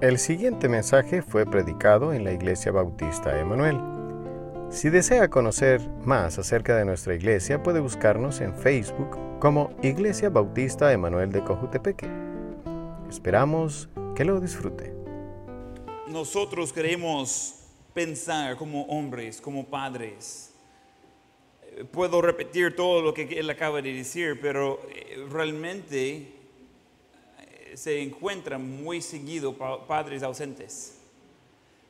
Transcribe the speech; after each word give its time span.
El 0.00 0.18
siguiente 0.18 0.66
mensaje 0.66 1.20
fue 1.20 1.44
predicado 1.44 2.14
en 2.14 2.24
la 2.24 2.32
Iglesia 2.32 2.72
Bautista 2.72 3.38
Emanuel. 3.38 3.78
Si 4.70 4.88
desea 4.88 5.28
conocer 5.28 5.86
más 6.06 6.38
acerca 6.38 6.74
de 6.74 6.86
nuestra 6.86 7.14
iglesia, 7.14 7.62
puede 7.62 7.80
buscarnos 7.80 8.40
en 8.40 8.54
Facebook 8.54 9.18
como 9.40 9.76
Iglesia 9.82 10.30
Bautista 10.30 10.90
Emanuel 10.90 11.30
de 11.30 11.44
Cojutepeque. 11.44 12.08
Esperamos 13.10 13.90
que 14.16 14.24
lo 14.24 14.40
disfrute. 14.40 14.94
Nosotros 16.08 16.72
queremos 16.72 17.56
pensar 17.92 18.56
como 18.56 18.84
hombres, 18.84 19.38
como 19.38 19.66
padres. 19.66 20.54
Puedo 21.92 22.22
repetir 22.22 22.74
todo 22.74 23.02
lo 23.02 23.12
que 23.12 23.24
él 23.38 23.50
acaba 23.50 23.82
de 23.82 23.92
decir, 23.92 24.38
pero 24.40 24.80
eh, 24.94 25.26
realmente 25.30 26.39
se 27.74 28.00
encuentran 28.02 28.82
muy 28.82 29.00
seguido 29.02 29.54
pa- 29.56 29.86
padres 29.86 30.22
ausentes. 30.22 30.96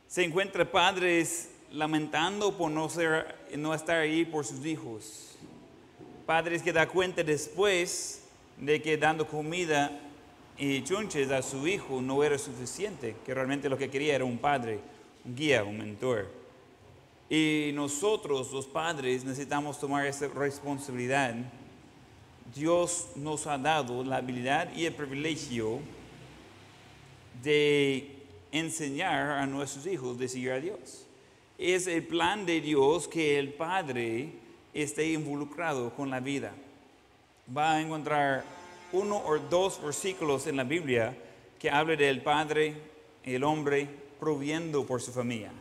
Se 0.07 0.25
encuentran 0.25 0.67
padres 0.69 1.51
lamentando 1.73 2.57
por 2.57 2.71
no, 2.71 2.89
ser, 2.89 3.37
no 3.57 3.73
estar 3.75 3.99
ahí 3.99 4.25
por 4.25 4.45
sus 4.45 4.65
hijos. 4.67 5.37
Padres 6.27 6.63
que 6.63 6.73
da 6.73 6.89
cuenta 6.89 7.23
después 7.23 8.23
de 8.57 8.81
que 8.83 8.97
dando 8.97 9.27
comida 9.27 10.01
y 10.59 10.83
chunches 10.85 11.31
a 11.31 11.43
su 11.43 11.67
hijo 11.67 12.01
no 12.03 12.23
era 12.23 12.37
suficiente, 12.39 13.17
que 13.25 13.33
realmente 13.35 13.69
lo 13.69 13.79
que 13.79 13.89
quería 13.89 14.15
era 14.17 14.25
un 14.25 14.39
padre, 14.39 14.81
un 15.25 15.35
guía, 15.35 15.65
un 15.65 15.79
mentor. 15.79 16.29
Y 17.29 17.71
nosotros, 17.75 18.53
los 18.53 18.67
padres, 18.67 19.25
necesitamos 19.25 19.79
tomar 19.79 20.05
esa 20.07 20.27
responsabilidad. 20.29 21.35
Dios 22.55 23.09
nos 23.17 23.47
ha 23.47 23.59
dado 23.59 24.03
la 24.03 24.17
habilidad 24.17 24.75
y 24.75 24.87
el 24.87 24.95
privilegio 24.95 25.81
de 27.43 28.17
enseñar 28.53 29.31
a 29.31 29.47
nuestros 29.47 29.87
hijos 29.87 30.19
de 30.19 30.29
seguir 30.29 30.53
a 30.53 30.61
Dios. 30.61 31.07
Es 31.59 31.87
el 31.87 32.07
plan 32.07 32.47
de 32.47 32.61
Dios 32.61 33.07
que 33.07 33.39
el 33.39 33.53
Padre 33.53 34.33
esté 34.73 35.13
involucrado 35.13 35.95
con 35.95 36.11
la 36.11 36.21
vida. 36.21 36.53
Va 37.57 37.73
a 37.73 37.81
encontrar 37.81 38.45
uno 38.93 39.19
o 39.19 39.39
dos 39.39 39.81
versículos 39.83 40.47
en 40.47 40.57
la 40.57 40.65
Biblia 40.65 41.17
que 41.59 41.71
hable 41.71 41.97
del 41.97 42.23
Padre, 42.23 42.75
el 43.23 43.45
hombre, 43.45 43.89
proviendo 44.19 44.87
por 44.87 45.01
su 45.01 45.13
familia. 45.13 45.53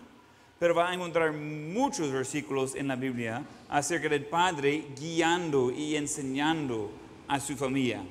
Pero 0.60 0.76
va 0.76 0.90
a 0.90 0.94
encontrar 0.94 1.32
muchos 1.32 2.12
versículos 2.12 2.76
en 2.76 2.88
la 2.88 2.98
Biblia 2.98 3.46
acerca 3.70 4.10
del 4.10 4.26
Padre 4.26 4.84
guiando 5.00 5.72
y 5.72 5.96
enseñando 5.96 6.92
a 7.28 7.40
su 7.40 7.56
familia. 7.56 8.04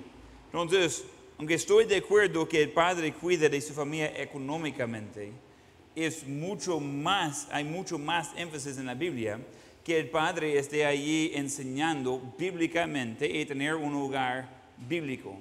Entonces, 0.47 1.05
aunque 1.37 1.55
estoy 1.55 1.85
de 1.85 1.97
acuerdo 1.97 2.49
que 2.49 2.63
el 2.63 2.71
Padre 2.71 3.13
cuida 3.13 3.49
de 3.49 3.61
su 3.61 3.75
familia 3.75 4.13
económicamente, 4.21 5.31
es 5.95 6.27
mucho 6.27 6.81
más, 6.81 7.49
hay 7.51 7.65
mucho 7.65 7.99
más 7.99 8.31
énfasis 8.37 8.79
en 8.79 8.87
la 8.87 8.95
Biblia 8.95 9.39
que 9.85 9.99
el 9.99 10.09
Padre 10.09 10.59
esté 10.59 10.85
allí 10.85 11.33
enseñando 11.35 12.35
bíblicamente 12.39 13.27
y 13.27 13.45
tener 13.47 13.75
un 13.75 13.95
hogar 13.95 14.49
bíblico. 14.89 15.37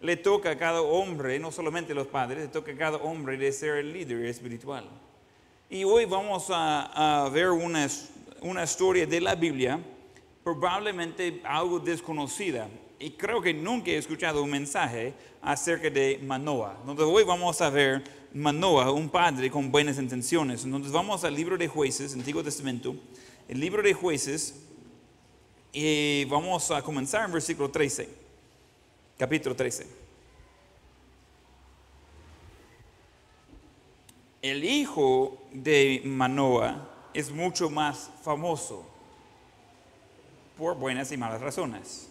Le 0.00 0.16
toca 0.16 0.50
a 0.50 0.58
cada 0.58 0.82
hombre, 0.82 1.38
no 1.38 1.50
solamente 1.50 1.92
a 1.92 1.94
los 1.94 2.06
padres, 2.06 2.38
le 2.40 2.48
toca 2.48 2.72
a 2.72 2.76
cada 2.76 2.98
hombre 2.98 3.36
de 3.36 3.50
ser 3.52 3.76
el 3.76 3.92
líder 3.92 4.26
espiritual. 4.26 4.88
Y 5.68 5.82
hoy 5.82 6.04
vamos 6.04 6.48
a, 6.50 7.24
a 7.24 7.28
ver 7.28 7.50
una, 7.50 7.88
una 8.40 8.62
historia 8.62 9.04
de 9.04 9.20
la 9.20 9.34
Biblia, 9.34 9.80
probablemente 10.44 11.40
algo 11.42 11.80
desconocida. 11.80 12.68
Y 13.00 13.10
creo 13.10 13.42
que 13.42 13.52
nunca 13.52 13.90
he 13.90 13.96
escuchado 13.96 14.44
un 14.44 14.50
mensaje 14.50 15.12
acerca 15.42 15.90
de 15.90 16.20
Manoah. 16.22 16.76
Entonces 16.82 17.06
hoy 17.06 17.24
vamos 17.24 17.60
a 17.60 17.68
ver 17.68 18.04
Manoah, 18.32 18.92
un 18.92 19.08
padre 19.08 19.50
con 19.50 19.72
buenas 19.72 19.98
intenciones. 19.98 20.64
Entonces 20.64 20.92
vamos 20.92 21.24
al 21.24 21.34
libro 21.34 21.58
de 21.58 21.66
jueces, 21.66 22.14
Antiguo 22.14 22.44
Testamento, 22.44 22.94
el 23.48 23.58
libro 23.58 23.82
de 23.82 23.92
jueces, 23.92 24.62
y 25.72 26.26
vamos 26.26 26.70
a 26.70 26.80
comenzar 26.80 27.24
en 27.24 27.32
versículo 27.32 27.70
13, 27.72 28.08
capítulo 29.18 29.56
13. 29.56 30.05
El 34.50 34.62
hijo 34.62 35.36
de 35.50 36.02
Manoah 36.04 36.88
es 37.12 37.32
mucho 37.32 37.68
más 37.68 38.08
famoso 38.22 38.86
por 40.56 40.76
buenas 40.76 41.10
y 41.10 41.16
malas 41.16 41.40
razones. 41.40 42.08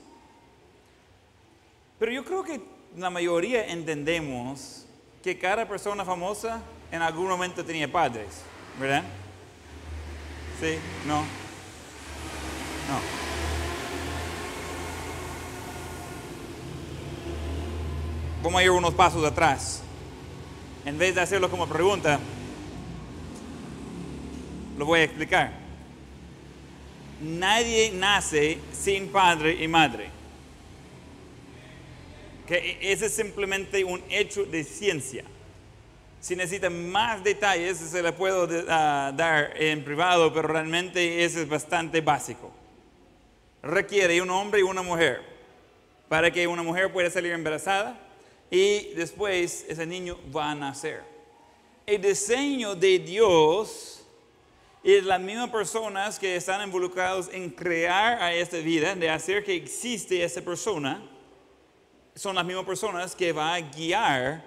Pero 1.97 2.12
yo 2.12 2.25
creo 2.25 2.44
que 2.44 2.62
la 2.97 3.09
mayoría 3.09 3.66
entendemos 3.68 4.85
que 5.24 5.40
cada 5.40 5.66
persona 5.66 6.03
famosa 6.03 6.62
en 6.91 7.01
algún 7.01 7.29
momento 7.29 7.63
tenía 7.63 7.90
padres, 7.90 8.41
¿verdad? 8.81 9.03
¿Sí? 10.59 10.75
¿No? 11.07 11.22
No. 11.22 13.00
Vamos 18.44 18.59
a 18.59 18.63
ir 18.66 18.72
unos 18.72 18.94
pasos 18.94 19.24
atrás. 19.24 19.84
En 20.85 21.00
vez 21.00 21.16
de 21.16 21.22
hacerlo 21.22 21.50
como 21.50 21.68
pregunta, 21.68 22.19
lo 24.78 24.85
voy 24.85 25.00
a 25.00 25.03
explicar. 25.03 25.51
Nadie 27.22 27.91
nace 27.91 28.59
sin 28.72 29.07
padre 29.07 29.63
y 29.63 29.68
madre. 29.68 30.09
Que 32.47 32.78
ese 32.81 33.07
es 33.07 33.16
simplemente 33.16 33.84
un 33.84 34.03
hecho 34.09 34.45
de 34.45 34.63
ciencia. 34.63 35.24
Si 36.22 36.35
necesitan 36.35 36.91
más 36.91 37.24
detalles, 37.24 37.78
se 37.79 38.03
le 38.03 38.12
puedo 38.12 38.44
uh, 38.44 39.16
dar 39.16 39.53
en 39.56 39.84
privado, 39.84 40.31
pero 40.31 40.50
realmente 40.50 41.24
ese 41.24 41.41
es 41.41 41.50
bastante 41.50 42.01
básico. 42.01 42.51
Requiere 43.63 44.22
un 44.22 44.29
hombre 44.29 44.59
y 44.59 44.63
una 44.63 44.84
mujer 44.84 45.24
para 46.09 46.29
que 46.29 46.45
una 46.45 46.62
mujer 46.62 46.94
pueda 46.94 47.09
salir 47.09 47.31
embarazada 47.31 48.05
y 48.50 48.94
después 48.94 49.66
ese 49.67 49.85
niño 49.85 50.17
va 50.35 50.51
a 50.51 50.56
nacer. 50.56 51.03
El 51.85 52.01
diseño 52.01 52.75
de 52.75 53.00
Dios 53.00 54.03
es 54.83 55.03
las 55.03 55.19
mismas 55.19 55.50
personas 55.50 56.19
que 56.19 56.35
están 56.35 56.61
involucrados 56.61 57.29
en 57.31 57.50
crear 57.50 58.22
a 58.22 58.33
esta 58.33 58.57
vida, 58.57 58.95
de 58.95 59.09
hacer 59.09 59.44
que 59.44 59.56
existe 59.56 60.23
esa 60.23 60.41
persona, 60.41 61.01
son 62.16 62.35
las 62.35 62.45
mismas 62.45 62.66
personas 62.66 63.16
que 63.16 63.33
va 63.33 63.56
a 63.56 63.61
guiar 63.61 64.44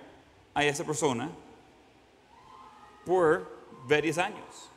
a 0.54 0.64
esa 0.64 0.84
persona 0.84 1.30
por 3.04 3.50
varios 3.86 4.18
años. 4.18 4.70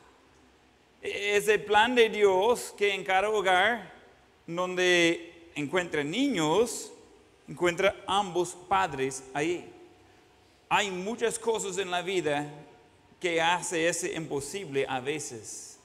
Es 1.00 1.48
el 1.48 1.64
plan 1.64 1.94
de 1.94 2.08
Dios 2.08 2.74
que 2.76 2.94
en 2.94 3.02
cada 3.02 3.28
hogar 3.28 3.92
donde 4.46 5.50
encuentra 5.54 6.04
niños, 6.04 6.91
encuentra 7.48 7.96
ambos 8.06 8.56
padres 8.68 9.22
ahí. 9.34 9.70
Hay 10.68 10.90
muchas 10.90 11.38
cosas 11.38 11.78
en 11.78 11.90
la 11.90 12.02
vida 12.02 12.50
que 13.20 13.40
hace 13.40 13.88
ese 13.88 14.14
imposible 14.14 14.86
a 14.88 15.00
veces. 15.00 15.78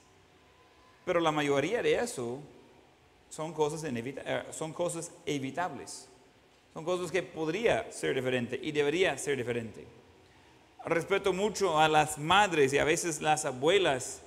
Pero 1.04 1.20
la 1.20 1.30
mayoría 1.30 1.82
de 1.82 1.94
eso 1.94 2.38
son 3.30 3.52
cosas, 3.52 3.84
eh, 3.84 4.44
son 4.50 4.72
cosas 4.72 5.10
evitables. 5.26 6.08
Son 6.74 6.84
cosas 6.84 7.10
que 7.10 7.22
podría 7.22 7.90
ser 7.92 8.14
diferente 8.14 8.58
y 8.62 8.72
debería 8.72 9.16
ser 9.18 9.36
diferente. 9.36 9.84
Respeto 10.84 11.32
mucho 11.32 11.78
a 11.78 11.88
las 11.88 12.18
madres 12.18 12.72
y 12.72 12.78
a 12.78 12.84
veces 12.84 13.20
las 13.20 13.44
abuelas 13.44 14.22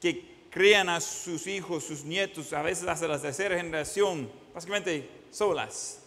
que 0.00 0.34
crían 0.50 0.88
a 0.88 1.00
sus 1.00 1.46
hijos, 1.46 1.82
sus 1.82 2.04
nietos, 2.04 2.52
a 2.52 2.62
veces 2.62 2.86
hasta 2.86 3.08
la 3.08 3.20
tercera 3.20 3.56
generación, 3.56 4.30
básicamente 4.54 5.08
solas. 5.30 6.03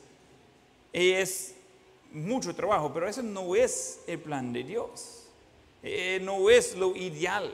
Es 0.99 1.53
mucho 2.11 2.55
trabajo, 2.55 2.91
pero 2.91 3.07
eso 3.07 3.21
no 3.21 3.55
es 3.55 3.99
el 4.07 4.17
plan 4.17 4.51
de 4.51 4.63
Dios. 4.63 5.27
Eh, 5.83 6.19
no 6.23 6.49
es 6.49 6.75
lo 6.75 6.95
ideal. 6.95 7.53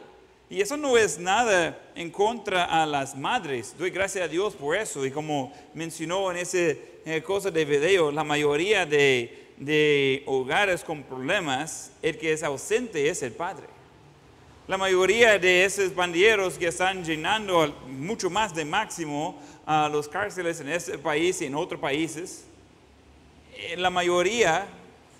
Y 0.49 0.61
eso 0.61 0.77
no 0.77 0.97
es 0.97 1.19
nada 1.19 1.77
en 1.93 2.09
contra 2.09 2.63
a 2.63 2.85
las 2.85 3.17
madres. 3.17 3.75
Doy 3.77 3.89
gracias 3.89 4.23
a 4.23 4.27
Dios 4.29 4.53
por 4.53 4.77
eso. 4.77 5.05
Y 5.05 5.11
como 5.11 5.51
mencionó 5.73 6.31
en 6.31 6.37
esa 6.37 6.57
eh, 6.57 7.21
cosa 7.21 7.51
de 7.51 7.65
video, 7.65 8.13
la 8.13 8.23
mayoría 8.23 8.85
de, 8.85 9.51
de 9.57 10.23
hogares 10.25 10.81
con 10.81 11.03
problemas, 11.03 11.91
el 12.01 12.17
que 12.17 12.31
es 12.31 12.43
ausente 12.43 13.09
es 13.09 13.23
el 13.23 13.33
padre. 13.33 13.67
La 14.69 14.77
mayoría 14.77 15.37
de 15.37 15.65
esos 15.65 15.93
bandilleros 15.93 16.57
que 16.57 16.67
están 16.67 17.03
llenando 17.03 17.75
mucho 17.89 18.29
más 18.29 18.55
de 18.55 18.63
máximo 18.63 19.37
a 19.65 19.89
los 19.89 20.07
cárceles 20.07 20.61
en 20.61 20.69
este 20.69 20.97
país 20.97 21.41
y 21.41 21.47
en 21.47 21.55
otros 21.55 21.81
países, 21.81 22.45
la 23.77 23.89
mayoría 23.89 24.67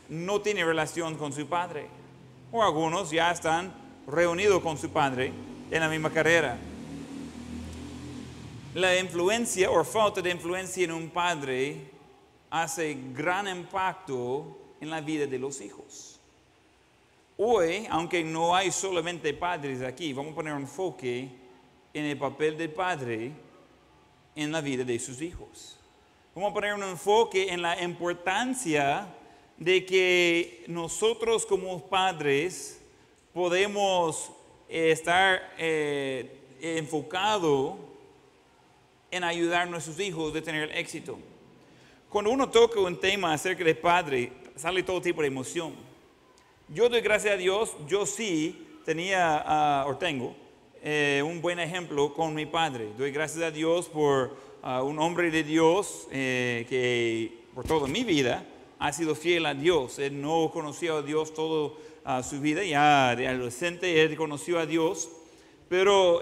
no 0.10 0.42
tiene 0.42 0.66
relación 0.66 1.16
con 1.16 1.34
su 1.34 1.48
padre. 1.48 1.88
O 2.51 2.63
algunos 2.63 3.10
ya 3.12 3.31
están 3.31 3.74
reunidos 4.07 4.62
con 4.62 4.78
su 4.78 4.90
padre 4.90 5.31
en 5.72 5.80
la 5.80 5.90
misma 5.90 6.12
carrera. 6.12 6.57
La 8.75 8.98
influencia 8.98 9.69
o 9.69 9.84
falta 9.84 10.22
de 10.22 10.31
influencia 10.31 10.84
en 10.84 10.92
un 10.92 11.10
padre 11.10 11.92
hace 12.50 12.98
gran 13.13 13.48
impacto 13.48 14.57
en 14.81 14.89
la 14.89 15.01
vida 15.01 15.25
de 15.25 15.39
los 15.39 15.62
hijos. 15.62 16.19
Hoy, 17.38 17.88
aunque 17.89 18.24
no 18.24 18.56
hay 18.56 18.72
solamente 18.72 19.34
padres 19.34 19.81
aquí, 19.81 20.13
vamos 20.13 20.34
a 20.34 20.36
poner 20.36 20.54
enfoque 20.54 21.30
en 21.94 22.06
el 22.06 22.18
papel 22.18 22.57
del 22.57 22.72
padre 22.72 23.31
en 24.36 24.51
la 24.51 24.62
vida 24.62 24.84
de 24.84 25.00
sus 25.00 25.22
hijos. 25.22 25.73
Vamos 26.35 26.50
a 26.50 26.53
poner 26.56 26.74
un 26.74 26.81
enfoque 26.81 27.53
en 27.53 27.62
la 27.62 27.80
importancia 27.80 29.06
de 29.56 29.85
que 29.85 30.63
nosotros 30.68 31.45
como 31.45 31.88
padres 31.88 32.81
podemos 33.31 34.31
eh, 34.68 34.89
estar 34.89 35.53
eh, 35.59 36.41
enfocados 36.59 37.75
en 39.12 39.24
ayudar 39.24 39.62
a 39.62 39.65
nuestros 39.68 40.00
hijos 40.00 40.35
a 40.35 40.41
tener 40.41 40.75
éxito. 40.75 41.19
Cuando 42.09 42.31
uno 42.31 42.50
toca 42.50 42.79
un 42.79 43.00
tema 43.00 43.31
acerca 43.31 43.63
de 43.63 43.75
padre, 43.75 44.33
sale 44.56 44.81
todo 44.81 45.00
tipo 45.00 45.21
de 45.21 45.27
emoción. 45.27 45.75
Yo 46.68 46.89
doy 46.89 47.01
gracias 47.01 47.36
a 47.36 47.38
Dios, 47.38 47.77
yo 47.88 48.07
sí 48.07 48.79
tenía 48.83 49.44
ah, 49.45 49.86
o 49.88 49.95
tengo 49.97 50.43
eh, 50.85 51.24
un 51.25 51.41
buen 51.41 51.62
ejemplo 51.62 52.13
con 52.13 52.35
mi 52.35 52.45
padre. 52.45 52.89
Doy 52.97 53.12
gracias 53.12 53.41
a 53.41 53.51
Dios 53.51 53.88
por 53.88 54.35
ah, 54.62 54.83
un 54.83 55.00
hombre 55.00 55.31
de 55.31 55.41
Dios 55.41 56.09
eh, 56.12 56.65
que 56.68 57.45
por 57.56 57.63
toda 57.63 57.88
mi 57.88 58.03
vida 58.03 58.45
ha 58.80 58.91
sido 58.91 59.15
fiel 59.15 59.45
a 59.45 59.53
Dios. 59.53 59.97
Él 59.97 60.19
no 60.19 60.51
conoció 60.51 60.97
a 60.97 61.01
Dios 61.01 61.33
toda 61.33 61.74
ah, 62.03 62.21
su 62.21 62.41
vida, 62.41 62.65
ya 62.65 63.15
de 63.15 63.30
adolescente 63.30 64.01
él 64.01 64.18
conoció 64.18 64.59
a 64.59 64.65
Dios, 64.65 65.09
pero 65.69 66.19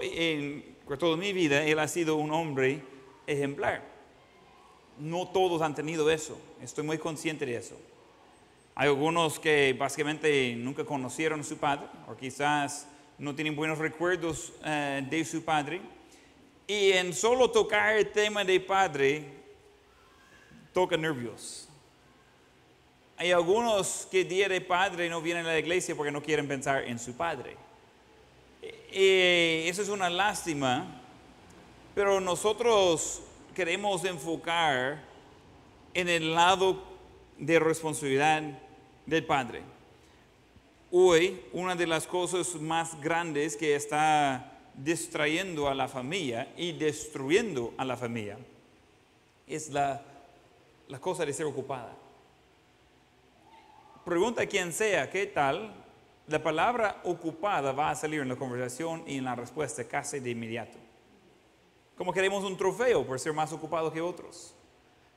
por 0.86 0.96
toda 0.96 1.16
mi 1.16 1.32
vida 1.32 1.64
él 1.64 1.80
ha 1.80 1.88
sido 1.88 2.14
un 2.14 2.30
hombre 2.30 2.82
ejemplar. 3.26 3.82
No 4.96 5.26
todos 5.26 5.60
han 5.60 5.74
tenido 5.74 6.08
eso, 6.08 6.38
estoy 6.62 6.84
muy 6.84 6.98
consciente 6.98 7.44
de 7.46 7.56
eso. 7.56 7.76
Hay 8.76 8.86
algunos 8.86 9.40
que 9.40 9.74
básicamente 9.76 10.54
nunca 10.54 10.84
conocieron 10.84 11.40
a 11.40 11.42
su 11.42 11.56
padre, 11.56 11.86
o 12.08 12.14
quizás 12.14 12.86
no 13.22 13.36
tienen 13.36 13.54
buenos 13.54 13.78
recuerdos 13.78 14.52
eh, 14.64 15.06
de 15.08 15.24
su 15.24 15.44
padre. 15.44 15.80
Y 16.66 16.90
en 16.90 17.14
solo 17.14 17.52
tocar 17.52 17.96
el 17.96 18.10
tema 18.10 18.42
de 18.42 18.58
padre, 18.58 19.24
toca 20.72 20.96
nervios. 20.96 21.68
Hay 23.16 23.30
algunos 23.30 24.08
que 24.10 24.24
día 24.24 24.48
de 24.48 24.60
padre 24.60 25.08
no 25.08 25.22
vienen 25.22 25.46
a 25.46 25.50
la 25.50 25.58
iglesia 25.60 25.94
porque 25.94 26.10
no 26.10 26.20
quieren 26.20 26.48
pensar 26.48 26.82
en 26.82 26.98
su 26.98 27.16
padre. 27.16 27.56
Y 28.92 29.68
eso 29.68 29.82
es 29.82 29.88
una 29.88 30.10
lástima, 30.10 31.00
pero 31.94 32.20
nosotros 32.20 33.22
queremos 33.54 34.04
enfocar 34.04 35.00
en 35.94 36.08
el 36.08 36.34
lado 36.34 36.82
de 37.38 37.60
responsabilidad 37.60 38.42
del 39.06 39.24
padre. 39.24 39.71
Hoy, 40.94 41.42
una 41.54 41.74
de 41.74 41.86
las 41.86 42.06
cosas 42.06 42.54
más 42.56 43.00
grandes 43.00 43.56
que 43.56 43.74
está 43.74 44.60
distrayendo 44.74 45.66
a 45.66 45.74
la 45.74 45.88
familia 45.88 46.52
y 46.54 46.72
destruyendo 46.72 47.72
a 47.78 47.84
la 47.86 47.96
familia 47.96 48.36
es 49.46 49.70
la, 49.70 50.02
la 50.88 51.00
cosa 51.00 51.24
de 51.24 51.32
ser 51.32 51.46
ocupada. 51.46 51.96
Pregunta 54.04 54.42
a 54.42 54.46
quien 54.46 54.70
sea, 54.70 55.08
¿qué 55.08 55.24
tal? 55.24 55.72
La 56.26 56.42
palabra 56.42 57.00
ocupada 57.04 57.72
va 57.72 57.88
a 57.88 57.94
salir 57.94 58.20
en 58.20 58.28
la 58.28 58.36
conversación 58.36 59.02
y 59.06 59.16
en 59.16 59.24
la 59.24 59.34
respuesta 59.34 59.84
casi 59.84 60.20
de 60.20 60.28
inmediato. 60.28 60.76
Como 61.96 62.12
queremos 62.12 62.44
un 62.44 62.58
trofeo 62.58 63.06
por 63.06 63.18
ser 63.18 63.32
más 63.32 63.50
ocupado 63.50 63.90
que 63.90 64.02
otros 64.02 64.54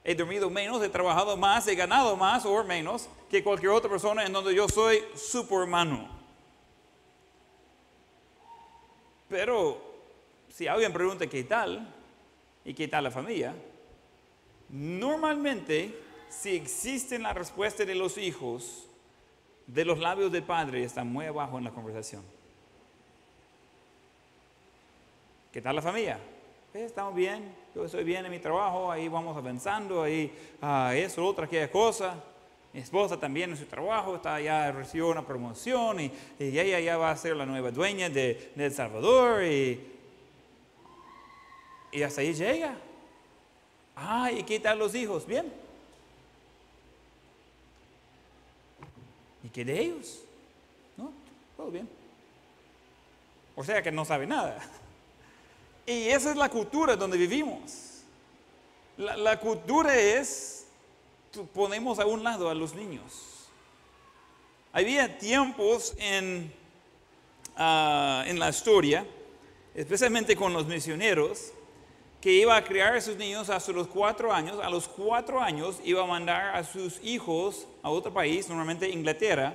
he 0.07 0.13
dormido 0.13 0.51
menos, 0.51 0.83
he 0.83 0.89
trabajado 0.89 1.35
más, 1.35 1.67
he 1.67 1.73
ganado 1.73 2.15
más 2.15 2.45
o 2.45 2.63
menos 2.63 3.09
que 3.27 3.43
cualquier 3.43 3.71
otra 3.71 3.89
persona 3.89 4.23
en 4.23 4.31
donde 4.31 4.53
yo 4.53 4.69
soy 4.69 5.03
superhumano. 5.15 6.07
Pero 9.27 9.81
si 10.47 10.67
alguien 10.67 10.93
pregunta 10.93 11.25
qué 11.25 11.43
tal 11.43 11.91
y 12.63 12.75
qué 12.75 12.87
tal 12.87 13.05
la 13.05 13.11
familia, 13.11 13.55
normalmente 14.69 15.99
si 16.29 16.55
existe 16.55 17.17
la 17.17 17.33
respuesta 17.33 17.83
de 17.83 17.95
los 17.95 18.19
hijos, 18.19 18.87
de 19.65 19.85
los 19.85 19.97
labios 19.97 20.31
del 20.31 20.43
padre 20.43 20.83
está 20.83 21.03
muy 21.03 21.25
abajo 21.25 21.57
en 21.57 21.63
la 21.63 21.71
conversación. 21.71 22.21
¿Qué 25.51 25.61
tal 25.61 25.75
la 25.75 25.81
familia? 25.81 26.19
estamos 26.75 27.15
bien, 27.15 27.55
yo 27.75 27.83
estoy 27.83 28.05
bien 28.05 28.25
en 28.25 28.31
mi 28.31 28.39
trabajo, 28.39 28.89
ahí 28.89 29.09
vamos 29.09 29.35
avanzando, 29.35 30.03
ahí 30.03 30.31
ah, 30.61 30.93
eso, 30.95 31.25
otra, 31.25 31.45
aquella 31.45 31.69
cosa. 31.69 32.15
Mi 32.71 32.79
esposa 32.79 33.19
también 33.19 33.51
en 33.51 33.57
su 33.57 33.65
trabajo, 33.65 34.15
está 34.15 34.39
ya 34.39 34.71
recibió 34.71 35.09
una 35.09 35.25
promoción 35.25 35.99
y, 35.99 36.11
ella 36.39 36.79
ya 36.79 36.97
va 36.97 37.11
a 37.11 37.17
ser 37.17 37.35
la 37.35 37.45
nueva 37.45 37.71
dueña 37.71 38.09
de, 38.09 38.53
El 38.55 38.71
Salvador 38.73 39.43
y, 39.43 39.81
y 41.91 42.01
hasta 42.01 42.21
ahí 42.21 42.33
llega. 42.33 42.77
Ah, 43.93 44.31
¿y 44.31 44.43
qué 44.43 44.59
tal 44.59 44.79
los 44.79 44.95
hijos? 44.95 45.25
Bien. 45.25 45.51
¿Y 49.43 49.49
qué 49.49 49.65
de 49.65 49.79
ellos? 49.81 50.21
No, 50.95 51.11
todo 51.57 51.71
bien. 51.71 51.89
O 53.53 53.63
sea 53.65 53.81
que 53.81 53.91
no 53.91 54.05
sabe 54.05 54.25
nada. 54.25 54.59
Y 55.85 56.09
esa 56.09 56.31
es 56.31 56.37
la 56.37 56.49
cultura 56.49 56.95
donde 56.95 57.17
vivimos. 57.17 58.03
La, 58.97 59.39
cultura 59.39 59.95
es, 59.95 60.65
ponemos 61.53 61.99
a 61.99 62.05
un 62.05 62.23
lado 62.23 62.49
a 62.49 62.55
los 62.55 62.73
niños. 62.73 63.47
Había 64.73 65.17
tiempos 65.17 65.93
en, 65.97 66.51
ah, 67.55 68.23
en 68.25 68.39
la 68.39 68.49
historia, 68.49 69.05
especialmente 69.75 70.35
con 70.35 70.53
los 70.53 70.65
misioneros, 70.65 71.51
que 72.19 72.31
iba 72.31 72.55
a 72.55 72.63
criar 72.63 72.95
a 72.95 73.01
sus 73.01 73.15
niños 73.17 73.49
hasta 73.49 73.71
los 73.71 73.87
cuatro 73.87 74.33
años. 74.33 74.57
A 74.63 74.69
los 74.69 74.87
cuatro 74.87 75.39
años 75.39 75.77
iba 75.83 76.01
a 76.01 76.07
mandar 76.07 76.55
a 76.55 76.63
sus 76.63 76.99
hijos 77.03 77.67
a 77.83 77.91
otro 77.91 78.11
país, 78.11 78.49
normalmente 78.49 78.89
Inglaterra, 78.89 79.53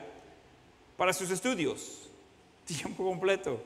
para 0.97 1.13
sus 1.13 1.31
estudios. 1.31 2.09
Tiempo 2.65 3.05
completo 3.05 3.61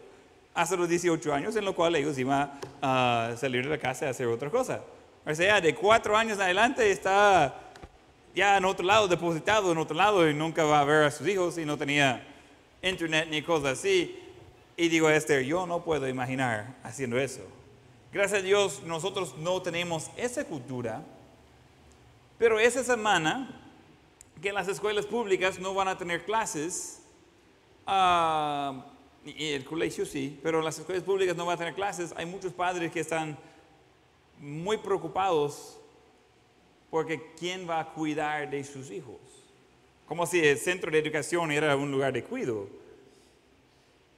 hasta 0.54 0.76
los 0.76 0.88
18 0.88 1.34
años, 1.34 1.56
en 1.56 1.64
lo 1.64 1.74
cual 1.74 1.96
ellos 1.96 2.16
iban 2.16 2.52
a 2.80 3.32
salir 3.36 3.64
de 3.64 3.70
la 3.70 3.78
casa 3.78 4.06
a 4.06 4.10
hacer 4.10 4.28
otra 4.28 4.50
cosa. 4.50 4.82
O 5.26 5.34
sea, 5.34 5.60
de 5.60 5.74
cuatro 5.74 6.16
años 6.16 6.36
en 6.36 6.42
adelante 6.42 6.90
está 6.90 7.54
ya 8.34 8.56
en 8.56 8.64
otro 8.64 8.84
lado, 8.84 9.08
depositado 9.08 9.72
en 9.72 9.78
otro 9.78 9.96
lado 9.96 10.28
y 10.28 10.34
nunca 10.34 10.64
va 10.64 10.80
a 10.80 10.84
ver 10.84 11.04
a 11.04 11.10
sus 11.10 11.26
hijos 11.26 11.58
y 11.58 11.64
no 11.64 11.76
tenía 11.76 12.26
internet 12.82 13.28
ni 13.30 13.42
cosas 13.42 13.78
así. 13.78 14.18
Y 14.76 14.88
digo 14.88 15.08
Esther, 15.08 15.44
yo 15.44 15.66
no 15.66 15.82
puedo 15.82 16.08
imaginar 16.08 16.74
haciendo 16.82 17.18
eso. 17.18 17.42
Gracias 18.12 18.40
a 18.40 18.42
Dios 18.42 18.82
nosotros 18.84 19.36
no 19.38 19.60
tenemos 19.62 20.10
esa 20.16 20.44
cultura, 20.44 21.02
pero 22.38 22.60
esa 22.60 22.84
semana 22.84 23.60
que 24.40 24.52
las 24.52 24.68
escuelas 24.68 25.06
públicas 25.06 25.58
no 25.58 25.74
van 25.74 25.88
a 25.88 25.96
tener 25.96 26.24
clases, 26.24 27.00
uh, 27.86 28.82
y 29.24 29.52
el 29.52 29.64
colegio 29.64 30.04
sí, 30.04 30.38
pero 30.42 30.60
las 30.60 30.78
escuelas 30.78 31.02
públicas 31.02 31.36
no 31.36 31.46
van 31.46 31.54
a 31.54 31.58
tener 31.58 31.74
clases. 31.74 32.12
Hay 32.16 32.26
muchos 32.26 32.52
padres 32.52 32.92
que 32.92 33.00
están 33.00 33.36
muy 34.38 34.76
preocupados 34.76 35.78
porque 36.90 37.32
¿quién 37.36 37.68
va 37.68 37.80
a 37.80 37.92
cuidar 37.92 38.50
de 38.50 38.62
sus 38.62 38.90
hijos? 38.90 39.16
Como 40.06 40.26
si 40.26 40.38
el 40.38 40.58
centro 40.58 40.90
de 40.90 40.98
educación 40.98 41.50
era 41.50 41.74
un 41.74 41.90
lugar 41.90 42.12
de 42.12 42.22
cuidado. 42.22 42.68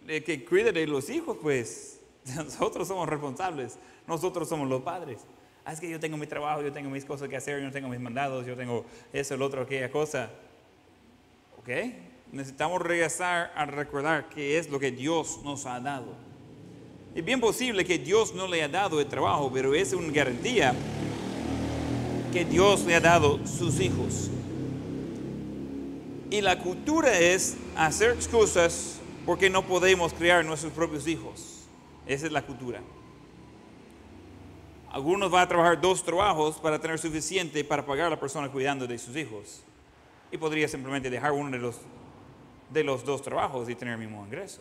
El 0.06 0.22
que 0.22 0.44
cuida 0.44 0.72
de 0.72 0.86
los 0.86 1.08
hijos, 1.08 1.38
pues 1.40 2.00
nosotros 2.36 2.88
somos 2.88 3.08
responsables, 3.08 3.78
nosotros 4.06 4.48
somos 4.48 4.68
los 4.68 4.82
padres. 4.82 5.20
Ah, 5.64 5.72
es 5.72 5.80
que 5.80 5.88
yo 5.88 5.98
tengo 5.98 6.16
mi 6.16 6.26
trabajo, 6.26 6.62
yo 6.62 6.72
tengo 6.72 6.90
mis 6.90 7.04
cosas 7.04 7.28
que 7.28 7.36
hacer, 7.36 7.62
yo 7.62 7.72
tengo 7.72 7.88
mis 7.88 7.98
mandados, 7.98 8.44
yo 8.46 8.54
tengo 8.56 8.84
eso, 9.12 9.34
el 9.34 9.42
otro, 9.42 9.62
aquella 9.62 9.90
cosa. 9.90 10.30
¿Ok? 11.58 11.70
Necesitamos 12.32 12.80
regresar 12.82 13.52
a 13.54 13.66
recordar 13.66 14.28
qué 14.28 14.58
es 14.58 14.70
lo 14.70 14.78
que 14.78 14.90
Dios 14.90 15.40
nos 15.44 15.66
ha 15.66 15.80
dado. 15.80 16.14
Es 17.14 17.24
bien 17.24 17.40
posible 17.40 17.84
que 17.84 17.98
Dios 17.98 18.34
no 18.34 18.46
le 18.46 18.62
ha 18.62 18.68
dado 18.68 19.00
el 19.00 19.06
trabajo, 19.06 19.50
pero 19.52 19.74
es 19.74 19.92
una 19.92 20.12
garantía 20.12 20.74
que 22.32 22.44
Dios 22.44 22.84
le 22.84 22.94
ha 22.94 23.00
dado 23.00 23.40
sus 23.46 23.80
hijos. 23.80 24.30
Y 26.30 26.40
la 26.40 26.58
cultura 26.58 27.18
es 27.18 27.56
hacer 27.76 28.10
excusas 28.10 28.98
porque 29.24 29.48
no 29.48 29.62
podemos 29.66 30.12
criar 30.12 30.44
nuestros 30.44 30.72
propios 30.72 31.06
hijos. 31.08 31.66
Esa 32.06 32.26
es 32.26 32.32
la 32.32 32.42
cultura. 32.42 32.80
Algunos 34.90 35.30
van 35.30 35.42
a 35.42 35.48
trabajar 35.48 35.80
dos 35.80 36.04
trabajos 36.04 36.56
para 36.56 36.78
tener 36.78 36.98
suficiente 36.98 37.64
para 37.64 37.84
pagar 37.84 38.06
a 38.06 38.10
la 38.10 38.20
persona 38.20 38.50
cuidando 38.50 38.86
de 38.86 38.98
sus 38.98 39.16
hijos. 39.16 39.62
Y 40.30 40.36
podría 40.36 40.68
simplemente 40.68 41.10
dejar 41.10 41.32
uno 41.32 41.50
de 41.50 41.58
los 41.58 41.76
de 42.70 42.84
los 42.84 43.04
dos 43.04 43.22
trabajos 43.22 43.68
y 43.68 43.74
tener 43.74 43.94
el 43.94 44.00
mismo 44.00 44.24
ingreso. 44.24 44.60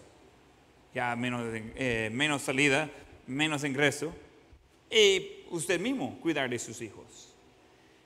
Ya 0.93 1.15
menos, 1.15 1.43
eh, 1.53 2.09
menos 2.13 2.41
salida, 2.41 2.89
menos 3.27 3.63
ingreso. 3.63 4.13
Y 4.89 5.45
usted 5.50 5.79
mismo 5.79 6.17
cuidar 6.21 6.50
de 6.50 6.59
sus 6.59 6.81
hijos. 6.81 7.33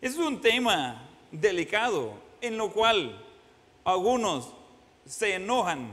Es 0.02 0.16
un 0.18 0.42
tema 0.42 1.10
delicado 1.32 2.14
en 2.42 2.58
lo 2.58 2.72
cual 2.72 3.24
algunos 3.84 4.54
se 5.06 5.36
enojan, 5.36 5.92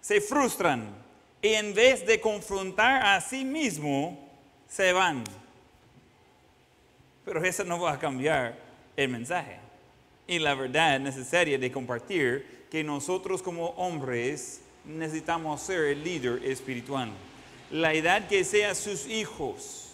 se 0.00 0.20
frustran 0.20 1.04
y 1.40 1.54
en 1.54 1.74
vez 1.74 2.06
de 2.06 2.20
confrontar 2.20 3.04
a 3.04 3.20
sí 3.20 3.44
mismo, 3.44 4.18
se 4.66 4.92
van. 4.92 5.24
Pero 7.24 7.44
eso 7.44 7.64
no 7.64 7.78
va 7.78 7.92
a 7.92 7.98
cambiar 7.98 8.58
el 8.96 9.10
mensaje. 9.10 9.58
Y 10.26 10.38
la 10.38 10.54
verdad 10.54 10.98
necesaria 11.00 11.58
de 11.58 11.70
compartir 11.70 12.63
que 12.74 12.82
nosotros 12.82 13.40
como 13.40 13.66
hombres 13.76 14.58
necesitamos 14.84 15.60
ser 15.60 15.84
el 15.84 16.02
líder 16.02 16.44
espiritual. 16.44 17.08
La 17.70 17.94
edad 17.94 18.26
que 18.26 18.42
sea 18.42 18.74
sus 18.74 19.06
hijos, 19.06 19.90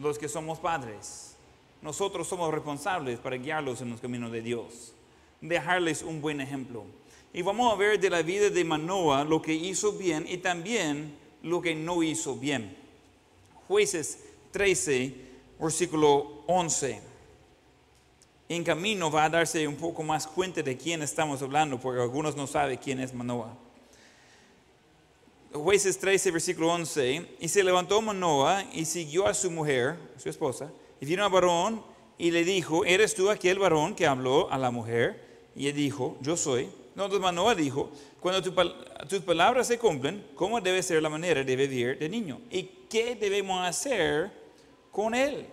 los 0.00 0.16
que 0.16 0.28
somos 0.28 0.60
padres, 0.60 1.34
nosotros 1.82 2.28
somos 2.28 2.54
responsables 2.54 3.18
para 3.18 3.34
guiarlos 3.34 3.80
en 3.80 3.90
los 3.90 4.00
caminos 4.00 4.30
de 4.30 4.42
Dios, 4.42 4.92
dejarles 5.40 6.04
un 6.04 6.20
buen 6.20 6.40
ejemplo. 6.40 6.84
Y 7.34 7.42
vamos 7.42 7.72
a 7.72 7.76
ver 7.76 7.98
de 7.98 8.10
la 8.10 8.22
vida 8.22 8.48
de 8.48 8.62
Manoah 8.62 9.24
lo 9.24 9.42
que 9.42 9.52
hizo 9.52 9.94
bien 9.94 10.24
y 10.28 10.36
también 10.36 11.16
lo 11.42 11.60
que 11.60 11.74
no 11.74 12.04
hizo 12.04 12.36
bien. 12.36 12.76
Jueces 13.66 14.20
13, 14.52 15.12
versículo 15.58 16.44
11. 16.46 17.11
En 18.52 18.64
camino 18.64 19.10
va 19.10 19.24
a 19.24 19.30
darse 19.30 19.66
un 19.66 19.76
poco 19.76 20.02
más 20.02 20.26
cuenta 20.26 20.60
de 20.60 20.76
quién 20.76 21.00
estamos 21.00 21.40
hablando, 21.40 21.80
porque 21.80 22.02
algunos 22.02 22.36
no 22.36 22.46
saben 22.46 22.76
quién 22.76 23.00
es 23.00 23.14
Manoah. 23.14 23.56
Jueces 25.54 25.98
13, 25.98 26.32
versículo 26.32 26.70
11. 26.70 27.36
Y 27.40 27.48
se 27.48 27.64
levantó 27.64 28.02
Manoah 28.02 28.66
y 28.74 28.84
siguió 28.84 29.26
a 29.26 29.32
su 29.32 29.50
mujer, 29.50 29.96
su 30.18 30.28
esposa, 30.28 30.70
y 31.00 31.06
vino 31.06 31.24
a 31.24 31.30
varón 31.30 31.82
y 32.18 32.30
le 32.30 32.44
dijo, 32.44 32.84
¿eres 32.84 33.14
tú 33.14 33.30
aquel 33.30 33.58
varón 33.58 33.94
que 33.94 34.06
habló 34.06 34.52
a 34.52 34.58
la 34.58 34.70
mujer? 34.70 35.48
Y 35.56 35.68
él 35.68 35.74
dijo, 35.74 36.18
yo 36.20 36.36
soy. 36.36 36.68
Entonces 36.90 37.20
Manoah 37.20 37.54
dijo, 37.54 37.90
cuando 38.20 38.42
tus 39.08 39.20
palabras 39.22 39.66
se 39.66 39.78
cumplen, 39.78 40.26
¿cómo 40.34 40.60
debe 40.60 40.82
ser 40.82 41.02
la 41.02 41.08
manera 41.08 41.42
de 41.42 41.56
vivir 41.56 41.98
de 41.98 42.06
niño? 42.06 42.42
¿Y 42.50 42.64
qué 42.90 43.14
debemos 43.14 43.66
hacer 43.66 44.30
con 44.90 45.14
él? 45.14 45.46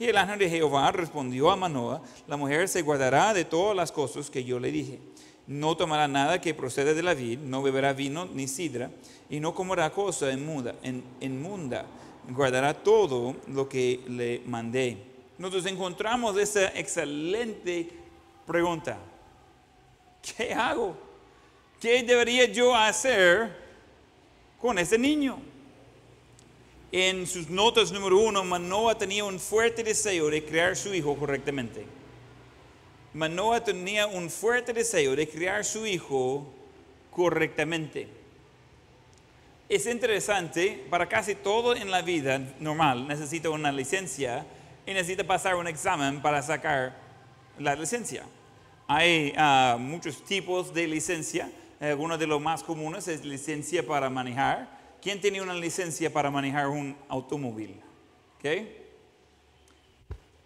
Y 0.00 0.06
el 0.06 0.16
ángel 0.16 0.38
de 0.38 0.48
Jehová 0.48 0.90
respondió 0.92 1.50
a 1.50 1.56
Manoah, 1.56 2.00
la 2.26 2.38
mujer 2.38 2.66
se 2.70 2.80
guardará 2.80 3.34
de 3.34 3.44
todas 3.44 3.76
las 3.76 3.92
cosas 3.92 4.30
que 4.30 4.42
yo 4.42 4.58
le 4.58 4.72
dije. 4.72 4.98
No 5.46 5.76
tomará 5.76 6.08
nada 6.08 6.40
que 6.40 6.54
proceda 6.54 6.94
de 6.94 7.02
la 7.02 7.12
vid, 7.12 7.38
no 7.40 7.60
beberá 7.60 7.92
vino 7.92 8.24
ni 8.24 8.48
sidra, 8.48 8.90
y 9.28 9.40
no 9.40 9.54
comerá 9.54 9.90
cosa 9.90 10.32
inmunda, 10.32 10.74
inmunda. 11.20 11.84
Guardará 12.30 12.72
todo 12.72 13.36
lo 13.48 13.68
que 13.68 14.00
le 14.08 14.40
mandé. 14.46 14.96
Nosotros 15.36 15.66
encontramos 15.66 16.34
esa 16.38 16.68
excelente 16.68 17.90
pregunta. 18.46 18.96
¿Qué 20.22 20.54
hago? 20.54 20.96
¿Qué 21.78 22.02
debería 22.02 22.46
yo 22.46 22.74
hacer 22.74 23.54
con 24.58 24.78
ese 24.78 24.96
niño? 24.96 25.50
En 26.92 27.26
sus 27.26 27.48
notas 27.48 27.92
número 27.92 28.18
uno, 28.18 28.42
Manoah 28.42 28.98
tenía 28.98 29.24
un 29.24 29.38
fuerte 29.38 29.84
deseo 29.84 30.28
de 30.28 30.44
criar 30.44 30.76
su 30.76 30.92
hijo 30.92 31.16
correctamente. 31.16 31.86
Manoah 33.14 33.62
tenía 33.62 34.08
un 34.08 34.28
fuerte 34.28 34.72
deseo 34.72 35.14
de 35.14 35.28
criar 35.28 35.64
su 35.64 35.86
hijo 35.86 36.46
correctamente. 37.10 38.08
Es 39.68 39.86
interesante, 39.86 40.84
para 40.90 41.08
casi 41.08 41.36
todo 41.36 41.76
en 41.76 41.92
la 41.92 42.02
vida 42.02 42.40
normal 42.58 43.06
necesita 43.06 43.50
una 43.50 43.70
licencia 43.70 44.44
y 44.84 44.92
necesita 44.92 45.22
pasar 45.22 45.54
un 45.54 45.68
examen 45.68 46.20
para 46.20 46.42
sacar 46.42 46.96
la 47.56 47.76
licencia. 47.76 48.24
Hay 48.88 49.32
ah, 49.36 49.76
muchos 49.78 50.24
tipos 50.24 50.74
de 50.74 50.88
licencia. 50.88 51.52
Algunos 51.78 52.18
de 52.18 52.26
los 52.26 52.40
más 52.40 52.64
comunes 52.64 53.06
es 53.06 53.24
licencia 53.24 53.86
para 53.86 54.10
manejar. 54.10 54.79
¿Quién 55.00 55.20
tiene 55.20 55.40
una 55.40 55.54
licencia 55.54 56.12
para 56.12 56.30
manejar 56.30 56.68
un 56.68 56.96
automóvil? 57.08 57.80
¿Okay? 58.36 58.86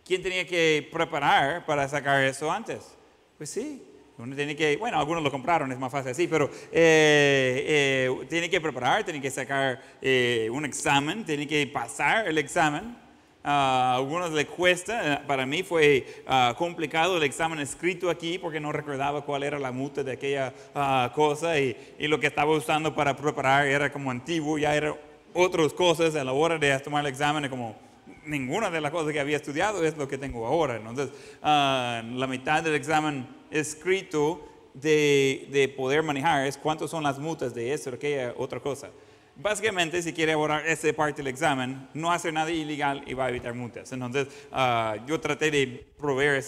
¿Quién 0.05 0.23
tenía 0.23 0.47
que 0.47 0.89
preparar 0.93 1.65
para 1.65 1.89
sacar 1.89 2.23
eso 2.25 2.51
antes? 2.51 2.95
Pues 3.39 3.51
sí, 3.51 3.83
uno 4.19 4.37
tiene 4.37 4.55
que, 4.55 4.77
bueno, 4.77 4.99
algunos 4.99 5.23
lo 5.23 5.31
compraron, 5.31 5.73
es 5.73 5.79
más 5.79 5.91
fácil 5.91 6.13
así, 6.13 6.29
pero 6.29 6.51
eh, 6.71 7.65
eh, 7.67 8.27
tiene 8.29 8.49
que 8.49 8.61
preparar, 8.61 9.03
tiene 9.03 9.21
que 9.21 9.31
sacar 9.31 9.83
eh, 10.01 10.49
un 10.53 10.65
examen, 10.65 11.25
tiene 11.25 11.49
que 11.49 11.67
pasar 11.67 12.29
el 12.29 12.39
examen 12.39 13.04
a 13.47 13.97
algunos 13.97 14.33
les 14.33 14.47
cuesta, 14.47 15.15
eh, 15.15 15.21
para 15.27 15.45
mí 15.45 15.63
fue 15.63 16.07
ah, 16.27 16.55
complicado 16.57 17.19
el 17.19 17.23
examen 17.25 17.59
escrito 17.59 18.09
aquí 18.09 18.39
porque 18.39 18.59
no 18.59 18.73
recordaba 18.73 19.21
cuál 19.21 19.43
era 19.43 19.59
la 19.59 19.71
multa 19.71 20.03
de 20.03 20.13
aquella 20.13 20.55
ah, 20.75 21.13
cosa 21.15 21.59
y, 21.61 21.77
lo 21.99 22.19
que 22.19 22.27
estaba 22.27 22.53
usando 22.53 22.95
para 22.95 23.15
preparar 23.15 23.67
era 23.67 23.93
como 23.93 24.11
antiguo, 24.11 24.57
ya 24.57 24.75
eran 24.75 24.95
otras 25.35 25.75
cosas 25.75 26.15
a 26.15 26.25
la 26.25 26.33
hora 26.33 26.59
de 26.59 26.79
tomar 26.81 27.05
el 27.05 27.11
examen, 27.11 27.51
como 27.51 27.77
ninguna 28.25 28.71
de 28.71 28.81
las 28.81 28.91
cosas 28.91 29.13
que 29.13 29.21
había 29.21 29.37
estudiado 29.37 29.85
es 29.85 29.97
lo 29.99 30.09
que 30.09 30.17
tengo 30.17 30.47
ahora. 30.47 30.77
Entonces, 30.77 31.11
ah, 31.43 32.03
la 32.03 32.27
mitad 32.27 32.63
del 32.63 32.75
examen 32.75 33.27
escrito 33.51 34.49
de, 34.73 35.49
de 35.51 35.69
poder 35.69 36.03
manejar 36.03 36.47
es 36.47 36.57
cuántas 36.57 36.89
son 36.91 37.03
las 37.03 37.19
multas 37.19 37.55
de 37.55 37.75
eso, 37.75 37.91
aquella 37.91 38.33
otra 38.39 38.59
cosa. 38.59 38.89
Básicamente, 39.37 40.01
si 40.01 40.13
quiere 40.13 40.33
abordar 40.33 40.65
esa 40.65 40.93
parte 40.93 41.17
del 41.23 41.27
examen, 41.27 41.89
no 41.93 42.13
hace 42.13 42.31
nada 42.31 42.51
ilegal 42.51 43.03
y 43.05 43.15
va 43.15 43.27
a 43.27 43.29
evitar 43.31 43.53
multas. 43.53 43.91
Entonces, 43.91 44.29
ah, 44.53 44.97
yo 45.07 45.21
traté 45.21 45.51
de 45.51 45.85
proveer 45.99 46.43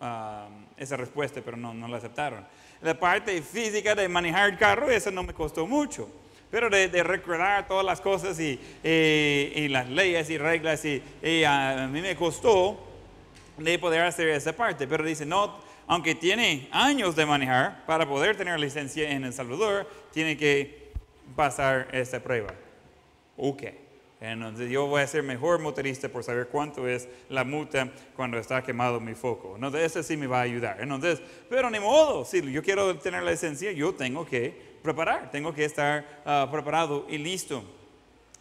ah, 0.00 0.48
esa 0.78 0.96
respuesta, 0.96 1.42
pero 1.44 1.58
no, 1.58 1.74
no 1.74 1.86
la 1.88 1.98
aceptaron. 1.98 2.46
La 2.80 2.98
parte 2.98 3.42
física 3.42 3.94
de 3.94 4.08
manejar 4.08 4.50
el 4.50 4.58
carro, 4.58 4.90
eso 4.90 5.10
no 5.10 5.22
me 5.22 5.34
costó 5.34 5.66
mucho. 5.66 6.08
Pero 6.50 6.70
de, 6.70 7.02
recordar 7.02 7.66
todas 7.68 7.84
las 7.84 8.00
cosas 8.00 8.40
y, 8.40 8.58
y, 8.82 9.68
las 9.68 9.88
leyes 9.90 10.30
y 10.30 10.38
reglas, 10.38 10.84
y, 10.84 11.02
a 11.44 11.86
mí 11.90 12.00
me 12.00 12.16
costó 12.16 12.82
de 13.58 13.78
poder 13.78 14.02
hacer 14.02 14.28
esa 14.28 14.54
parte. 14.54 14.86
Pero 14.86 15.04
dice, 15.04 15.26
no, 15.26 15.58
aunque 15.86 16.14
tiene 16.14 16.68
años 16.70 17.14
de 17.14 17.26
manejar, 17.26 17.84
para 17.84 18.08
poder 18.08 18.36
tener 18.36 18.58
licencia 18.58 19.10
en 19.10 19.24
El 19.24 19.34
Salvador, 19.34 19.86
tiene 20.12 20.36
que 20.36 20.85
pasar 21.34 21.88
esta 21.92 22.20
prueba. 22.20 22.54
Ok. 23.36 23.64
Entonces 24.18 24.70
yo 24.70 24.86
voy 24.86 25.02
a 25.02 25.06
ser 25.06 25.22
mejor 25.22 25.60
motorista 25.60 26.08
por 26.08 26.24
saber 26.24 26.48
cuánto 26.48 26.88
es 26.88 27.06
la 27.28 27.44
multa 27.44 27.92
cuando 28.14 28.38
está 28.38 28.62
quemado 28.62 28.98
mi 28.98 29.14
foco. 29.14 29.54
Entonces 29.56 29.82
eso 29.82 30.02
sí 30.02 30.16
me 30.16 30.26
va 30.26 30.38
a 30.38 30.42
ayudar. 30.42 30.80
Entonces, 30.80 31.20
pero 31.50 31.70
ni 31.70 31.78
modo, 31.78 32.24
si 32.24 32.40
yo 32.50 32.62
quiero 32.62 32.96
tener 32.98 33.22
la 33.22 33.32
esencia, 33.32 33.72
yo 33.72 33.94
tengo 33.94 34.24
que 34.24 34.78
preparar, 34.82 35.30
tengo 35.30 35.52
que 35.52 35.64
estar 35.64 36.22
ah, 36.24 36.48
preparado 36.50 37.06
y 37.10 37.18
listo. 37.18 37.62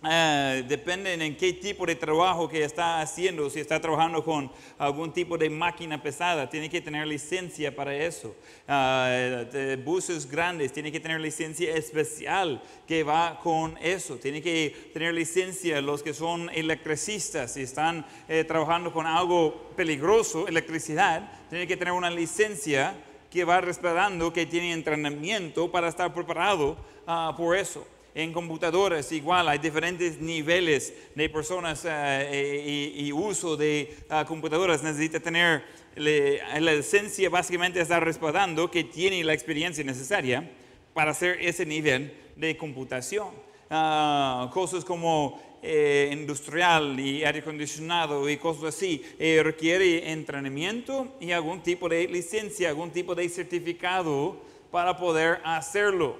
Uh, 0.03 0.61
depende 0.67 1.13
en 1.13 1.35
qué 1.35 1.53
tipo 1.53 1.83
de 1.83 1.95
trabajo 1.95 2.47
que 2.47 2.63
está 2.63 3.01
haciendo, 3.01 3.49
si 3.49 3.59
está 3.59 3.81
trabajando 3.81 4.23
con 4.23 4.51
algún 4.77 5.11
tipo 5.11 5.35
de 5.35 5.49
máquina 5.49 5.99
pesada, 5.99 6.47
tiene 6.47 6.69
que 6.69 6.79
tener 6.79 7.07
licencia 7.07 7.75
para 7.75 7.95
eso. 7.95 8.35
Uh, 8.67 9.81
buses 9.83 10.29
grandes, 10.29 10.71
tiene 10.71 10.91
que 10.91 10.99
tener 10.99 11.19
licencia 11.19 11.75
especial 11.75 12.61
que 12.87 13.03
va 13.03 13.39
con 13.41 13.79
eso. 13.81 14.17
Tiene 14.17 14.43
que 14.43 14.91
tener 14.93 15.11
licencia 15.11 15.81
los 15.81 16.03
que 16.03 16.13
son 16.13 16.51
electricistas, 16.53 17.53
si 17.53 17.63
están 17.63 18.05
eh, 18.27 18.43
trabajando 18.43 18.93
con 18.93 19.07
algo 19.07 19.71
peligroso, 19.75 20.47
electricidad, 20.47 21.31
tiene 21.49 21.65
que 21.65 21.77
tener 21.77 21.93
una 21.93 22.11
licencia 22.11 22.95
que 23.31 23.43
va 23.43 23.59
respaldando, 23.59 24.31
que 24.31 24.45
tiene 24.45 24.71
entrenamiento 24.71 25.71
para 25.71 25.87
estar 25.87 26.13
preparado 26.13 26.77
uh, 27.07 27.35
por 27.35 27.57
eso 27.57 27.87
en 28.15 28.33
computadoras 28.33 29.11
igual, 29.11 29.47
hay 29.49 29.59
diferentes 29.59 30.19
niveles 30.19 30.93
de 31.13 31.29
personas 31.29 31.85
eh, 31.85 32.93
y, 32.97 33.11
uso 33.11 33.55
de 33.57 33.93
ah, 34.09 34.25
computadoras. 34.25 34.81
Necesita 34.81 35.19
tener 35.19 35.63
la 35.95 36.71
esencia, 36.71 37.29
básicamente 37.29 37.79
está 37.79 37.99
respaldando 37.99 38.71
que 38.71 38.85
tiene 38.85 39.23
la 39.23 39.33
experiencia 39.33 39.83
necesaria 39.83 40.49
para 40.93 41.11
hacer 41.11 41.37
ese 41.41 41.65
nivel 41.65 42.13
de 42.37 42.55
computación. 42.57 43.27
Ah, 43.69 44.49
cosas 44.53 44.85
como 44.85 45.41
eh, 45.61 46.09
industrial 46.13 46.99
y 46.99 47.23
aire 47.23 47.39
acondicionado 47.39 48.29
y 48.29 48.37
cosas 48.37 48.75
así, 48.75 49.03
eh, 49.17 49.41
requiere 49.43 50.11
entrenamiento 50.11 51.15
y 51.19 51.31
algún 51.31 51.63
tipo 51.63 51.89
de 51.89 52.07
licencia, 52.07 52.69
algún 52.69 52.91
tipo 52.91 53.15
de 53.15 53.27
certificado 53.27 54.37
para 54.71 54.95
poder 54.95 55.41
hacerlo. 55.43 56.17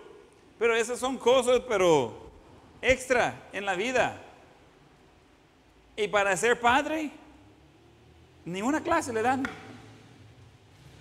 Pero 0.58 0.76
esas 0.76 1.00
son 1.00 1.18
cosas, 1.18 1.62
pero 1.68 2.14
extra 2.82 3.48
en 3.52 3.66
la 3.66 3.76
vida. 3.76 4.22
Y 5.98 6.08
para 6.08 6.36
ser 6.38 6.60
padre, 6.60 7.12
ni 8.46 8.62
una 8.62 8.82
clase 8.82 9.12
le 9.12 9.22
dan. 9.22 9.44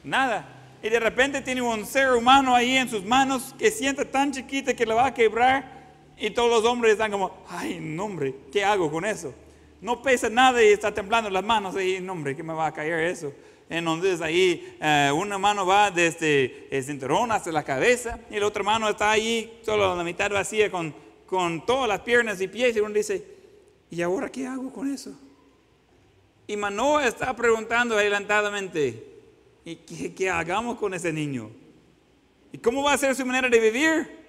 Nada. 0.02 0.46
Y 0.82 0.88
de 0.88 1.00
repente 1.00 1.40
tiene 1.40 1.62
un 1.62 1.86
ser 1.86 2.12
humano 2.12 2.54
ahí 2.54 2.76
en 2.76 2.88
sus 2.88 3.04
manos 3.04 3.54
que 3.58 3.70
siente 3.70 4.04
tan 4.04 4.32
chiquita 4.32 4.74
que 4.74 4.86
le 4.86 4.94
va 4.94 5.06
a 5.06 5.14
quebrar. 5.14 5.72
Y 6.16 6.30
todos 6.30 6.50
los 6.50 6.70
hombres 6.70 6.92
están 6.92 7.10
como, 7.10 7.44
ay, 7.48 7.78
no 7.80 8.04
hombre, 8.04 8.34
¿qué 8.52 8.64
hago 8.64 8.90
con 8.90 9.04
eso? 9.04 9.34
No 9.80 10.02
pesa 10.02 10.28
nada 10.28 10.62
y 10.62 10.68
está 10.68 10.92
temblando 10.92 11.30
las 11.30 11.44
manos. 11.44 11.80
Y 11.80 12.00
no 12.00 12.12
hombre, 12.12 12.36
¿qué 12.36 12.42
me 12.42 12.52
va 12.52 12.66
a 12.66 12.72
caer 12.72 13.00
eso? 13.00 13.32
Entonces 13.68 14.20
ahí 14.20 14.76
eh, 14.80 15.10
una 15.14 15.38
mano 15.38 15.64
va 15.64 15.90
desde 15.90 16.68
el 16.70 16.84
cinturón 16.84 17.32
hasta 17.32 17.50
la 17.50 17.62
cabeza 17.62 18.18
y 18.30 18.38
la 18.38 18.46
otra 18.46 18.62
mano 18.62 18.88
está 18.88 19.10
ahí 19.10 19.60
solo 19.64 19.96
la 19.96 20.04
mitad 20.04 20.30
vacía 20.30 20.70
con, 20.70 20.94
con 21.26 21.64
todas 21.64 21.88
las 21.88 22.00
piernas 22.00 22.40
y 22.40 22.48
pies 22.48 22.76
y 22.76 22.80
uno 22.80 22.94
dice, 22.94 23.24
¿y 23.90 24.02
ahora 24.02 24.30
qué 24.30 24.46
hago 24.46 24.70
con 24.72 24.92
eso? 24.92 25.18
Y 26.46 26.56
Manoa 26.56 27.06
está 27.06 27.34
preguntando 27.34 27.96
adelantadamente, 27.96 29.02
¿y 29.64 29.76
qué, 29.76 30.14
qué 30.14 30.28
hagamos 30.28 30.78
con 30.78 30.92
ese 30.92 31.12
niño? 31.12 31.50
¿Y 32.52 32.58
cómo 32.58 32.82
va 32.82 32.92
a 32.92 32.98
ser 32.98 33.16
su 33.16 33.24
manera 33.24 33.48
de 33.48 33.58
vivir? 33.58 34.24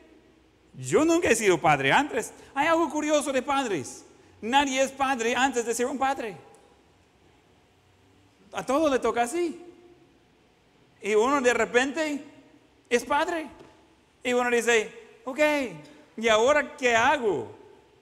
Yo 0.73 1.03
nunca 1.05 1.29
he 1.29 1.35
sido 1.35 1.59
padre 1.59 1.91
antes. 1.91 2.33
Hay 2.53 2.67
algo 2.67 2.89
curioso 2.89 3.31
de 3.31 3.41
padres. 3.41 4.05
Nadie 4.41 4.81
es 4.81 4.91
padre 4.91 5.35
antes 5.35 5.65
de 5.65 5.73
ser 5.73 5.85
un 5.85 5.97
padre. 5.97 6.37
A 8.55 8.65
todos 8.65 8.89
le 8.89 8.99
toca 8.99 9.23
así. 9.23 9.61
Y 11.01 11.13
uno 11.13 11.41
de 11.41 11.53
repente 11.53 12.23
es 12.89 13.03
padre. 13.03 13.47
Y 14.23 14.33
uno 14.33 14.49
dice, 14.49 14.91
ok, 15.25 15.39
¿y 16.17 16.27
ahora 16.29 16.75
qué 16.77 16.95
hago? 16.95 17.53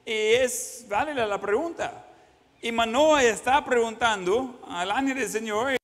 Y 0.06 0.12
es 0.12 0.86
válida 0.88 1.26
la 1.26 1.42
pregunta. 1.42 2.06
Y 2.62 2.72
Manoa 2.72 3.24
está 3.24 3.66
preguntando 3.66 4.62
al 4.70 4.92
ángel 4.92 5.18
del 5.18 5.30
Señor, 5.30 5.76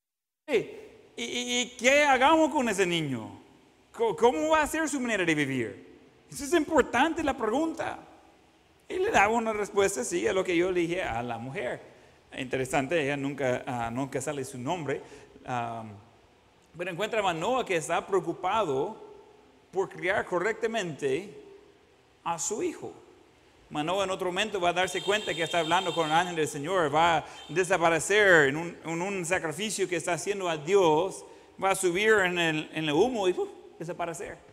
¿y, 0.47 1.65
qué 1.77 2.05
hagamos 2.05 2.51
con 2.51 2.69
ese 2.69 2.85
niño? 2.85 3.41
¿Cómo 3.91 4.49
va 4.49 4.61
a 4.61 4.67
ser 4.67 4.87
su 4.87 4.99
manera 4.99 5.25
de 5.25 5.35
vivir? 5.35 5.99
Eso 6.31 6.43
es 6.45 6.53
importante 6.53 7.23
la 7.23 7.35
pregunta. 7.35 7.99
Y 8.87 8.97
le 8.97 9.11
daba 9.11 9.33
una 9.33 9.51
respuesta, 9.51 10.03
sí, 10.03 10.27
a 10.27 10.31
lo 10.31 10.43
que 10.43 10.55
yo 10.55 10.71
le 10.71 10.81
dije 10.81 11.03
a 11.03 11.21
la 11.21 11.37
mujer. 11.37 11.81
Interesante, 12.37 13.01
ella 13.01 13.17
nunca, 13.17 13.63
ah, 13.65 13.89
nunca 13.91 14.21
sale 14.21 14.45
su 14.45 14.57
nombre. 14.57 15.01
pero 16.77 16.91
encuentra 16.91 17.19
a 17.19 17.23
Manoa 17.23 17.65
que 17.65 17.75
está 17.75 18.05
preocupado 18.05 19.09
por 19.71 19.89
criar 19.89 20.25
correctamente 20.25 21.33
a 22.23 22.37
su 22.39 22.63
hijo. 22.63 22.93
Manoa 23.69 24.03
en 24.03 24.09
otro 24.09 24.27
momento 24.27 24.59
va 24.59 24.69
a 24.69 24.73
darse 24.73 25.01
cuenta 25.01 25.33
que 25.33 25.43
está 25.43 25.59
hablando 25.59 25.93
con 25.93 26.07
el 26.07 26.11
ángel 26.11 26.35
del 26.35 26.47
Señor, 26.47 26.93
va 26.93 27.17
a 27.17 27.25
desaparecer 27.49 28.49
en 28.49 28.57
un, 28.57 29.25
sacrificio 29.25 29.87
que 29.87 29.95
está 29.95 30.13
haciendo 30.13 30.49
a 30.49 30.57
Dios, 30.57 31.23
va 31.63 31.71
a 31.71 31.75
subir 31.75 32.13
en 32.25 32.39
el, 32.39 32.91
humo 32.91 33.27
y 33.27 33.35
desaparecer. 33.77 34.48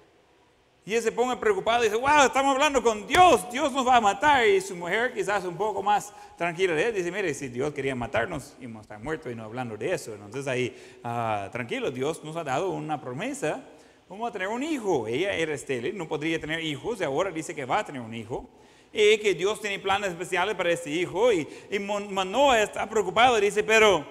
Y 0.88 0.94
él 0.94 1.02
se 1.02 1.10
pone 1.10 1.36
preocupado 1.36 1.82
y 1.82 1.88
dice, 1.88 1.96
wow, 1.96 2.26
estamos 2.26 2.54
hablando 2.54 2.80
con 2.80 3.08
Dios, 3.08 3.50
Dios 3.50 3.72
nos 3.72 3.84
va 3.84 3.96
a 3.96 4.00
matar. 4.00 4.46
Y 4.46 4.60
su 4.60 4.76
mujer 4.76 5.12
quizás 5.12 5.44
un 5.44 5.56
poco 5.56 5.82
más 5.82 6.12
tranquila 6.38 6.74
de 6.74 6.86
él 6.86 6.94
dice, 6.94 7.10
mire, 7.10 7.34
si 7.34 7.48
Dios 7.48 7.74
quería 7.74 7.96
matarnos, 7.96 8.54
íbamos 8.60 8.78
a 8.78 8.82
estar 8.82 9.00
muertos 9.00 9.32
y 9.32 9.34
no 9.34 9.42
hablando 9.42 9.76
de 9.76 9.92
eso. 9.92 10.14
Entonces 10.14 10.46
ahí, 10.46 10.76
ah, 11.02 11.48
tranquilo, 11.50 11.90
Dios 11.90 12.22
nos 12.22 12.36
ha 12.36 12.44
dado 12.44 12.70
una 12.70 13.00
promesa, 13.00 13.64
vamos 14.08 14.30
a 14.30 14.32
tener 14.32 14.46
un 14.46 14.62
hijo. 14.62 15.08
Ella 15.08 15.32
era 15.32 15.54
estéril, 15.54 15.98
no 15.98 16.06
podría 16.06 16.40
tener 16.40 16.60
hijos 16.60 17.00
y 17.00 17.02
ahora 17.02 17.32
dice 17.32 17.52
que 17.52 17.64
va 17.64 17.80
a 17.80 17.84
tener 17.84 18.00
un 18.00 18.14
hijo. 18.14 18.48
Y 18.92 19.18
que 19.18 19.34
Dios 19.34 19.60
tiene 19.60 19.80
planes 19.80 20.10
especiales 20.10 20.54
para 20.54 20.70
este 20.70 20.90
hijo. 20.90 21.32
Y, 21.32 21.48
y 21.68 21.80
Manoa 21.80 22.62
está 22.62 22.88
preocupado 22.88 23.36
y 23.38 23.40
dice, 23.40 23.64
pero, 23.64 24.06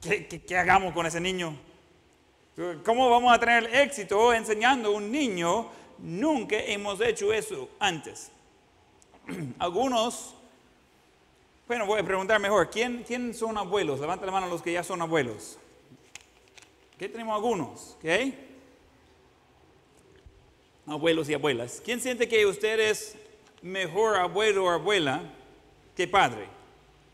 ¿qué, 0.00 0.24
qué 0.24 0.56
hagamos 0.56 0.94
con 0.94 1.04
ese 1.04 1.20
niño? 1.20 1.58
¿Cómo 2.84 3.10
vamos 3.10 3.34
a 3.34 3.40
tener 3.40 3.74
éxito 3.74 4.32
enseñando 4.32 4.90
a 4.90 4.92
un 4.92 5.10
niño 5.10 5.68
Nunca 5.98 6.56
hemos 6.58 7.00
hecho 7.00 7.32
eso 7.32 7.68
antes. 7.78 8.30
Algunos, 9.58 10.34
bueno, 11.66 11.86
voy 11.86 12.00
a 12.00 12.04
preguntar 12.04 12.40
mejor, 12.40 12.70
¿quién, 12.70 13.04
¿quién 13.06 13.34
son 13.34 13.56
abuelos? 13.56 14.00
Levanta 14.00 14.26
la 14.26 14.32
mano 14.32 14.48
los 14.48 14.62
que 14.62 14.72
ya 14.72 14.84
son 14.84 15.02
abuelos. 15.02 15.58
Aquí 16.94 17.08
tenemos 17.08 17.34
algunos, 17.34 17.96
¿ok? 17.98 18.34
Abuelos 20.86 21.28
y 21.28 21.34
abuelas. 21.34 21.82
¿Quién 21.84 22.00
siente 22.00 22.26
que 22.28 22.46
usted 22.46 22.80
es 22.80 23.16
mejor 23.60 24.16
abuelo 24.16 24.64
o 24.64 24.70
abuela 24.70 25.22
que 25.94 26.08
padre? 26.08 26.46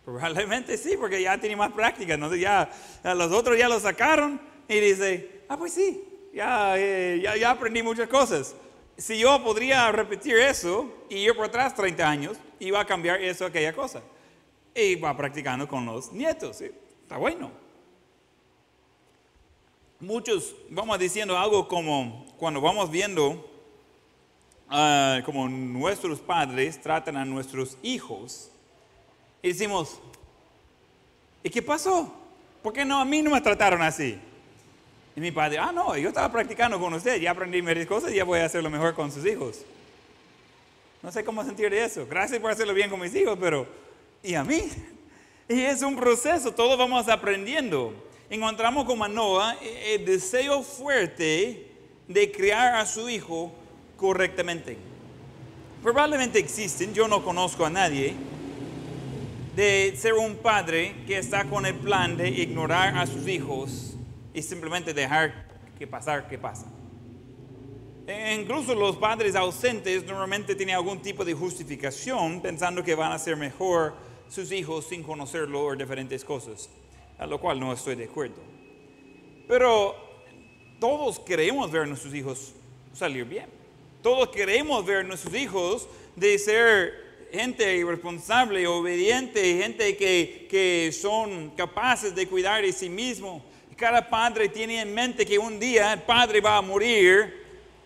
Probablemente 0.04 0.76
sí, 0.76 0.96
porque 0.96 1.20
ya 1.22 1.38
tiene 1.38 1.56
más 1.56 1.72
práctica, 1.72 2.16
¿no? 2.16 2.32
Ya, 2.34 2.70
los 3.02 3.32
otros 3.32 3.58
ya 3.58 3.68
lo 3.68 3.80
sacaron 3.80 4.40
y 4.68 4.78
dice, 4.78 5.42
ah, 5.48 5.56
pues 5.56 5.72
sí, 5.72 6.04
ya, 6.32 6.78
eh, 6.78 7.20
ya, 7.22 7.36
ya 7.36 7.50
aprendí 7.50 7.82
muchas 7.82 8.08
cosas 8.08 8.54
si 8.96 9.18
yo 9.18 9.42
podría 9.42 9.90
repetir 9.90 10.36
eso 10.36 10.92
y 11.08 11.16
ir 11.16 11.34
por 11.34 11.46
atrás 11.46 11.74
30 11.74 12.08
años, 12.08 12.36
iba 12.60 12.80
a 12.80 12.86
cambiar 12.86 13.20
eso, 13.20 13.46
aquella 13.46 13.72
cosa. 13.72 14.02
Y 14.74 14.94
va 14.96 15.16
practicando 15.16 15.66
con 15.66 15.84
los 15.84 16.12
nietos. 16.12 16.60
Está 16.60 17.16
bueno. 17.16 17.50
Muchos 20.00 20.54
vamos 20.68 20.98
diciendo 20.98 21.38
algo 21.38 21.68
como 21.68 22.26
cuando 22.36 22.60
vamos 22.60 22.90
viendo 22.90 23.48
uh, 24.68 25.22
como 25.24 25.48
nuestros 25.48 26.18
padres 26.18 26.80
tratan 26.80 27.16
a 27.16 27.24
nuestros 27.24 27.76
hijos 27.82 28.50
y 29.42 29.48
decimos, 29.48 30.00
¿y 31.42 31.50
qué 31.50 31.62
pasó? 31.62 32.12
¿Por 32.62 32.72
qué 32.72 32.84
no 32.84 33.00
a 33.00 33.04
mí 33.04 33.22
no 33.22 33.30
me 33.30 33.40
trataron 33.40 33.82
así? 33.82 34.18
Y 35.14 35.20
mi 35.20 35.30
padre, 35.30 35.58
ah, 35.58 35.72
no, 35.72 35.96
yo 35.96 36.08
estaba 36.08 36.30
practicando 36.32 36.80
con 36.80 36.94
usted, 36.94 37.20
ya 37.20 37.32
aprendí 37.32 37.60
varias 37.60 37.86
cosas 37.86 38.12
ya 38.12 38.24
voy 38.24 38.38
a 38.38 38.46
hacerlo 38.46 38.70
mejor 38.70 38.94
con 38.94 39.12
sus 39.12 39.26
hijos. 39.26 39.60
No 41.02 41.12
sé 41.12 41.24
cómo 41.24 41.44
sentir 41.44 41.72
eso. 41.74 42.06
Gracias 42.08 42.40
por 42.40 42.50
hacerlo 42.50 42.72
bien 42.72 42.88
con 42.88 43.00
mis 43.00 43.14
hijos, 43.14 43.36
pero 43.40 43.66
¿y 44.22 44.34
a 44.34 44.44
mí? 44.44 44.62
Y 45.48 45.60
es 45.60 45.82
un 45.82 45.96
proceso, 45.96 46.52
todos 46.52 46.78
vamos 46.78 47.08
aprendiendo. 47.08 47.92
Encontramos 48.30 48.86
con 48.86 48.98
Manoa 48.98 49.56
el 49.60 50.04
deseo 50.06 50.62
fuerte 50.62 51.66
de 52.08 52.32
criar 52.32 52.76
a 52.76 52.86
su 52.86 53.08
hijo 53.08 53.52
correctamente. 53.96 54.78
Probablemente 55.82 56.38
existen, 56.38 56.94
yo 56.94 57.08
no 57.08 57.24
conozco 57.24 57.66
a 57.66 57.70
nadie, 57.70 58.14
de 59.56 59.94
ser 59.96 60.14
un 60.14 60.36
padre 60.36 60.94
que 61.06 61.18
está 61.18 61.44
con 61.44 61.66
el 61.66 61.74
plan 61.74 62.16
de 62.16 62.30
ignorar 62.30 62.96
a 62.96 63.06
sus 63.06 63.28
hijos 63.28 63.91
y 64.34 64.42
simplemente 64.42 64.94
dejar 64.94 65.46
que 65.78 65.86
pasar 65.86 66.28
que 66.28 66.38
pasa. 66.38 66.66
E 68.06 68.34
incluso 68.34 68.74
los 68.74 68.96
padres 68.96 69.36
ausentes 69.36 70.04
normalmente 70.04 70.54
tienen 70.54 70.74
algún 70.74 71.00
tipo 71.00 71.24
de 71.24 71.34
justificación 71.34 72.40
pensando 72.40 72.82
que 72.82 72.94
van 72.94 73.12
a 73.12 73.18
ser 73.18 73.36
mejor 73.36 73.94
sus 74.28 74.50
hijos 74.50 74.86
sin 74.86 75.02
conocerlo 75.02 75.64
o 75.64 75.76
diferentes 75.76 76.24
cosas, 76.24 76.68
a 77.18 77.26
lo 77.26 77.40
cual 77.40 77.60
no 77.60 77.72
estoy 77.72 77.94
de 77.94 78.04
acuerdo. 78.04 78.42
Pero 79.46 79.94
todos 80.80 81.20
queremos 81.20 81.70
ver 81.70 81.82
a 81.82 81.86
nuestros 81.86 82.12
hijos 82.14 82.54
salir 82.92 83.24
bien. 83.24 83.46
Todos 84.02 84.30
queremos 84.30 84.84
ver 84.84 84.98
a 84.98 85.02
nuestros 85.04 85.34
hijos 85.34 85.86
de 86.16 86.38
ser 86.38 87.28
gente 87.32 87.76
irresponsable, 87.76 88.66
obediente, 88.66 89.58
gente 89.62 89.96
que, 89.96 90.48
que 90.50 90.90
son 90.92 91.50
capaces 91.50 92.14
de 92.14 92.26
cuidar 92.26 92.62
de 92.62 92.72
sí 92.72 92.88
mismo 92.88 93.44
cada 93.76 94.08
padre 94.08 94.48
tiene 94.48 94.80
en 94.80 94.92
mente 94.92 95.24
que 95.24 95.38
un 95.38 95.58
día 95.58 95.92
el 95.92 96.02
padre 96.02 96.40
va 96.40 96.56
a 96.56 96.62
morir 96.62 97.42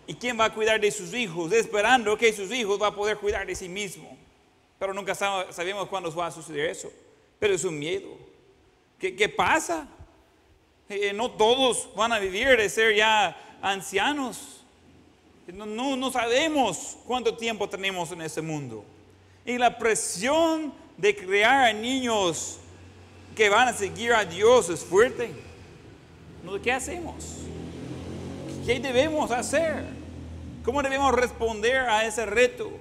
y 0.07 0.13
quién 0.13 0.39
va 0.39 0.45
a 0.45 0.53
cuidar 0.53 0.79
de 0.79 0.89
sus 0.89 1.13
hijos, 1.13 1.51
esperando 1.51 2.17
que 2.17 2.31
sus 2.31 2.51
hijos 2.51 2.79
van 2.79 2.93
a 2.93 2.95
poder 2.95 3.17
cuidar 3.17 3.45
de 3.45 3.55
sí 3.55 3.67
mismo. 3.67 4.17
Pero 4.79 4.93
nunca 4.93 5.15
sabemos 5.15 5.87
cuándo 5.87 6.13
va 6.15 6.27
a 6.27 6.31
suceder 6.31 6.69
eso. 6.69 6.91
Pero 7.39 7.53
es 7.53 7.63
un 7.63 7.77
miedo. 7.77 8.17
¿Qué, 8.99 9.29
pasa? 9.29 9.87
Eh, 10.89 11.13
no 11.13 11.31
todos 11.31 11.89
van 11.95 12.13
a 12.13 12.19
vivir 12.19 12.57
de 12.57 12.69
ser 12.69 12.95
ya 12.95 13.35
ancianos. 13.61 14.63
No, 15.47 15.95
no 15.95 16.11
sabemos 16.11 16.97
cuánto 17.05 17.35
tiempo 17.35 17.67
tenemos 17.69 18.11
en 18.11 18.21
este 18.21 18.41
mundo. 18.41 18.83
Y 19.45 19.57
la 19.57 19.77
presión 19.77 20.73
de 20.97 21.15
crear 21.15 21.73
niños 21.75 22.59
que 23.35 23.49
van 23.49 23.67
a 23.67 23.73
seguir 23.73 24.13
a 24.13 24.25
Dios 24.25 24.69
es 24.69 24.83
fuerte. 24.83 25.46
¿Qué 26.63 26.71
hacemos? 26.71 27.13
¿Qué 28.65 28.79
debemos 28.79 29.31
hacer? 29.31 29.83
¿Cómo 30.63 30.81
debemos 30.81 31.13
responder 31.13 31.77
a 31.77 32.05
ese 32.05 32.25
reto? 32.25 32.71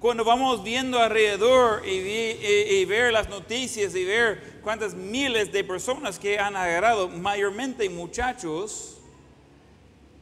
Cuando 0.00 0.24
vamos 0.24 0.62
viendo 0.62 0.98
alrededor 0.98 1.86
y, 1.86 2.84
ver 2.86 3.12
las 3.12 3.28
noticias 3.28 3.94
y 3.94 4.04
ver 4.04 4.60
cuántas 4.62 4.94
miles 4.94 5.52
de 5.52 5.64
personas 5.64 6.18
que 6.18 6.38
han 6.38 6.56
agarrado, 6.56 7.08
mayormente 7.08 7.88
muchachos, 7.90 8.98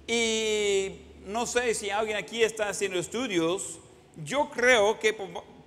y 0.06 0.96
no 1.26 1.46
sé 1.46 1.74
si 1.74 1.90
alguien 1.90 2.16
aquí 2.16 2.42
está 2.42 2.68
haciendo 2.68 2.98
estudios, 2.98 3.78
yo 4.24 4.50
creo 4.50 4.98
que 4.98 5.14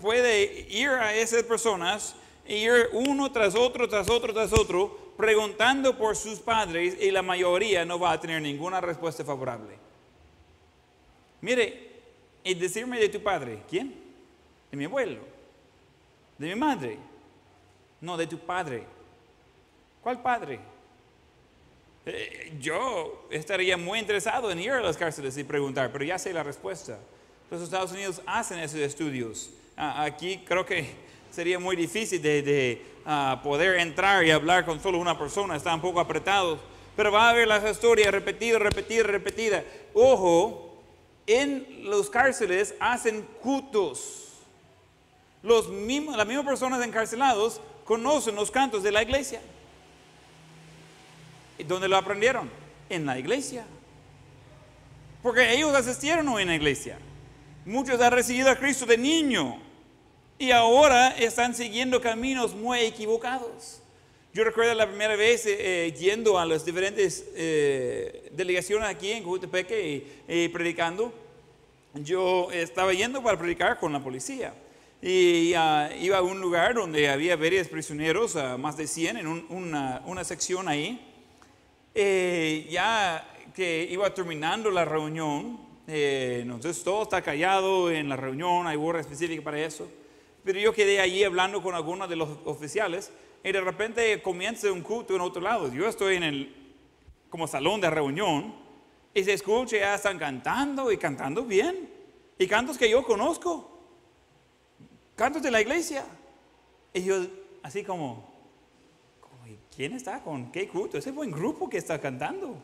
puede 0.01 0.67
ir 0.69 0.89
a 0.89 1.15
esas 1.15 1.43
personas 1.43 2.15
y 2.47 2.55
ir 2.55 2.89
uno 2.91 3.31
tras 3.31 3.55
otro, 3.55 3.87
tras 3.87 4.09
otro, 4.09 4.33
tras 4.33 4.51
otro, 4.51 5.11
preguntando 5.21 5.95
por 5.95 6.15
sus 6.15 6.39
padres 6.39 6.97
y 6.99 7.12
la 7.12 7.21
mayoría 7.21 7.86
no 7.86 7.99
va 7.99 8.13
a 8.13 8.19
tener 8.19 8.41
ninguna 8.41 8.81
respuesta 8.81 9.23
favorable. 9.23 9.77
Mire, 11.41 11.91
y 12.43 12.55
decirme 12.55 12.99
de 12.99 13.07
tu 13.07 13.21
padre, 13.21 13.62
¿quién? 13.69 13.93
De 14.71 14.75
mi 14.75 14.86
abuelo, 14.86 15.21
de 16.39 16.47
mi 16.47 16.55
madre, 16.55 16.97
no, 18.01 18.17
de 18.17 18.25
tu 18.25 18.39
padre. 18.39 18.84
¿Cuál 20.01 20.23
padre? 20.23 20.60
Eh, 22.07 22.57
yo 22.60 23.27
estaría 23.29 23.77
muy 23.77 23.99
interesado 23.99 24.49
en 24.49 24.60
ir 24.60 24.71
a 24.71 24.81
las 24.81 24.97
cárceles 24.97 25.38
y 25.38 25.43
preguntar, 25.43 25.91
pero 25.91 26.03
ya 26.03 26.17
sé 26.17 26.34
la 26.34 26.41
respuesta. 26.41 26.97
Los 27.51 27.62
Estados 27.62 27.91
Unidos 27.91 28.23
hacen 28.25 28.57
esos 28.57 28.79
estudios. 28.79 29.51
Ah, 29.77 30.03
aquí 30.03 30.41
creo 30.47 30.65
que 30.65 30.95
sería 31.31 31.60
muy 31.60 31.75
difícil 31.75 32.19
de, 32.21 32.81
ah, 33.05 33.41
poder 33.43 33.79
entrar 33.79 34.25
y 34.25 34.31
hablar 34.31 34.65
con 34.65 34.81
solo 34.81 34.97
una 34.97 35.17
persona, 35.17 35.55
está 35.55 35.73
un 35.73 35.81
poco 35.81 35.99
apretado. 35.99 36.59
Pero 36.95 37.11
va 37.11 37.27
a 37.27 37.29
haber 37.29 37.47
las 37.47 37.69
historias 37.69 38.11
repetidas, 38.11 38.61
repetidas, 38.61 39.07
repetidas. 39.07 39.63
Ojo, 39.93 40.83
en 41.25 41.83
los 41.83 42.09
cárceles 42.09 42.75
hacen 42.79 43.27
cultos. 43.41 44.29
Los 45.41 45.69
mismos, 45.69 46.17
las 46.17 46.27
mismas 46.27 46.45
personas 46.45 46.85
encarcelados 46.85 47.61
conocen 47.85 48.35
los 48.35 48.51
cantos 48.51 48.83
de 48.83 48.91
la 48.91 49.01
iglesia. 49.01 49.41
¿Y 51.57 51.63
dónde 51.63 51.87
lo 51.87 51.97
aprendieron? 51.97 52.49
En 52.89 53.05
la 53.05 53.17
iglesia. 53.17 53.65
Porque 55.23 55.53
ellos 55.53 55.73
asistieron 55.73 56.27
en 56.39 56.47
la 56.47 56.55
iglesia. 56.55 56.97
Muchos 57.65 58.01
han 58.01 58.11
recibido 58.11 58.49
a 58.49 58.55
Cristo 58.55 58.85
de 58.85 58.97
niño 58.97 59.70
y 60.41 60.49
ahora 60.49 61.10
están 61.10 61.54
siguiendo 61.54 62.01
caminos 62.01 62.56
muy 62.56 62.80
equivocados. 62.80 63.80
Yo 64.34 64.43
recuerdo 64.43 64.73
la 64.73 64.88
primera 64.88 65.15
vez 65.15 65.45
eh, 65.45 65.86
eh, 65.86 65.91
yendo 65.91 66.39
a 66.39 66.47
las 66.47 66.65
diferentes 66.65 67.27
eh, 67.36 68.27
delegaciones 68.32 68.89
aquí 68.89 69.12
en 69.12 69.23
Cojutepeque 69.23 70.04
y, 70.27 70.47
predicando. 70.47 71.13
Yo 71.93 72.49
estaba 72.51 72.91
yendo 72.91 73.21
para 73.21 73.38
predicar 73.38 73.77
con 73.77 73.93
la 73.93 73.99
policía 73.99 74.56
y 74.99 75.54
ah, 75.54 75.91
iba 75.99 76.17
a 76.17 76.23
un 76.23 76.41
lugar 76.41 76.73
donde 76.73 77.08
había 77.08 77.36
varios 77.36 77.67
prisioneros, 77.67 78.34
uh, 78.34 78.58
más 78.58 78.77
de 78.77 78.88
100 78.88 79.17
en 79.17 79.27
una, 79.27 80.01
una, 80.08 80.23
sección 80.23 80.67
ahí. 80.67 80.99
ya 81.93 83.32
que 83.54 83.88
iba 83.91 84.12
terminando 84.12 84.71
la 84.71 84.86
reunión, 84.86 85.60
entonces 85.86 86.84
todo 86.84 87.04
está 87.04 87.21
callado 87.21 87.91
en 87.91 88.10
la 88.10 88.15
reunión, 88.15 88.65
hay 88.65 88.77
hora 88.77 89.01
específica 89.01 89.43
para 89.43 89.63
eso. 89.63 89.88
Pero 90.43 90.60
yo 90.60 90.73
quedé 90.73 90.99
allí 90.99 91.23
hablando 91.23 91.62
con 91.62 91.75
algunos 91.75 92.10
de 92.10 92.15
los 92.15 92.30
oficiales 92.45 93.12
y 93.43 93.51
de 93.51 93.62
repente 93.62 94.21
comienza 94.21 94.71
un 94.71 94.82
culto 94.82 95.15
en 95.15 95.21
otro 95.21 95.41
lado. 95.41 95.71
Yo 95.71 95.88
estoy 95.88 96.15
en 96.15 96.23
el 96.23 96.56
como 97.30 97.47
salón 97.47 97.80
de 97.80 97.89
reunión 97.89 98.54
y 99.13 99.23
se 99.23 99.34
escucha, 99.34 99.77
ya 99.77 99.95
están 99.95 100.17
cantando 100.17 100.91
y 100.91 100.97
cantando 100.97 101.43
bien. 101.43 101.89
Y 102.38 102.47
cantos 102.47 102.77
que 102.77 102.89
yo 102.89 103.04
conozco. 103.04 103.69
Cantos 105.15 105.41
de 105.41 105.51
la 105.51 105.62
iglesia. 105.62 106.06
Y 106.93 107.04
yo 107.04 107.25
así 107.63 107.84
como, 107.84 108.32
¿quién 109.75 109.93
está 109.93 110.21
con 110.21 110.51
qué 110.51 110.67
culto? 110.67 110.97
Ese 110.97 111.12
buen 111.12 111.32
grupo 111.32 111.69
que 111.69 111.77
está 111.77 111.99
cantando. 111.99 112.56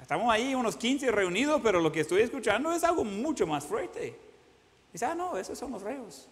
Estamos 0.00 0.32
ahí 0.32 0.54
unos 0.54 0.76
15 0.76 1.10
reunidos, 1.12 1.60
pero 1.62 1.80
lo 1.80 1.92
que 1.92 2.00
estoy 2.00 2.22
escuchando 2.22 2.72
es 2.72 2.82
algo 2.84 3.04
mucho 3.04 3.46
más 3.46 3.64
fuerte. 3.64 4.18
Dice, 4.92 5.06
ah, 5.06 5.14
no, 5.14 5.36
esos 5.38 5.58
son 5.58 5.72
los 5.72 5.82
reos. 5.82 6.28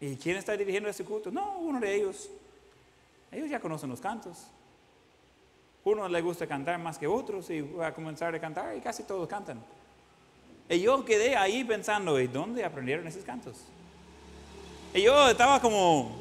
¿Y 0.00 0.16
quién 0.16 0.36
está 0.36 0.56
dirigiendo 0.56 0.88
ese 0.88 1.04
culto? 1.04 1.30
No, 1.30 1.58
uno 1.58 1.78
de 1.78 1.94
ellos. 1.94 2.30
Ellos 3.30 3.50
ya 3.50 3.60
conocen 3.60 3.90
los 3.90 4.00
cantos. 4.00 4.46
Uno 5.84 6.08
le 6.08 6.20
gusta 6.22 6.46
cantar 6.46 6.78
más 6.78 6.98
que 6.98 7.06
otros 7.06 7.50
y 7.50 7.60
va 7.60 7.88
a 7.88 7.94
comenzar 7.94 8.34
a 8.34 8.40
cantar 8.40 8.76
y 8.76 8.80
casi 8.80 9.02
todos 9.02 9.28
cantan. 9.28 9.62
Y 10.68 10.80
yo 10.80 11.04
quedé 11.04 11.36
ahí 11.36 11.64
pensando, 11.64 12.18
¿y 12.18 12.26
dónde 12.26 12.64
aprendieron 12.64 13.06
esos 13.06 13.24
cantos? 13.24 13.56
Y 14.94 15.02
yo 15.02 15.28
estaba 15.28 15.60
como 15.60 16.16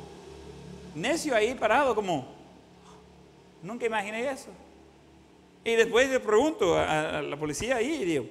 necio 0.96 1.36
ahí 1.36 1.54
parado, 1.56 1.96
como, 1.96 2.28
nunca 3.64 3.86
imaginé 3.86 4.30
eso. 4.30 4.50
Y 5.64 5.76
después 5.76 6.10
le 6.10 6.20
pregunto 6.20 6.76
a, 6.78 7.20
a 7.20 7.22
la 7.22 7.38
policía 7.38 7.78
ahí 7.78 8.02
y 8.02 8.06
digo, 8.06 8.26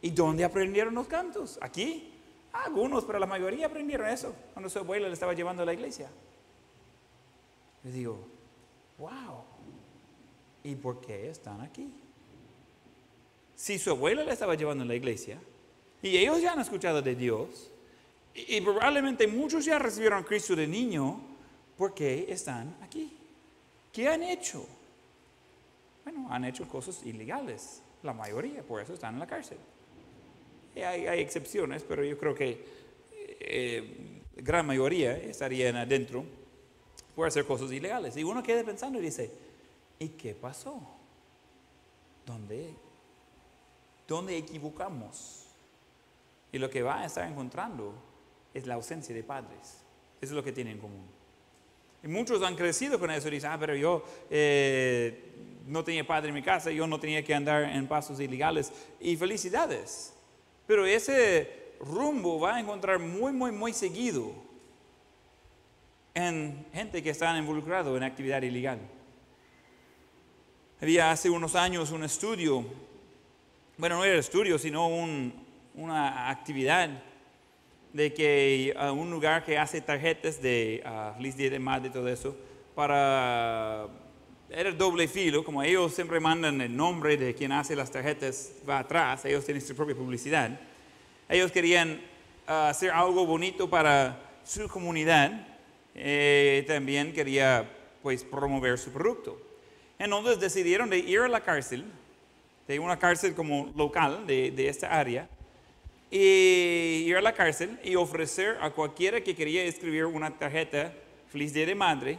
¿y 0.00 0.10
dónde 0.10 0.44
aprendieron 0.44 0.94
los 0.94 1.06
cantos? 1.06 1.58
¿Aquí? 1.60 2.15
Algunos, 2.64 3.04
pero 3.04 3.18
la 3.18 3.26
mayoría 3.26 3.66
aprendieron 3.66 4.08
eso 4.08 4.34
cuando 4.52 4.70
su 4.70 4.78
abuela 4.78 5.08
le 5.08 5.14
estaba 5.14 5.34
llevando 5.34 5.62
a 5.62 5.66
la 5.66 5.74
iglesia. 5.74 6.08
Les 7.84 7.92
digo, 7.92 8.18
wow, 8.98 9.44
¿y 10.64 10.74
por 10.74 11.00
qué 11.00 11.28
están 11.30 11.60
aquí? 11.60 11.92
Si 13.54 13.78
su 13.78 13.90
abuela 13.90 14.24
le 14.24 14.32
estaba 14.32 14.54
llevando 14.54 14.84
a 14.84 14.86
la 14.86 14.94
iglesia 14.94 15.38
y 16.02 16.16
ellos 16.16 16.40
ya 16.40 16.52
han 16.52 16.60
escuchado 16.60 17.02
de 17.02 17.14
Dios 17.14 17.70
y, 18.34 18.60
probablemente 18.60 19.26
muchos 19.26 19.64
ya 19.64 19.78
recibieron 19.78 20.22
a 20.22 20.26
Cristo 20.26 20.54
de 20.54 20.66
niño, 20.66 21.20
¿por 21.76 21.94
qué 21.94 22.26
están 22.28 22.76
aquí? 22.82 23.16
¿Qué 23.92 24.08
han 24.08 24.22
hecho? 24.22 24.66
Bueno, 26.04 26.28
han 26.30 26.44
hecho 26.44 26.68
cosas 26.68 27.04
ilegales, 27.04 27.82
la 28.02 28.12
mayoría, 28.12 28.62
por 28.62 28.82
eso 28.82 28.92
están 28.92 29.14
en 29.14 29.20
la 29.20 29.26
cárcel. 29.26 29.58
Hay, 30.82 31.20
excepciones, 31.20 31.82
pero 31.82 32.04
yo 32.04 32.18
creo 32.18 32.34
que 32.34 32.64
eh, 33.40 34.22
gran 34.36 34.66
mayoría 34.66 35.16
estarían 35.16 35.76
adentro 35.76 36.24
por 37.14 37.26
hacer 37.26 37.46
cosas 37.46 37.72
ilegales. 37.72 38.16
Y 38.16 38.24
uno 38.24 38.42
queda 38.42 38.62
pensando 38.62 38.98
y 38.98 39.02
dice, 39.02 39.30
¿y 39.98 40.08
qué 40.10 40.34
pasó? 40.34 40.80
¿Dónde? 42.26 42.74
¿Dónde 44.06 44.36
equivocamos? 44.36 45.46
Y 46.52 46.58
lo 46.58 46.68
que 46.70 46.82
va 46.82 47.00
a 47.00 47.06
estar 47.06 47.26
encontrando 47.28 47.94
es 48.52 48.66
la 48.66 48.74
ausencia 48.74 49.14
de 49.14 49.22
padres. 49.22 49.82
Eso 50.20 50.32
es 50.32 50.32
lo 50.32 50.42
que 50.42 50.52
tienen 50.52 50.74
en 50.74 50.80
común. 50.80 51.06
Y 52.02 52.08
muchos 52.08 52.42
han 52.42 52.54
crecido 52.54 52.98
con 52.98 53.10
eso 53.10 53.28
y 53.28 53.32
dicen, 53.32 53.50
ah, 53.50 53.58
pero 53.58 53.74
yo 53.74 54.04
eh, 54.30 55.34
no 55.66 55.82
tenía 55.82 56.06
padre 56.06 56.28
en 56.28 56.34
mi 56.34 56.42
casa, 56.42 56.70
yo 56.70 56.86
no 56.86 57.00
tenía 57.00 57.24
que 57.24 57.34
andar 57.34 57.64
en 57.64 57.86
pasos 57.88 58.20
ilegales. 58.20 58.72
Y 59.00 59.16
felicidades. 59.16 60.15
Pero 60.66 60.84
ese 60.84 61.74
rumbo 61.80 62.40
va 62.40 62.56
a 62.56 62.60
encontrar 62.60 62.98
muy, 62.98 63.32
muy, 63.32 63.52
muy 63.52 63.72
seguido 63.72 64.32
en 66.14 66.66
gente 66.72 67.02
que 67.02 67.10
está 67.10 67.36
involucrado 67.38 67.96
en 67.96 68.02
actividad 68.02 68.42
ilegal. 68.42 68.80
Había 70.80 71.10
hace 71.10 71.30
unos 71.30 71.54
años 71.54 71.90
un 71.90 72.04
estudio, 72.04 72.64
bueno, 73.76 73.96
no 73.96 74.04
era 74.04 74.18
estudio, 74.18 74.58
sino 74.58 74.88
una 75.74 76.30
actividad 76.30 76.90
de 77.92 78.12
que 78.12 78.74
uh, 78.78 78.92
un 78.92 79.10
lugar 79.10 79.44
que 79.44 79.58
hace 79.58 79.80
tarjetas 79.80 80.40
de 80.40 80.82
uh, 80.84 81.22
de 81.22 81.58
Madre 81.58 81.88
y 81.88 81.92
todo 81.92 82.08
eso, 82.08 82.36
para, 82.74 83.88
era 84.50 84.70
doble 84.72 85.08
filo, 85.08 85.44
como 85.44 85.62
ellos 85.62 85.92
siempre 85.94 86.20
mandan 86.20 86.60
el 86.60 86.74
nombre 86.74 87.16
de 87.16 87.34
quien 87.34 87.52
hace 87.52 87.74
las 87.74 87.90
tarjetas, 87.90 88.52
va 88.68 88.80
atrás, 88.80 89.24
ellos 89.24 89.44
tienen 89.44 89.60
su 89.60 89.74
propia 89.74 89.94
publicidad. 89.94 90.58
Ellos 91.28 91.50
querían 91.50 92.00
uh, 92.48 92.52
hacer 92.70 92.90
algo 92.90 93.26
bonito 93.26 93.68
para 93.68 94.22
su 94.44 94.68
comunidad, 94.68 95.46
eh, 95.94 96.64
también 96.68 97.12
quería 97.12 97.68
pues 98.02 98.22
promover 98.22 98.78
su 98.78 98.92
producto. 98.92 99.40
Entonces 99.98 100.38
decidieron 100.38 100.90
de 100.90 100.98
ir 100.98 101.20
a 101.20 101.28
la 101.28 101.40
cárcel, 101.40 101.84
de 102.68 102.78
una 102.78 102.98
cárcel 102.98 103.34
como 103.34 103.72
local 103.76 104.26
de, 104.26 104.52
de 104.52 104.68
esta 104.68 104.96
área, 104.96 105.28
y 106.08 107.02
ir 107.06 107.16
a 107.16 107.20
la 107.20 107.32
cárcel 107.32 107.80
y 107.82 107.96
ofrecer 107.96 108.58
a 108.60 108.70
cualquiera 108.70 109.20
que 109.20 109.34
quería 109.34 109.64
escribir 109.64 110.04
una 110.04 110.30
tarjeta 110.30 110.92
Feliz 111.28 111.52
Día 111.52 111.66
de 111.66 111.74
Madre, 111.74 112.18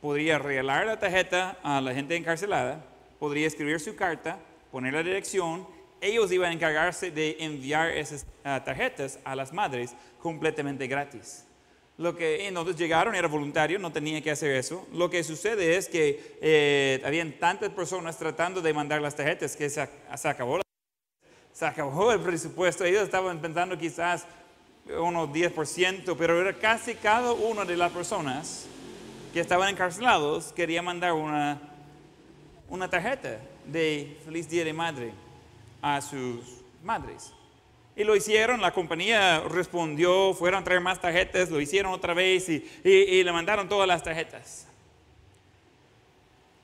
podría 0.00 0.38
regalar 0.38 0.86
la 0.86 0.98
tarjeta 0.98 1.58
a 1.62 1.80
la 1.80 1.94
gente 1.94 2.16
encarcelada, 2.16 2.84
podría 3.18 3.46
escribir 3.46 3.80
su 3.80 3.94
carta, 3.94 4.38
poner 4.70 4.94
la 4.94 5.02
dirección, 5.02 5.66
ellos 6.00 6.32
iban 6.32 6.50
a 6.50 6.54
encargarse 6.54 7.10
de 7.10 7.36
enviar 7.40 7.90
esas 7.90 8.26
ah, 8.44 8.62
tarjetas 8.64 9.18
a 9.24 9.36
las 9.36 9.52
madres 9.52 9.94
completamente 10.22 10.86
gratis. 10.86 11.44
Lo 11.98 12.16
que 12.16 12.48
entonces 12.48 12.76
llegaron 12.76 13.14
era 13.14 13.28
voluntario, 13.28 13.78
no 13.78 13.92
tenía 13.92 14.22
que 14.22 14.30
hacer 14.30 14.56
eso. 14.56 14.86
Lo 14.94 15.10
que 15.10 15.22
sucede 15.22 15.76
es 15.76 15.86
que 15.86 16.38
eh, 16.40 17.02
habían 17.04 17.32
tantas 17.32 17.68
personas 17.70 18.16
tratando 18.16 18.62
de 18.62 18.72
mandar 18.72 19.02
las 19.02 19.14
tarjetas 19.14 19.54
que 19.54 19.68
se, 19.68 19.86
se 20.16 20.28
acabó 20.28 20.60
se 21.52 21.66
acabó 21.66 22.10
el 22.10 22.20
presupuesto. 22.20 22.86
Ellos 22.86 23.02
estaban 23.02 23.38
pensando 23.38 23.76
quizás 23.76 24.24
unos 24.98 25.28
10%, 25.28 26.16
pero 26.16 26.40
era 26.40 26.58
casi 26.58 26.94
cada 26.94 27.32
una 27.32 27.66
de 27.66 27.76
las 27.76 27.92
personas 27.92 28.66
que 29.32 29.40
estaban 29.40 29.68
encarcelados 29.68 30.52
quería 30.52 30.82
mandar 30.82 31.12
una, 31.12 31.60
una 32.68 32.88
tarjeta 32.88 33.38
de 33.66 34.16
feliz 34.24 34.48
día 34.48 34.64
de 34.64 34.72
madre 34.72 35.12
a 35.82 36.00
sus 36.00 36.62
madres. 36.82 37.32
Y 37.96 38.04
lo 38.04 38.16
hicieron, 38.16 38.60
la 38.60 38.72
compañía 38.72 39.40
respondió, 39.40 40.32
fueron 40.34 40.62
a 40.62 40.64
traer 40.64 40.80
más 40.80 41.00
tarjetas, 41.00 41.50
lo 41.50 41.60
hicieron 41.60 41.92
otra 41.92 42.14
vez 42.14 42.48
y, 42.48 42.64
y 42.84 43.22
le 43.22 43.32
mandaron 43.32 43.68
todas 43.68 43.86
las 43.86 44.02
tarjetas. 44.02 44.66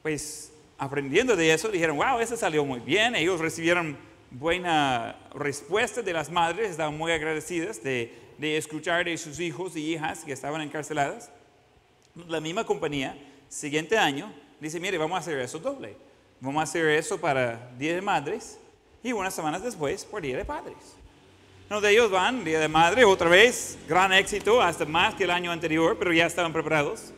Pues 0.02 0.52
aprendiendo 0.78 1.36
de 1.36 1.52
eso, 1.52 1.68
dijeron, 1.68 1.96
wow, 1.96 2.20
eso 2.20 2.36
salió 2.36 2.64
muy 2.64 2.80
bien. 2.80 3.14
Ellos 3.14 3.40
recibieron 3.40 3.96
buena 4.30 5.16
respuesta 5.34 6.02
de 6.02 6.12
las 6.12 6.30
madres, 6.30 6.70
estaban 6.70 6.96
muy 6.96 7.12
agradecidas 7.12 7.82
de, 7.82 8.14
de 8.38 8.56
escuchar 8.56 9.04
de 9.04 9.16
sus 9.18 9.40
hijos 9.40 9.76
y 9.76 9.94
hijas 9.94 10.24
que 10.24 10.32
estaban 10.32 10.60
encarceladas. 10.60 11.30
La 12.28 12.40
misma 12.40 12.64
compañía, 12.64 13.16
siguiente 13.48 13.98
año, 13.98 14.32
dice, 14.60 14.80
mire, 14.80 14.98
vamos 14.98 15.16
a 15.16 15.20
hacer 15.20 15.38
eso 15.38 15.58
doble. 15.58 15.96
Vamos 16.40 16.60
a 16.60 16.64
hacer 16.64 16.86
eso 16.86 17.18
para 17.20 17.70
Día 17.78 17.94
de 17.94 18.02
Madres 18.02 18.58
y 19.02 19.12
unas 19.12 19.34
semanas 19.34 19.62
después 19.62 20.04
por 20.04 20.22
Día 20.22 20.36
de 20.36 20.44
Padres. 20.44 20.76
De 21.68 21.90
ellos 21.90 22.10
van, 22.10 22.44
Día 22.44 22.60
de 22.60 22.68
Madre, 22.68 23.04
otra 23.04 23.28
vez, 23.28 23.78
gran 23.88 24.12
éxito, 24.12 24.62
hasta 24.62 24.84
más 24.84 25.14
que 25.14 25.24
el 25.24 25.30
año 25.30 25.50
anterior, 25.50 25.96
pero 25.98 26.12
ya 26.12 26.26
estaban 26.26 26.52
preparados. 26.52 27.12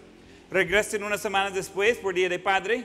Regresan 0.50 1.02
unas 1.02 1.20
semanas 1.20 1.54
después 1.54 1.98
por 1.98 2.14
Día 2.14 2.28
de 2.28 2.38
Padre 2.38 2.84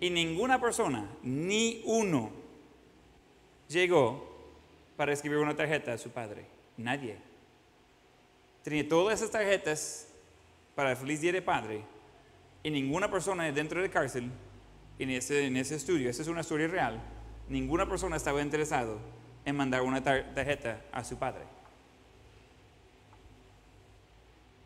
y 0.00 0.10
ninguna 0.10 0.60
persona, 0.60 1.08
ni 1.22 1.82
uno, 1.84 2.30
llegó 3.68 4.26
para 4.96 5.12
escribir 5.12 5.38
una 5.38 5.54
tarjeta 5.54 5.92
a 5.92 5.98
su 5.98 6.10
padre. 6.10 6.46
Nadie. 6.76 7.16
Tenía 8.62 8.88
todas 8.88 9.20
esas 9.20 9.30
tarjetas 9.30 10.08
para 10.76 10.90
el 10.90 10.96
feliz 10.96 11.22
día 11.22 11.32
de 11.32 11.42
padre 11.42 11.82
y 12.62 12.70
ninguna 12.70 13.10
persona 13.10 13.50
dentro 13.50 13.80
de 13.82 13.90
cárcel, 13.90 14.30
en 14.98 15.10
ese, 15.10 15.74
estudio, 15.74 16.08
esa 16.08 16.22
es 16.22 16.28
una 16.28 16.42
historia 16.42 16.68
real, 16.68 17.02
ninguna 17.48 17.88
persona 17.88 18.16
estaba 18.16 18.42
interesado 18.42 18.98
en 19.44 19.56
mandar 19.56 19.82
una 19.82 20.02
tarjeta 20.02 20.82
a 20.92 21.02
su 21.02 21.16
padre. 21.18 21.44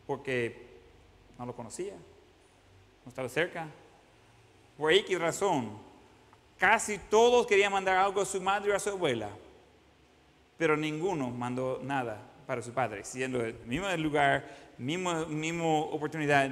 Porque 0.05 0.67
no 1.39 1.45
lo 1.45 1.55
conocía, 1.55 1.93
no 3.05 3.09
estaba 3.09 3.29
cerca. 3.29 3.67
Por 4.77 4.91
X 4.91 5.19
razón, 5.19 5.77
casi 6.57 6.97
todos 6.97 7.47
querían 7.47 7.71
mandar 7.71 7.97
algo 7.97 8.21
a 8.21 8.25
su 8.25 8.41
madre 8.41 8.73
o 8.73 8.75
a 8.75 8.79
su 8.79 8.89
abuela, 8.89 9.29
pero 10.57 10.75
ninguno 10.75 11.29
mandó 11.29 11.79
nada 11.81 12.31
para 12.45 12.61
su 12.61 12.73
padre, 12.73 13.05
siendo 13.05 13.45
el 13.45 13.53
mismo 13.65 13.87
lugar, 13.95 14.70
misma, 14.81 15.25
misma 15.25 15.63
oportunidad, 15.63 16.49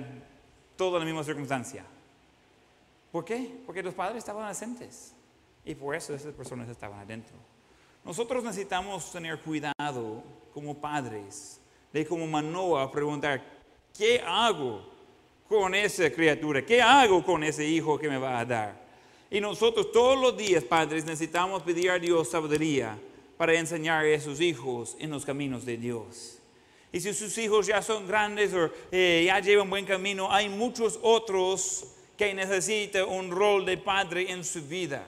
toda 0.76 1.00
la 1.00 1.06
misma 1.06 1.24
circunstancia. 1.24 1.84
¿Por 3.12 3.26
qué? 3.26 3.60
Porque 3.66 3.82
los 3.82 3.94
padres 3.94 4.20
estaban 4.20 4.48
ausentes 4.48 5.14
y 5.66 5.74
por 5.74 5.96
eso 5.96 6.14
esas 6.14 6.34
personas 6.34 6.70
estaban 6.70 7.00
adentro. 7.00 7.36
Nosotros 8.06 8.44
necesitamos 8.44 9.12
tener 9.12 9.40
cuidado 9.40 10.24
como 10.54 10.76
padres 10.76 11.60
de 11.92 12.06
como 12.06 12.28
Manoa 12.28 12.92
preguntar, 12.92 13.44
¿qué 13.98 14.22
hago 14.26 14.88
con 15.48 15.74
esa 15.74 16.12
criatura? 16.12 16.64
¿Qué 16.64 16.82
hago 16.82 17.24
con 17.26 17.44
ese 17.44 17.66
hijo 17.66 17.98
que 17.98 18.10
me 18.10 18.18
va 18.20 18.40
a 18.40 18.46
dar? 18.46 18.90
Y 19.32 19.42
nosotros 19.42 19.92
todos 19.92 20.20
los 20.20 20.38
días, 20.38 20.64
padres, 20.64 21.04
necesitamos 21.04 21.64
pedir 21.64 21.90
a 21.90 22.00
Dios 22.00 22.30
sabiduría 22.30 22.98
para 23.38 23.56
enseñar 23.56 24.06
a 24.06 24.10
esos 24.10 24.40
hijos 24.40 24.96
en 25.00 25.10
los 25.10 25.26
caminos 25.26 25.66
de 25.66 25.78
Dios. 25.78 26.39
Y 26.92 27.00
si 27.00 27.14
sus 27.14 27.38
hijos 27.38 27.68
ya 27.68 27.82
son 27.82 28.08
grandes 28.08 28.54
o 28.54 28.72
eh, 28.92 29.24
ya 29.26 29.40
llevan 29.40 29.70
buen 29.70 29.86
camino, 29.86 30.32
hay 30.32 30.50
muchos 30.50 31.00
otros 31.02 31.86
que 32.18 32.34
necesitan 32.34 33.08
un 33.08 33.32
rol 33.32 33.66
de 33.66 33.78
padre 33.78 34.32
en 34.32 34.44
su 34.44 34.62
vida. 34.62 35.08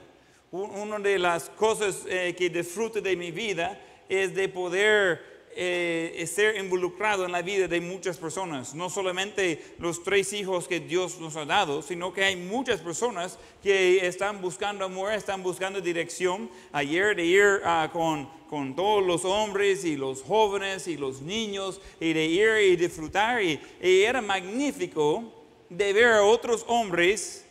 Una 0.51 0.99
de 0.99 1.17
las 1.17 1.49
cosas 1.49 2.03
eh, 2.07 2.35
que 2.37 2.49
disfruto 2.49 3.01
de 3.01 3.15
mi 3.15 3.31
vida 3.31 3.81
es 4.07 4.35
de 4.35 4.49
poder 4.49 5.31
eh, 5.55 6.25
ser 6.33 6.55
involucrado 6.57 7.25
en 7.25 7.31
la 7.31 7.41
vida 7.41 7.67
de 7.67 7.81
muchas 7.81 8.17
personas, 8.17 8.73
no 8.73 8.89
solamente 8.89 9.61
los 9.79 10.03
tres 10.03 10.31
hijos 10.33 10.67
que 10.67 10.79
Dios 10.79 11.19
nos 11.19 11.35
ha 11.35 11.45
dado, 11.45 11.81
sino 11.81 12.13
que 12.13 12.23
hay 12.23 12.35
muchas 12.35 12.79
personas 12.79 13.37
que 13.61 14.05
están 14.05 14.41
buscando 14.41 14.85
amor, 14.85 15.11
están 15.13 15.43
buscando 15.43 15.81
dirección. 15.81 16.49
Ayer 16.71 17.15
de 17.15 17.25
ir 17.25 17.61
ah, 17.65 17.89
con, 17.91 18.29
con 18.51 18.75
todos 18.75 19.01
los 19.01 19.23
hombres 19.23 19.85
y 19.85 19.95
los 19.95 20.21
jóvenes 20.21 20.85
y 20.89 20.97
los 20.97 21.21
niños 21.21 21.79
y 22.01 22.11
de 22.11 22.25
ir 22.25 22.49
y 22.69 22.75
disfrutar 22.75 23.41
y, 23.41 23.57
era 23.79 24.21
magnífico 24.21 25.23
de 25.69 25.93
ver 25.93 26.15
a 26.15 26.23
otros 26.23 26.65
hombres 26.67 27.45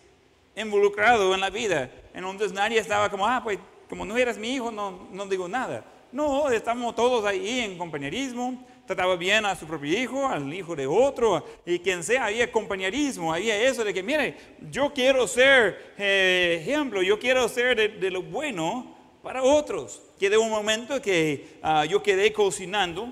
involucrados 0.54 1.34
en 1.34 1.40
la 1.40 1.48
vida. 1.48 1.90
Entonces 2.12 2.52
nadie 2.52 2.78
estaba 2.78 3.10
como, 3.10 3.26
ah, 3.26 3.40
pues 3.42 3.58
como 3.88 4.04
no 4.04 4.14
eras 4.14 4.36
mi 4.36 4.52
hijo, 4.52 4.70
no, 4.70 5.08
no 5.10 5.24
digo 5.24 5.48
nada. 5.48 5.82
No, 6.12 6.50
estamos 6.50 6.94
todos 6.94 7.24
ahí 7.24 7.60
en 7.60 7.78
compañerismo. 7.78 8.62
Trataba 8.86 9.16
bien 9.16 9.46
a 9.46 9.56
su 9.56 9.66
propio 9.66 9.98
hijo, 9.98 10.26
al 10.26 10.52
hijo 10.52 10.76
de 10.76 10.86
otro, 10.86 11.46
y 11.64 11.78
quien 11.78 12.04
sea, 12.04 12.26
había 12.26 12.52
compañerismo, 12.52 13.32
había 13.32 13.56
eso 13.56 13.84
de 13.84 13.94
que, 13.94 14.02
mire, 14.02 14.36
yo 14.70 14.92
quiero 14.92 15.26
ser 15.26 15.94
eh, 15.96 16.58
ejemplo, 16.60 17.00
yo 17.00 17.18
quiero 17.18 17.48
ser 17.48 17.98
de, 17.98 18.10
lo 18.10 18.20
bueno 18.20 18.94
para 19.22 19.42
otros. 19.42 20.02
Quedé 20.20 20.36
un 20.36 20.50
momento 20.50 21.00
que 21.00 21.56
ah, 21.62 21.86
yo 21.86 22.02
quedé 22.02 22.30
cocinando 22.30 23.10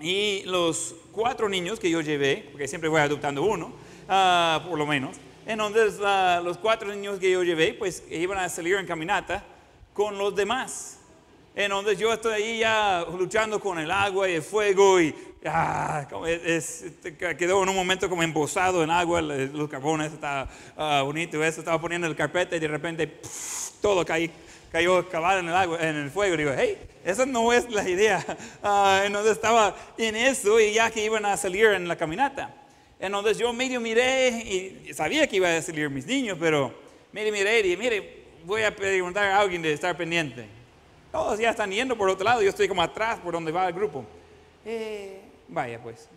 y 0.00 0.42
los 0.44 0.96
cuatro 1.12 1.48
niños 1.48 1.78
que 1.78 1.88
yo 1.88 2.00
llevé, 2.00 2.48
porque 2.50 2.66
siempre 2.66 2.90
voy 2.90 3.00
adoptando 3.00 3.44
uno, 3.44 3.72
ah, 4.08 4.60
por 4.68 4.76
lo 4.76 4.86
menos, 4.86 5.18
entonces 5.46 6.00
uh, 6.00 6.42
los 6.42 6.58
cuatro 6.58 6.92
niños 6.92 7.20
que 7.20 7.30
yo 7.30 7.44
llevé, 7.44 7.74
pues 7.74 8.02
iban 8.10 8.38
a 8.38 8.48
salir 8.48 8.74
en 8.74 8.86
caminata 8.86 9.44
con 9.92 10.18
los 10.18 10.34
demás. 10.34 10.98
Entonces 11.54 11.96
yo 11.96 12.12
estoy 12.12 12.32
ahí 12.32 12.58
ya 12.58 13.06
luchando 13.16 13.60
con 13.60 13.78
el 13.78 13.92
agua 13.92 14.28
y 14.28 14.34
el 14.34 14.42
fuego 14.42 15.00
y 15.00 15.14
ah, 15.44 16.08
quedó 17.38 17.62
en 17.62 17.68
un 17.68 17.76
momento 17.76 18.08
como 18.08 18.24
embosado 18.24 18.82
en 18.82 18.90
agua, 18.90 19.22
los 19.22 19.68
carbones, 19.68 20.12
estaba 20.12 20.50
uh, 20.76 21.04
bonito 21.04 21.42
eso, 21.44 21.60
estaba 21.60 21.80
poniendo 21.80 22.08
el 22.08 22.16
carpete 22.16 22.56
y 22.56 22.58
de 22.58 22.66
repente 22.66 23.20
todo 23.80 24.04
cayó, 24.04 24.28
cayó 24.76 25.08
cavado 25.08 25.40
en 25.40 25.48
el 25.48 25.54
agua, 25.54 25.78
en 25.80 25.96
el 25.96 26.10
fuego. 26.10 26.36
Digo, 26.36 26.52
hey, 26.54 26.76
esa 27.02 27.24
no 27.24 27.50
es 27.50 27.70
la 27.70 27.88
idea. 27.88 28.22
Uh, 28.62 29.04
entonces 29.04 29.32
estaba 29.32 29.76
en 29.96 30.16
eso 30.16 30.58
y 30.58 30.72
ya 30.72 30.90
que 30.90 31.04
iban 31.04 31.24
a 31.24 31.36
salir 31.36 31.66
en 31.66 31.86
la 31.86 31.96
caminata. 31.96 32.52
Entonces 32.98 33.38
yo 33.38 33.52
medio 33.52 33.80
miré 33.80 34.28
y 34.28 34.92
sabía 34.92 35.26
que 35.26 35.36
iba 35.36 35.54
a 35.54 35.62
salir 35.62 35.88
mis 35.88 36.04
niños, 36.04 36.36
pero 36.40 36.74
medio 37.12 37.32
miré 37.32 37.60
y 37.60 37.62
dije, 37.62 37.76
mire, 37.76 38.24
voy 38.44 38.62
a 38.64 38.74
preguntar 38.74 39.24
a 39.30 39.38
alguien 39.40 39.62
de 39.62 39.72
estar 39.72 39.96
pendiente. 39.96 40.46
Todos 41.12 41.38
ya 41.38 41.50
están 41.50 41.70
yendo 41.70 41.96
por 41.96 42.08
otro 42.10 42.24
lado, 42.24 42.42
yo 42.42 42.50
estoy 42.50 42.66
como 42.66 42.82
atrás 42.82 43.20
por 43.20 43.32
donde 43.32 43.52
va 43.52 43.68
el 43.68 43.72
grupo. 43.72 44.04
Eh, 44.64 45.20
vaya 45.48 45.80
pues. 45.80 46.08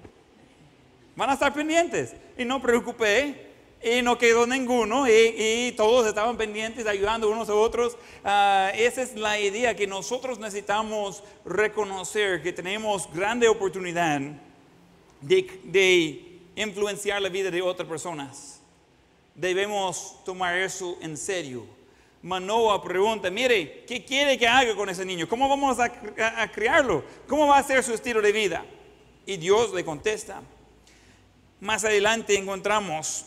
Van 1.15 1.29
a 1.29 1.33
estar 1.33 1.53
pendientes. 1.53 2.15
Y 2.37 2.45
no 2.45 2.61
preocupé. 2.61 3.48
Y 3.83 4.01
no 4.01 4.17
quedó 4.17 4.45
ninguno. 4.45 5.07
Y, 5.07 5.73
todos 5.77 6.07
estaban 6.07 6.37
pendientes, 6.37 6.85
ayudando 6.85 7.29
unos 7.29 7.49
a 7.49 7.55
otros. 7.55 7.97
Ah, 8.23 8.71
esa 8.75 9.01
es 9.01 9.15
la 9.15 9.39
idea 9.39 9.75
que 9.75 9.87
nosotros 9.87 10.39
necesitamos 10.39 11.23
reconocer 11.45 12.41
que 12.41 12.51
tenemos 12.51 13.11
grande 13.13 13.47
oportunidad 13.47 14.19
de, 15.21 15.61
de 15.63 16.39
influenciar 16.55 17.21
la 17.21 17.29
vida 17.29 17.49
de 17.49 17.61
otras 17.61 17.87
personas. 17.87 18.61
Debemos 19.35 20.17
tomar 20.25 20.57
eso 20.57 20.97
en 21.01 21.15
serio 21.15 21.79
Manoa 22.21 22.83
pregunta, 22.83 23.29
mire, 23.29 23.85
¿qué 23.85 24.03
quiere 24.03 24.37
que 24.37 24.45
haga 24.47 24.75
con 24.75 24.89
ese 24.89 25.05
niño? 25.05 25.27
¿Cómo 25.27 25.47
vamos 25.47 25.77
a, 25.79 25.89
criarlo? 26.51 27.03
¿Cómo 27.27 27.47
va 27.47 27.57
a 27.57 27.63
ser 27.63 27.81
su 27.81 27.93
estilo 27.93 28.21
de 28.21 28.33
vida? 28.33 28.65
Y 29.25 29.37
Dios 29.37 29.73
le 29.73 29.85
contesta. 29.85 30.41
Más 31.61 31.85
adelante 31.85 32.37
encontramos 32.37 33.25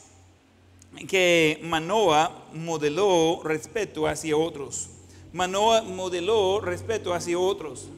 que 1.08 1.60
Manoa 1.62 2.46
modeló 2.52 3.40
respeto 3.42 4.06
hacia 4.06 4.36
otros. 4.36 4.88
Manoa 5.32 5.82
modeló 5.82 6.60
respeto 6.60 7.14
hacia 7.14 7.38
otros. 7.38 7.88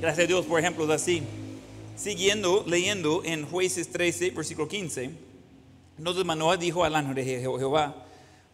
Gracias 0.00 0.24
a 0.24 0.28
Dios, 0.28 0.46
por 0.46 0.58
ejemplo, 0.58 0.92
así. 0.92 1.22
Siguiendo 1.96 2.64
leyendo 2.66 3.22
en 3.24 3.46
Jueces 3.46 3.90
13, 3.92 4.30
versículo 4.30 4.66
15. 4.66 5.10
Entonces 5.98 6.24
Manoa 6.24 6.56
dijo 6.56 6.84
al 6.84 6.96
ángel 6.96 7.14
de 7.14 7.24
Jehová, 7.24 7.94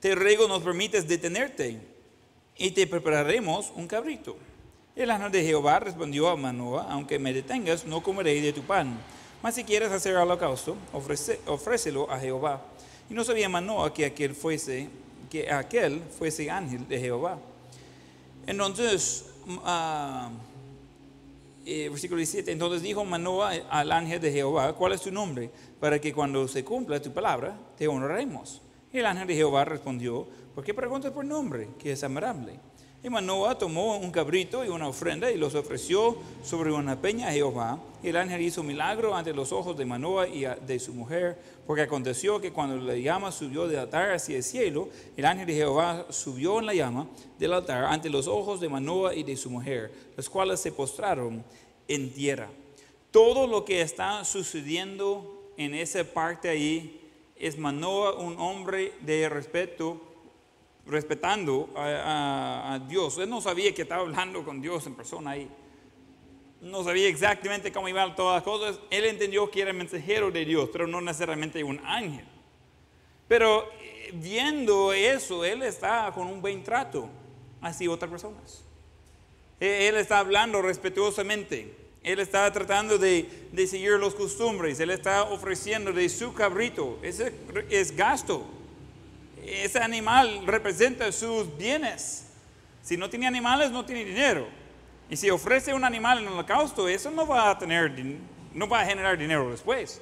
te 0.01 0.15
ruego 0.15 0.47
nos 0.49 0.63
permites 0.63 1.09
detenerte 1.09 1.79
y 2.57 2.73
te 2.73 2.87
prepararemos 2.87 3.73
un 3.75 3.87
cabrito. 3.87 4.37
El 4.95 5.11
ángel 5.11 5.33
de 5.33 5.45
Jehová 5.45 5.79
respondió 5.81 6.29
a 6.29 6.37
Manoah, 6.37 6.89
aunque 6.91 7.19
me 7.19 7.33
detengas, 7.33 7.87
no 7.87 8.03
comeré 8.03 8.41
de 8.41 8.53
tu 8.53 8.63
pan. 8.63 8.99
Mas 9.43 9.55
si 9.55 9.65
quieres 9.65 9.93
hacer 9.93 10.17
holocausto, 10.17 10.77
ofrece, 10.93 11.41
ofrécelo 11.47 12.11
a 12.11 12.19
Jehová. 12.19 12.63
Y 13.09 13.15
no 13.15 13.25
sabía 13.25 13.49
Manoah 13.49 13.93
que 13.93 14.05
aquel 14.05 14.35
fuese, 14.35 14.89
que 15.31 15.51
aquel 15.51 16.03
fuese 16.19 16.51
ángel 16.51 16.89
de 16.89 16.99
Jehová. 16.99 17.39
Entonces, 18.47 19.27
uh, 19.47 20.31
versículo 21.65 22.19
17, 22.19 22.51
entonces 22.51 22.83
dijo 22.83 23.05
Manoah 23.05 23.53
al 23.71 23.93
ángel 23.93 24.21
de 24.21 24.33
Jehová, 24.33 24.73
¿cuál 24.73 24.93
es 24.93 25.03
tu 25.03 25.13
nombre? 25.13 25.51
Para 25.79 26.01
que 26.01 26.13
cuando 26.13 26.49
se 26.49 26.65
cumpla 26.65 27.01
tu 27.01 27.13
palabra, 27.13 27.57
te 27.77 27.87
honraremos. 27.87 28.63
Y 28.93 28.99
el 28.99 29.07
ángel 29.07 29.29
de 29.29 29.35
Jehová 29.35 29.65
respondió, 29.65 30.27
¿por 30.55 30.65
qué 30.65 30.75
preguntas 30.75 31.13
por 31.13 31.25
nombre, 31.25 31.69
que 31.79 31.93
es 31.93 32.03
admirable? 32.03 32.59
Y 33.01 33.11
Manoah 33.11 33.57
tomó 33.57 33.97
un 33.97 34.11
cabrito 34.11 34.65
y 34.65 34.69
una 34.69 34.89
ofrenda 34.89 35.31
y 35.31 35.37
los 35.37 35.55
ofreció 35.55 36.17
sobre 36.43 36.73
una 36.73 37.01
peña 37.01 37.29
a 37.29 37.33
Jehová. 37.33 37.79
El 38.03 38.17
ángel 38.17 38.41
hizo 38.41 38.65
milagro 38.65 39.15
ante 39.15 39.33
los 39.33 39.53
ojos 39.53 39.77
de 39.77 39.85
Manoah 39.85 40.27
y 40.27 40.45
de 40.67 40.79
su 40.81 40.93
mujer, 40.93 41.39
porque 41.65 41.83
aconteció 41.83 42.41
que 42.41 42.53
cuando 42.53 42.77
la 42.77 42.97
llama 42.97 43.31
subió 43.31 43.69
del 43.69 43.79
altar 43.79 44.11
hacia 44.11 44.37
el 44.37 44.43
cielo, 44.43 44.89
el 45.17 45.25
ángel 45.27 45.47
de 45.47 45.55
Jehová 45.55 46.07
subió 46.11 46.59
en 46.59 46.67
la 46.67 46.75
llama 46.75 47.07
del 47.39 47.53
altar 47.53 47.85
ante 47.85 48.11
los 48.11 48.27
ojos 48.27 48.59
de 48.61 48.69
Manoah 48.69 49.15
y 49.15 49.23
de 49.23 49.37
su 49.37 49.49
mujer, 49.49 49.93
los 50.17 50.29
cuales 50.29 50.59
se 50.59 50.73
postraron 50.73 51.45
en 51.87 52.13
tierra. 52.13 52.49
Todo 53.13 53.47
lo 53.47 53.65
que 53.65 53.81
está 53.81 54.25
sucediendo 54.25 55.53
en 55.57 55.75
esa 55.75 56.03
parte 56.03 56.49
ahí 56.49 57.01
es 57.37 57.57
Manoa 57.59 58.19
un 58.19 58.39
hombre 58.41 58.93
de 59.03 59.29
respeto, 59.29 60.01
respetando 60.89 61.71
a, 61.77 62.81
Dios. 62.89 63.19
Él 63.19 63.29
no 63.29 63.41
sabía 63.41 63.75
que 63.75 63.83
estaba 63.83 64.03
hablando 64.03 64.45
con 64.45 64.61
Dios 64.61 64.87
en 64.87 64.95
persona 64.95 65.33
ahí. 65.33 65.49
No 66.61 66.83
sabía 66.83 67.09
exactamente 67.09 67.71
cómo 67.71 67.89
iban 67.89 68.17
todas 68.17 68.37
las 68.37 68.43
cosas. 68.43 68.81
Él 68.91 69.05
entendió 69.05 69.51
que 69.51 69.63
era 69.63 69.73
mensajero 69.73 70.31
de 70.31 70.45
Dios, 70.45 70.71
pero 70.73 70.87
no 70.87 71.01
necesariamente 71.01 71.63
un 71.63 71.79
ángel. 71.85 72.25
Pero 73.29 73.71
eh, 73.81 74.11
viendo 74.15 74.93
eso, 74.93 75.45
él 75.45 75.63
está 75.63 76.11
con 76.15 76.27
un 76.27 76.41
buen 76.41 76.65
trato 76.65 77.09
hacia 77.61 77.91
otras 77.91 78.11
personas. 78.11 78.65
Eh, 79.61 79.89
Él 79.89 79.97
está 79.97 80.19
hablando 80.19 80.63
respetuosamente. 80.63 81.75
Él 82.03 82.21
está 82.21 82.51
tratando 82.53 82.97
de, 82.97 83.29
de 83.53 83.67
seguir 83.67 83.91
los 83.93 84.15
costumbres. 84.15 84.81
Él 84.81 84.91
está 84.91 85.25
ofreciendo 85.25 85.93
de 85.93 86.09
su 86.09 86.33
cabrito. 86.33 86.99
Ese 87.03 87.33
es 87.69 87.95
gasto. 87.95 88.47
Ese 89.51 89.79
animal 89.79 90.47
representa 90.47 91.11
sus 91.13 91.57
bienes. 91.57 92.27
Si 92.83 92.97
no 92.97 93.09
tiene 93.11 93.27
animales, 93.27 93.71
no 93.71 93.85
tiene 93.85 94.05
dinero. 94.05 94.47
Y 95.11 95.17
si 95.17 95.31
ofrece 95.31 95.73
un 95.73 95.85
animal 95.85 96.19
en 96.19 96.27
el 96.27 96.33
holocausto, 96.33 96.89
eso 96.89 97.11
no 97.11 97.27
va 97.27 97.51
a 97.51 97.59
tener, 97.59 97.93
no 98.53 98.69
va 98.69 98.81
a 98.81 98.87
generar 98.87 99.17
dinero 99.17 99.51
después. 99.51 100.01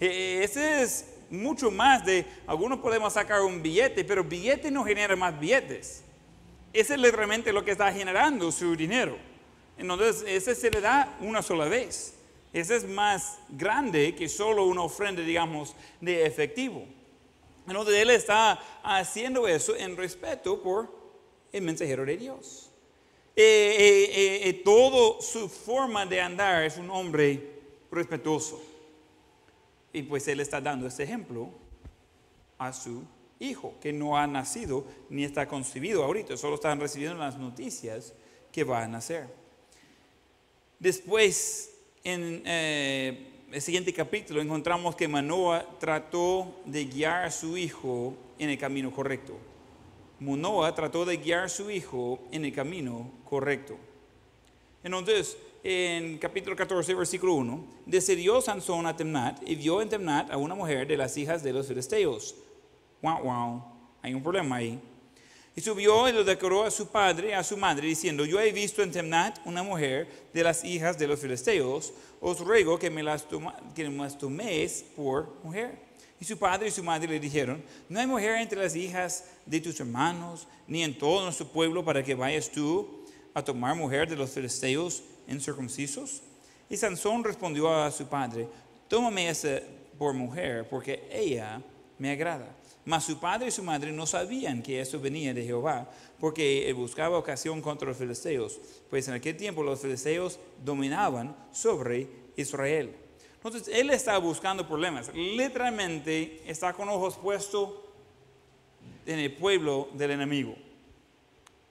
Eh, 0.00 0.40
Ese 0.42 0.82
es 0.82 1.14
mucho 1.30 1.70
más 1.70 2.04
de, 2.04 2.24
algunos 2.46 2.78
podemos 2.80 3.12
sacar 3.12 3.42
un 3.42 3.62
billete, 3.62 4.04
pero 4.04 4.24
billete 4.24 4.70
no 4.70 4.84
genera 4.84 5.14
más 5.14 5.38
billetes. 5.38 6.02
Ese 6.72 6.94
es 6.94 7.00
literalmente 7.00 7.52
lo 7.52 7.64
que 7.64 7.72
está 7.72 7.92
generando 7.92 8.50
su 8.52 8.74
dinero. 8.76 9.16
Entonces, 9.76 10.24
ese 10.26 10.54
se 10.54 10.70
le 10.70 10.80
da 10.80 11.16
una 11.20 11.40
sola 11.40 11.66
vez. 11.66 12.14
Ese 12.52 12.76
es 12.76 12.84
más 12.84 13.38
grande 13.48 14.14
que 14.14 14.28
solo 14.28 14.64
una 14.64 14.82
ofrenda, 14.82 15.22
digamos, 15.22 15.74
de 16.00 16.26
efectivo. 16.26 16.86
Entonces, 17.72 17.96
él 17.96 18.10
está 18.10 18.60
haciendo 18.82 19.46
eso 19.46 19.76
en 19.76 19.96
respeto 19.96 20.62
por 20.62 20.90
el 21.52 21.62
mensajero 21.62 22.04
de 22.04 22.16
Dios. 22.16 22.70
Eh, 23.36 23.76
eh, 23.78 24.04
eh, 24.12 24.48
eh, 24.48 24.52
todo 24.64 25.20
su 25.20 25.48
forma 25.48 26.04
de 26.04 26.20
andar 26.20 26.64
es 26.64 26.76
un 26.76 26.90
hombre 26.90 27.60
respetuoso. 27.90 28.60
Y 29.92 30.02
pues 30.02 30.26
él 30.28 30.40
está 30.40 30.60
dando 30.60 30.86
ese 30.86 31.04
ejemplo 31.04 31.50
a 32.58 32.72
su 32.72 33.04
hijo, 33.38 33.74
que 33.80 33.92
no 33.92 34.18
ha 34.18 34.26
nacido 34.26 34.84
ni 35.08 35.24
está 35.24 35.46
concebido 35.46 36.02
ahorita, 36.02 36.36
solo 36.36 36.56
están 36.56 36.80
recibiendo 36.80 37.16
las 37.16 37.38
noticias 37.38 38.12
que 38.50 38.64
va 38.64 38.82
a 38.82 38.88
nacer. 38.88 39.28
Después, 40.80 41.72
en 42.02 42.42
el 43.50 43.62
siguiente 43.62 43.92
capítulo, 43.94 44.42
encontramos 44.42 44.94
que 44.94 45.08
Manoa 45.08 45.64
trató 45.78 46.60
de 46.66 46.84
guiar 46.84 47.24
a 47.24 47.30
su 47.30 47.56
hijo 47.56 48.14
en 48.38 48.50
el 48.50 48.58
camino 48.58 48.90
correcto. 48.92 49.38
Manoa 50.20 50.74
trató 50.74 51.04
de 51.04 51.16
guiar 51.16 51.44
a 51.44 51.48
su 51.48 51.70
hijo 51.70 52.20
en 52.30 52.44
el 52.44 52.52
camino 52.52 53.10
correcto. 53.24 53.76
Entonces, 54.84 55.36
en 55.64 56.18
capítulo 56.18 56.54
14, 56.54 56.94
versículo 56.94 57.34
1, 57.34 57.64
decidió 57.86 58.40
Sansón 58.40 58.86
a 58.86 58.96
Temnat 58.96 59.40
y 59.46 59.54
vio 59.54 59.80
en 59.80 59.88
Temnat 59.88 60.30
a 60.30 60.36
una 60.36 60.54
mujer 60.54 60.86
de 60.86 60.96
las 60.96 61.16
hijas 61.16 61.42
de 61.42 61.52
los 61.52 61.66
filisteos. 61.66 62.36
Wow, 63.00 63.22
wow, 63.22 63.64
hay 64.02 64.12
un 64.12 64.22
problema 64.22 64.56
ahí. 64.56 64.78
Y 65.58 65.60
subió 65.60 66.08
y 66.08 66.12
lo 66.12 66.22
declaró 66.22 66.62
a 66.62 66.70
su 66.70 66.86
padre 66.86 67.34
a 67.34 67.42
su 67.42 67.56
madre, 67.56 67.88
diciendo, 67.88 68.24
yo 68.24 68.38
he 68.38 68.52
visto 68.52 68.80
en 68.80 68.92
Temnat 68.92 69.40
una 69.44 69.64
mujer 69.64 70.06
de 70.32 70.44
las 70.44 70.62
hijas 70.62 70.96
de 70.96 71.08
los 71.08 71.18
filisteos, 71.18 71.92
os 72.20 72.38
ruego 72.38 72.78
que 72.78 72.90
me 72.90 73.02
las, 73.02 73.28
toma- 73.28 73.56
que 73.74 73.90
me 73.90 74.04
las 74.04 74.16
toméis 74.16 74.84
por 74.94 75.34
mujer. 75.42 75.76
Y 76.20 76.24
su 76.24 76.38
padre 76.38 76.68
y 76.68 76.70
su 76.70 76.84
madre 76.84 77.08
le 77.08 77.18
dijeron, 77.18 77.60
no 77.88 77.98
hay 77.98 78.06
mujer 78.06 78.36
entre 78.36 78.62
las 78.62 78.76
hijas 78.76 79.24
de 79.46 79.60
tus 79.60 79.80
hermanos, 79.80 80.46
ni 80.68 80.84
en 80.84 80.96
todo 80.96 81.24
nuestro 81.24 81.48
pueblo, 81.48 81.84
para 81.84 82.04
que 82.04 82.14
vayas 82.14 82.48
tú 82.48 83.04
a 83.34 83.42
tomar 83.42 83.74
mujer 83.74 84.08
de 84.08 84.14
los 84.14 84.30
filisteos 84.30 85.02
incircuncisos. 85.26 86.22
Y 86.70 86.76
Sansón 86.76 87.24
respondió 87.24 87.68
a 87.74 87.90
su 87.90 88.06
padre, 88.06 88.46
tómame 88.86 89.28
esa 89.28 89.58
por 89.98 90.14
mujer, 90.14 90.68
porque 90.68 91.08
ella 91.10 91.60
me 91.98 92.12
agrada. 92.12 92.54
Mas 92.88 93.04
su 93.04 93.18
padre 93.18 93.48
y 93.48 93.50
su 93.50 93.62
madre 93.62 93.92
no 93.92 94.06
sabían 94.06 94.62
que 94.62 94.80
eso 94.80 94.98
venía 94.98 95.34
de 95.34 95.44
Jehová, 95.44 95.90
porque 96.18 96.70
él 96.70 96.74
buscaba 96.74 97.18
ocasión 97.18 97.60
contra 97.60 97.86
los 97.86 97.98
filisteos, 97.98 98.58
pues 98.88 99.06
en 99.08 99.12
aquel 99.12 99.36
tiempo 99.36 99.62
los 99.62 99.78
filisteos 99.78 100.40
dominaban 100.64 101.36
sobre 101.52 102.08
Israel. 102.36 102.96
Entonces 103.34 103.68
él 103.68 103.90
está 103.90 104.16
buscando 104.16 104.66
problemas, 104.66 105.14
literalmente 105.14 106.40
está 106.46 106.72
con 106.72 106.88
ojos 106.88 107.18
puestos 107.18 107.74
en 109.04 109.18
el 109.18 109.36
pueblo 109.36 109.90
del 109.92 110.12
enemigo. 110.12 110.56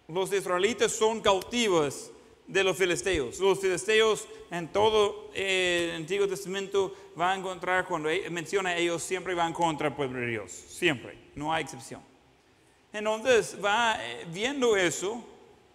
Los 0.07 0.31
israelitas 0.31 0.91
son 0.91 1.19
cautivos 1.21 2.11
de 2.47 2.63
los 2.63 2.77
filisteos. 2.77 3.39
Los 3.39 3.59
filisteos 3.59 4.27
en 4.49 4.69
todo 4.69 5.29
eh, 5.33 5.89
el 5.91 5.97
Antiguo 5.97 6.27
Testamento 6.27 6.95
van 7.15 7.31
a 7.31 7.35
encontrar, 7.39 7.85
cuando 7.85 8.09
e- 8.09 8.29
menciona 8.29 8.69
a 8.69 8.77
ellos, 8.77 9.03
siempre 9.03 9.35
van 9.35 9.53
contra 9.53 9.89
el 9.89 9.93
pueblo 9.93 10.19
de 10.19 10.27
Dios. 10.27 10.51
Siempre, 10.51 11.17
no 11.35 11.53
hay 11.53 11.63
excepción. 11.63 12.01
Entonces 12.93 13.57
va 13.63 13.97
eh, 13.99 14.25
viendo 14.31 14.77
eso 14.77 15.23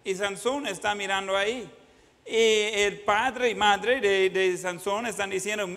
y 0.03 0.15
Sansón 0.15 0.67
está 0.67 0.95
mirando 0.95 1.37
ahí. 1.37 1.69
Y 2.25 2.79
el 2.81 3.01
padre 3.01 3.49
y 3.49 3.55
madre 3.55 4.01
de, 4.01 4.29
de 4.29 4.57
Sansón 4.57 5.05
están 5.05 5.29
diciendo, 5.29 5.67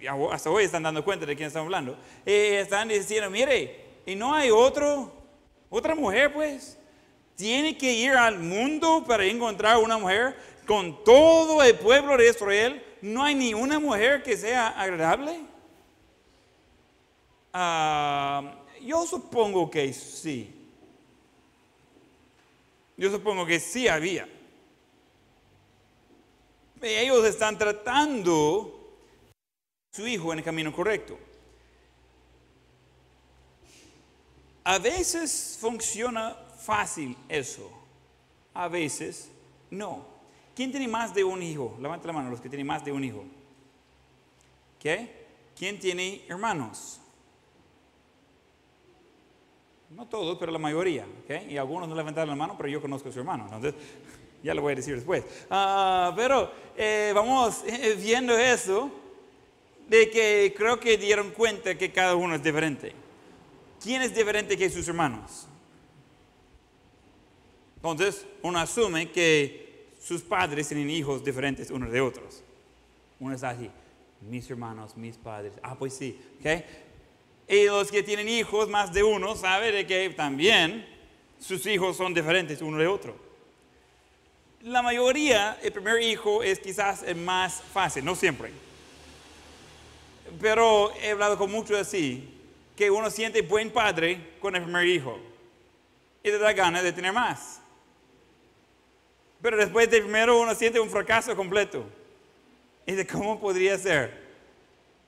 y 0.00 0.06
hasta 0.06 0.50
hoy 0.50 0.64
están 0.64 0.84
dando 0.84 1.04
cuenta 1.04 1.26
de 1.26 1.36
quién 1.36 1.48
estamos 1.48 1.66
hablando, 1.66 1.96
eh, 2.24 2.60
están 2.62 2.88
diciendo, 2.88 3.28
mire, 3.30 3.84
y 4.06 4.14
no 4.14 4.32
hay 4.32 4.50
otro, 4.50 5.12
otra 5.68 5.94
mujer 5.94 6.32
pues 6.32 6.77
tiene 7.38 7.78
que 7.78 7.92
ir 7.92 8.10
al 8.10 8.40
mundo 8.40 9.04
para 9.06 9.24
encontrar 9.24 9.76
una 9.76 9.96
mujer 9.96 10.36
con 10.66 11.04
todo 11.04 11.62
el 11.62 11.78
pueblo 11.78 12.16
de 12.16 12.30
Israel. 12.30 12.84
No 13.00 13.22
hay 13.22 13.36
ni 13.36 13.54
una 13.54 13.78
mujer 13.78 14.24
que 14.24 14.36
sea 14.36 14.70
agradable. 14.70 15.38
Ah, 17.52 18.56
yo 18.82 19.06
supongo 19.06 19.70
que 19.70 19.92
sí. 19.92 20.52
Yo 22.96 23.08
supongo 23.08 23.46
que 23.46 23.60
sí 23.60 23.86
había. 23.86 24.28
Ellos 26.82 27.24
están 27.24 27.56
tratando 27.56 28.96
a 29.92 29.96
su 29.96 30.08
hijo 30.08 30.32
en 30.32 30.40
el 30.40 30.44
camino 30.44 30.72
correcto. 30.72 31.16
A 34.64 34.80
veces 34.80 35.56
funciona 35.60 36.36
fácil 36.68 37.16
eso, 37.30 37.70
a 38.52 38.68
veces 38.68 39.30
no. 39.70 40.04
¿Quién 40.54 40.70
tiene 40.70 40.86
más 40.86 41.14
de 41.14 41.24
un 41.24 41.42
hijo? 41.42 41.78
Levanta 41.80 42.08
la 42.08 42.12
mano 42.12 42.28
los 42.28 42.42
que 42.42 42.50
tienen 42.50 42.66
más 42.66 42.84
de 42.84 42.92
un 42.92 43.02
hijo. 43.02 43.24
¿Qué? 44.78 45.28
¿Quién 45.56 45.80
tiene 45.80 46.26
hermanos? 46.28 47.00
No 49.88 50.06
todos, 50.08 50.36
pero 50.36 50.52
la 50.52 50.58
mayoría. 50.58 51.06
¿ok? 51.24 51.48
Y 51.48 51.56
algunos 51.56 51.88
no 51.88 51.94
levantaron 51.94 52.28
la 52.28 52.36
mano, 52.36 52.54
pero 52.58 52.68
yo 52.68 52.82
conozco 52.82 53.08
a 53.08 53.12
su 53.12 53.20
hermano. 53.20 53.44
Entonces, 53.44 53.74
ya 54.42 54.52
lo 54.52 54.60
voy 54.60 54.74
a 54.74 54.76
decir 54.76 54.94
después. 54.94 55.24
Ah, 55.48 56.12
pero 56.14 56.52
eh, 56.76 57.12
vamos 57.14 57.64
eh, 57.66 57.96
viendo 57.98 58.36
eso, 58.36 58.90
de 59.88 60.10
que 60.10 60.54
creo 60.54 60.78
que 60.78 60.98
dieron 60.98 61.30
cuenta 61.30 61.78
que 61.78 61.90
cada 61.90 62.14
uno 62.14 62.34
es 62.34 62.42
diferente. 62.42 62.92
¿Quién 63.82 64.02
es 64.02 64.14
diferente 64.14 64.54
que 64.58 64.68
sus 64.68 64.86
hermanos? 64.86 65.48
Entonces, 67.82 68.26
uno 68.42 68.58
asume 68.58 69.10
que 69.10 69.86
sus 70.02 70.22
padres 70.22 70.68
tienen 70.68 70.90
hijos 70.90 71.24
diferentes 71.24 71.70
unos 71.70 71.92
de 71.92 72.00
otros. 72.00 72.42
Uno 73.20 73.34
está 73.34 73.50
así, 73.50 73.70
mis 74.20 74.50
hermanos, 74.50 74.96
mis 74.96 75.16
padres. 75.16 75.52
Ah, 75.62 75.76
pues 75.78 75.94
sí, 75.94 76.20
¿ok? 76.40 76.64
Y 77.48 77.66
los 77.66 77.90
que 77.90 78.02
tienen 78.02 78.28
hijos, 78.28 78.68
más 78.68 78.92
de 78.92 79.02
uno, 79.02 79.36
saben 79.36 79.74
de 79.74 79.86
que 79.86 80.10
también 80.10 80.86
sus 81.38 81.64
hijos 81.66 81.96
son 81.96 82.12
diferentes 82.12 82.60
uno 82.62 82.78
de 82.78 82.86
otro. 82.86 83.16
La 84.62 84.82
mayoría, 84.82 85.58
el 85.62 85.72
primer 85.72 86.02
hijo 86.02 86.42
es 86.42 86.58
quizás 86.58 87.04
el 87.04 87.16
más 87.16 87.62
fácil, 87.72 88.04
no 88.04 88.16
siempre. 88.16 88.50
Pero 90.40 90.92
he 91.00 91.12
hablado 91.12 91.38
con 91.38 91.50
muchos 91.50 91.78
así, 91.78 92.28
que 92.76 92.90
uno 92.90 93.08
siente 93.08 93.42
buen 93.42 93.70
padre 93.70 94.34
con 94.40 94.54
el 94.56 94.62
primer 94.62 94.86
hijo 94.86 95.18
y 96.22 96.30
le 96.30 96.38
da 96.38 96.52
ganas 96.52 96.82
de 96.82 96.92
tener 96.92 97.12
más. 97.12 97.60
Pero 99.40 99.56
después 99.56 99.90
del 99.90 100.02
primero 100.02 100.40
uno 100.40 100.54
siente 100.54 100.80
un 100.80 100.90
fracaso 100.90 101.34
completo. 101.36 101.84
Y 102.86 102.92
de 102.92 103.06
cómo 103.06 103.40
podría 103.40 103.78
ser. 103.78 104.26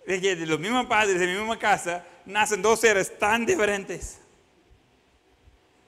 De 0.07 0.21
que 0.21 0.37
de 0.37 0.47
los 0.47 0.59
mismos 0.59 0.87
padres, 0.87 1.19
de 1.19 1.27
la 1.27 1.39
misma 1.39 1.59
casa, 1.59 2.07
nacen 2.25 2.63
dos 2.63 2.81
seres 2.81 3.19
tan 3.19 3.45
diferentes. 3.45 4.19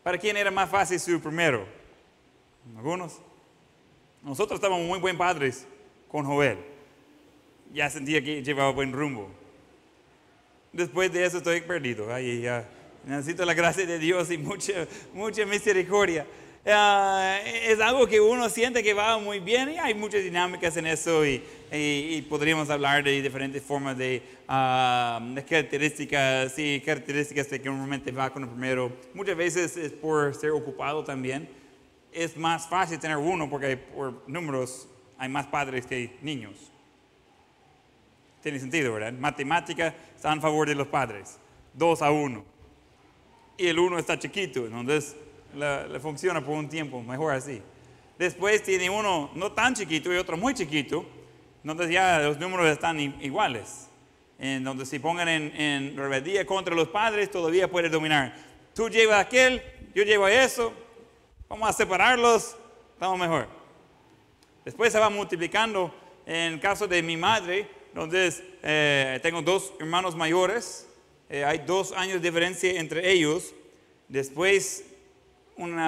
¿Para 0.03 0.19
quién 0.19 0.37
era 0.37 0.51
más 0.51 0.69
fácil 0.69 0.99
su 0.99 1.21
primero? 1.21 1.67
Algunos. 2.77 3.21
Nosotros 4.23 4.59
estábamos 4.59 4.87
muy 4.87 4.99
buen 4.99 5.17
padres 5.17 5.67
con 6.09 6.25
Joel. 6.25 6.59
Ya 7.73 7.89
sentía 7.89 8.23
que 8.23 8.43
llevaba 8.43 8.71
buen 8.71 8.93
rumbo. 8.93 9.31
Después 10.73 11.13
de 11.13 11.25
eso 11.25 11.39
estoy 11.39 11.61
perdido. 11.61 12.13
Ahí 12.13 12.43
ya 12.43 12.69
necesito 13.05 13.45
la 13.45 13.55
gracia 13.55 13.87
de 13.87 13.99
Dios 13.99 14.31
y 14.31 14.39
mucha, 14.39 14.87
mucha 15.13 15.45
misericordia. 15.47 16.27
Ah, 16.65 17.41
es 17.45 17.81
algo 17.81 18.07
que 18.07 18.21
uno 18.21 18.49
siente 18.49 18.85
que 18.85 18.95
va 18.95 19.19
muy 19.19 19.41
bien 19.41 19.73
y 19.73 19.79
hay 19.79 19.95
muchas 19.95 20.23
dinámicas 20.23 20.77
en 20.77 20.87
eso 20.87 21.27
y, 21.27 21.43
y, 21.73 22.23
podríamos 22.23 22.71
hablar 22.71 23.03
de 23.03 23.21
diferentes 23.21 23.61
formas 23.65 23.99
de, 23.99 24.23
ah, 24.47 25.21
de, 25.35 25.45
características 25.45 26.57
y 26.57 26.81
características 26.81 27.51
de 27.51 27.61
que 27.61 27.69
normalmente 27.69 28.13
va 28.13 28.31
con 28.31 28.45
el 28.45 28.49
primero. 28.49 28.93
Muchas 29.13 29.37
veces 29.37 29.77
es 29.77 29.91
por 29.91 30.33
ser 30.37 30.51
ocupado 30.51 31.03
también. 31.03 31.49
Es 32.13 32.37
más 32.37 32.69
fácil 32.69 33.01
tener 33.01 33.17
uno 33.17 33.51
porque 33.51 33.77
por 33.77 34.23
números 34.29 34.87
hay 35.19 35.29
más 35.29 35.49
padres 35.49 35.85
que 35.85 36.17
niños. 36.23 36.71
Tiene 38.41 38.61
sentido, 38.61 38.93
¿verdad? 38.93 39.13
Matemática 39.15 39.93
está 40.15 40.33
en 40.33 40.41
favor 40.41 40.69
de 40.69 40.77
los 40.77 40.87
padres. 40.87 41.39
Dos 41.75 42.03
a 42.03 42.13
uno. 42.13 42.45
Y 43.57 43.67
el 43.67 43.81
uno 43.81 43.99
está 43.99 44.17
chiquito, 44.17 44.67
entonces 44.67 45.17
le, 45.55 46.01
funciona 46.01 46.45
por 46.45 46.55
un 46.55 46.69
tiempo, 46.69 47.03
mejor 47.03 47.35
así. 47.35 47.63
Después 48.19 48.63
tiene 48.63 48.89
uno 48.91 49.31
no 49.35 49.53
tan 49.53 49.75
chiquito 49.75 50.13
y 50.13 50.17
otro 50.17 50.37
muy 50.37 50.55
chiquito, 50.55 51.05
entonces 51.63 51.91
ya 51.91 52.19
los 52.21 52.39
números 52.39 52.67
están 52.67 52.99
iguales. 53.01 53.89
En 54.39 54.65
donde 54.65 54.85
si 54.87 54.99
pongan 54.99 55.29
en, 55.29 55.61
en 55.61 55.97
rebeldía 55.97 56.45
contra 56.45 56.75
los 56.75 56.89
padres, 56.89 57.31
todavía 57.31 57.71
puede 57.71 57.89
dominar. 57.89 58.35
Tú 58.75 58.89
llevas 58.89 59.25
aquel, 59.25 59.63
yo 59.95 60.03
llevo 60.03 60.27
eso, 60.27 60.73
vamos 61.49 61.69
a 61.69 61.73
separarlos, 61.73 62.57
estamos 62.95 63.19
mejor. 63.19 63.47
Después 64.65 64.93
se 64.93 64.99
va 64.99 65.11
multiplicando. 65.11 65.93
En 66.25 66.55
el 66.55 66.61
caso 66.61 66.87
de 66.87 67.03
mi 67.03 67.17
madre, 67.17 67.69
entonces 67.89 68.43
eh, 68.63 69.19
tengo 69.23 69.43
dos 69.43 69.73
hermanos 69.81 70.15
mayores, 70.15 70.87
eh, 71.29 71.45
hay 71.45 71.59
dos 71.59 71.93
años 71.93 72.23
de 72.23 72.31
diferencia 72.31 72.79
entre 72.79 73.11
ellos. 73.11 73.53
Después 74.09 74.85
un 75.63 75.79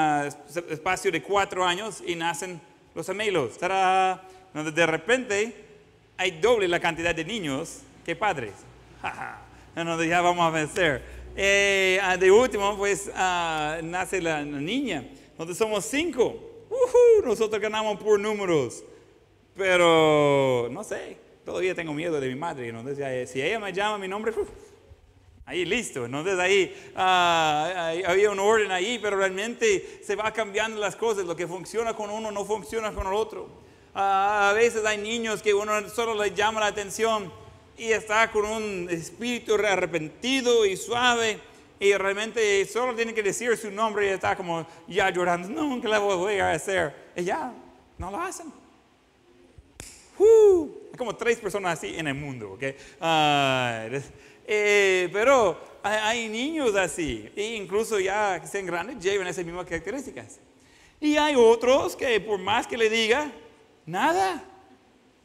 espacio 0.71 1.11
de 1.11 1.23
cuatro 1.23 1.65
años 1.65 2.03
y 2.07 2.15
nacen 2.15 2.61
los 2.95 3.07
gemelos. 3.07 3.59
Donde 3.59 4.71
de 4.71 4.87
repente 4.87 5.55
hay 6.17 6.31
doble 6.33 6.69
la 6.69 6.81
cantidad 6.81 7.15
de 7.15 7.25
niños 7.25 7.81
que 8.05 8.15
padres. 8.15 8.53
Donde 9.75 10.09
ya 10.09 10.21
vamos 10.21 10.45
a 10.45 10.51
vencer. 10.51 11.03
Eh, 11.37 11.99
ah, 12.01 12.17
de 12.17 12.31
último, 12.31 12.77
pues 12.77 13.11
ah, 13.15 13.81
nace 13.83 14.23
la, 14.23 14.45
niña, 14.45 15.05
donde 15.37 15.55
somos 15.55 15.85
cinco. 15.85 16.39
nosotros 17.25 17.61
ganamos 17.61 18.01
por 18.01 18.21
números. 18.21 18.85
Pero 19.57 20.69
no 20.71 20.85
sé, 20.85 21.17
todavía 21.45 21.75
tengo 21.75 21.93
miedo 21.93 22.21
de 22.21 22.29
mi 22.29 22.37
madre. 22.37 22.69
Entonces, 22.69 23.31
si 23.31 23.43
ella 23.43 23.59
me 23.59 23.73
llama 23.73 23.99
mi 23.99 24.09
nombre, 24.09 24.33
Ahí 25.47 25.67
listo, 25.67 26.07
entonces 26.07 26.39
ahí 26.39 26.75
ah, 26.97 27.93
había 28.07 28.31
un 28.31 28.39
orden 28.39 28.71
ahí, 28.71 28.99
pero 28.99 29.19
realmente 29.19 30.01
se 30.03 30.17
va 30.17 30.33
cambiando 30.33 30.81
las 30.81 30.97
cosas. 30.97 31.27
Lo 31.27 31.37
que 31.37 31.47
funciona 31.47 31.95
con 31.95 32.09
uno 32.09 32.31
no 32.31 32.45
funciona 32.47 32.93
con 32.93 33.07
el 33.07 33.13
otro. 33.13 33.49
Ah, 33.95 34.49
a 34.51 34.53
veces 34.55 34.85
hay 34.87 34.99
niños 34.99 35.43
que 35.43 35.53
uno 35.53 35.89
solo 35.91 36.15
les 36.23 36.35
llama 36.35 36.61
la 36.61 36.67
atención 36.67 37.31
y 37.77 37.93
está 37.93 38.31
con 38.31 38.47
un 38.47 38.89
espíritu 38.91 39.55
arrepentido 39.55 40.65
y 40.65 40.77
suave 40.77 41.39
y 41.79 41.93
realmente 41.95 42.65
solo 42.65 42.95
tiene 42.95 43.13
que 43.13 43.23
decir 43.23 43.55
su 43.59 43.71
nombre 43.71 44.07
y 44.07 44.11
está 44.11 44.35
como 44.37 44.67
ya 44.89 45.11
llorando. 45.11 45.49
Nunca 45.49 45.89
lo 45.89 46.19
voy 46.19 46.39
a 46.39 46.53
hacer. 46.53 47.11
Y 47.15 47.25
ya, 47.25 47.53
no 47.99 48.11
lo 48.11 48.19
hacen. 48.19 48.51
hay 50.19 50.97
como 50.97 51.15
tres 51.17 51.39
personas 51.39 51.79
así 51.79 51.95
en 51.95 52.07
el 52.07 52.15
mundo, 52.15 52.53
¿ok? 52.53 52.63
Eh, 54.47 55.09
pero 55.13 55.59
hay, 55.83 56.29
niños 56.29 56.75
así, 56.75 57.31
e 57.35 57.57
incluso 57.57 57.99
ya 57.99 58.41
que 58.41 58.47
sean 58.47 58.67
grandes, 58.67 58.99
llevan 58.99 59.27
esas 59.27 59.45
mismas 59.45 59.67
características. 59.67 60.39
Y 61.01 61.17
hay 61.17 61.35
otros 61.37 61.97
que 61.97 62.21
por 62.21 62.39
más 62.39 62.67
que 62.67 62.77
le 62.77 62.89
diga, 62.89 63.31
nada. 63.85 64.43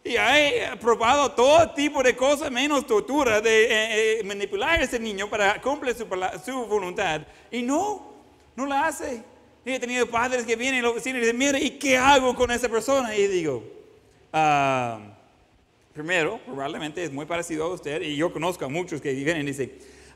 Y 0.04 0.16
hay 0.16 0.78
probado 0.78 1.32
todo 1.32 1.72
tipo 1.72 2.02
de 2.02 2.16
cosas, 2.16 2.52
menos 2.52 2.88
tortura, 2.88 3.42
de 3.42 3.64
eh, 3.66 4.20
eh, 4.20 4.24
manipular 4.24 4.80
a 4.80 4.84
ese 4.84 5.00
niño 5.00 5.30
para 5.30 5.62
cumplir 5.62 5.96
su, 5.96 6.08
su, 6.44 6.66
voluntad. 6.66 7.22
Y 7.52 7.62
no, 7.62 8.14
no 8.56 8.66
la 8.66 8.88
hace. 8.88 9.24
Y 9.66 9.72
he 9.72 9.80
tenido 9.80 10.10
padres 10.10 10.46
que 10.46 10.56
vienen 10.56 10.80
a 10.80 10.84
la 10.84 10.90
oficina 10.90 11.18
y 11.18 11.22
dicen, 11.22 11.38
mire, 11.38 11.60
¿y 11.60 11.72
qué 11.72 11.98
hago 11.98 12.34
con 12.34 12.50
esa 12.52 12.70
persona? 12.70 13.16
Y 13.16 13.28
digo, 13.28 13.64
ah 14.32 15.19
Primero, 16.00 16.40
probablemente 16.46 17.04
es 17.04 17.12
muy 17.12 17.26
parecido 17.26 17.66
a 17.66 17.74
usted, 17.74 18.02
y 18.02 18.16
yo 18.16 18.32
conozco 18.32 18.64
a 18.64 18.70
muchos 18.70 19.02
que 19.02 19.12
viven 19.12 19.42
y 19.42 19.44
dicen, 19.44 19.70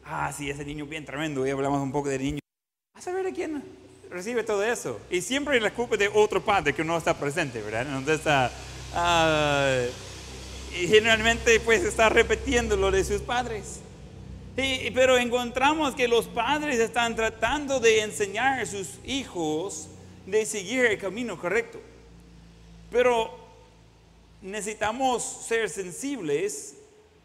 ah, 0.06 0.32
sí, 0.32 0.50
ese 0.50 0.64
niño 0.64 0.86
bien 0.86 1.04
tremendo, 1.04 1.46
y 1.46 1.50
hablamos 1.50 1.82
un 1.82 1.92
poco 1.92 2.08
de 2.08 2.20
niño. 2.20 2.40
A 2.94 3.02
saber 3.02 3.26
de 3.26 3.34
quién 3.34 3.62
recibe 4.10 4.44
todo 4.44 4.64
eso. 4.64 5.02
Y 5.10 5.20
siempre 5.20 5.60
la 5.60 5.74
culpa 5.74 5.98
de 5.98 6.08
otro 6.08 6.42
padre 6.42 6.72
que 6.72 6.86
no 6.86 6.98
está 6.98 7.14
presente, 7.20 7.62
¿verdad? 7.62 7.86
Entonces, 7.98 8.26
uh, 8.96 10.82
y 10.82 10.88
generalmente 10.88 11.60
pues 11.60 11.84
está 11.84 12.08
repitiendo 12.08 12.78
lo 12.78 12.90
de 12.90 13.04
sus 13.04 13.20
padres. 13.20 13.82
pero 14.56 15.18
encontramos 15.18 15.96
que 15.96 16.08
los 16.08 16.28
padres 16.28 16.80
están 16.80 17.14
tratando 17.18 17.82
de 17.82 18.04
enseñar 18.04 18.62
a 18.62 18.66
sus 18.66 19.00
hijos 19.04 19.90
de 20.28 20.46
seguir 20.46 20.86
el 20.86 20.98
camino 20.98 21.38
correcto. 21.38 21.82
Pero 22.90 23.43
necesitamos 24.44 25.24
ser 25.24 25.70
sensibles 25.70 26.76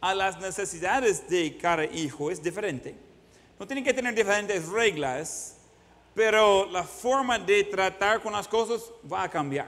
a 0.00 0.14
las 0.14 0.40
necesidades 0.40 1.28
de 1.28 1.56
cada 1.58 1.84
hijo, 1.84 2.30
es 2.30 2.40
diferente. 2.40 2.94
No 3.58 3.66
tienen 3.66 3.84
que 3.84 3.92
tener 3.92 4.14
diferentes 4.14 4.68
reglas, 4.68 5.56
pero 6.14 6.66
la 6.70 6.84
forma 6.84 7.36
de 7.38 7.64
tratar 7.64 8.22
con 8.22 8.32
las 8.32 8.46
cosas 8.46 8.84
va 9.12 9.24
a 9.24 9.28
cambiar. 9.28 9.66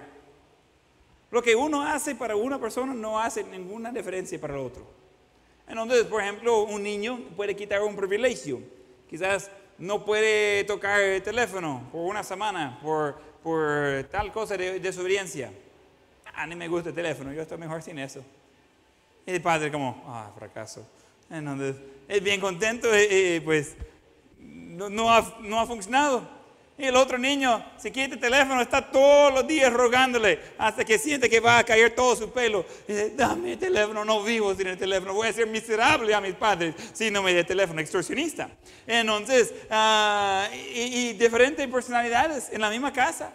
Lo 1.33 1.43
que 1.43 1.57
uno 1.57 1.83
hace 1.83 2.15
para 2.15 2.37
una 2.37 2.61
persona 2.61 2.95
no 2.95 3.19
hace 3.19 3.43
ninguna 3.43 3.91
diferencia 3.91 4.41
para 4.41 4.55
el 4.55 4.61
otro. 4.61 4.87
Entonces, 5.67 6.05
por 6.05 6.23
ejemplo, 6.23 6.63
un 6.63 6.83
niño 6.83 7.21
puede 7.37 7.57
quitar 7.57 7.83
un 7.83 7.97
privilegio. 7.97 8.61
Quizás 9.09 9.51
no 9.77 10.05
puede 10.05 10.65
tocar 10.65 11.01
el 11.01 11.23
teléfono 11.23 11.89
por 11.91 12.03
una 12.03 12.23
semana 12.23 12.79
por, 12.81 13.21
por 13.43 14.05
tal 14.11 14.33
cosa 14.33 14.57
de 14.57 14.79
desobediencia 14.79 15.53
ah, 16.41 16.47
ni 16.47 16.57
me 16.57 16.69
gusta 16.69 16.89
el 16.89 16.95
teléfono, 16.95 17.33
yo 17.33 17.43
estoy 17.43 17.59
mejor 17.59 17.83
sin 17.83 17.99
eso. 17.99 18.25
Y 19.27 19.33
el 19.33 19.43
padre 19.43 19.71
como, 19.71 20.03
ah, 20.07 20.31
fracaso. 20.37 20.87
Entonces, 21.29 21.77
es 22.09 22.23
bien 22.23 22.41
contento 22.41 22.89
y, 22.99 23.41
pues 23.41 23.77
no, 24.39 24.89
no, 24.89 25.13
ha, 25.13 25.37
no 25.43 25.61
ha 25.61 25.67
funcionado. 25.67 26.41
Y 26.79 26.87
el 26.87 26.97
otro 26.97 27.19
niño 27.19 27.63
se 27.77 27.93
quita 27.93 28.15
el 28.15 28.21
teléfono, 28.21 28.63
está 28.63 28.91
todos 28.91 29.35
los 29.35 29.47
días 29.47 29.71
rogándole 29.71 30.41
hasta 30.57 30.83
que 30.83 30.99
siente 30.99 31.29
que 31.29 31.39
va 31.39 31.59
a 31.59 31.65
caer 31.65 31.95
todo 31.95 32.17
su 32.17 32.33
pelo. 32.33 32.65
Y 32.89 32.93
dice, 32.93 33.11
dame 33.11 33.53
el 33.53 33.59
teléfono, 33.59 34.03
no 34.03 34.23
vivo 34.23 34.55
sin 34.55 34.67
el 34.69 34.79
teléfono, 34.79 35.13
voy 35.13 35.29
a 35.29 35.33
ser 35.35 35.47
miserable 35.47 36.15
a 36.15 36.23
mis 36.23 36.35
padres 36.35 36.75
si 36.95 37.11
no 37.11 37.23
me 37.23 37.39
el 37.39 37.45
teléfono, 37.45 37.83
extorsionista. 37.83 38.49
Entonces, 38.87 39.53
ah, 39.71 40.49
y, 40.55 41.11
y 41.11 41.13
diferentes 41.13 41.69
personalidades 41.69 42.49
en 42.51 42.63
la 42.63 42.71
misma 42.71 42.95
casa. 42.95 43.31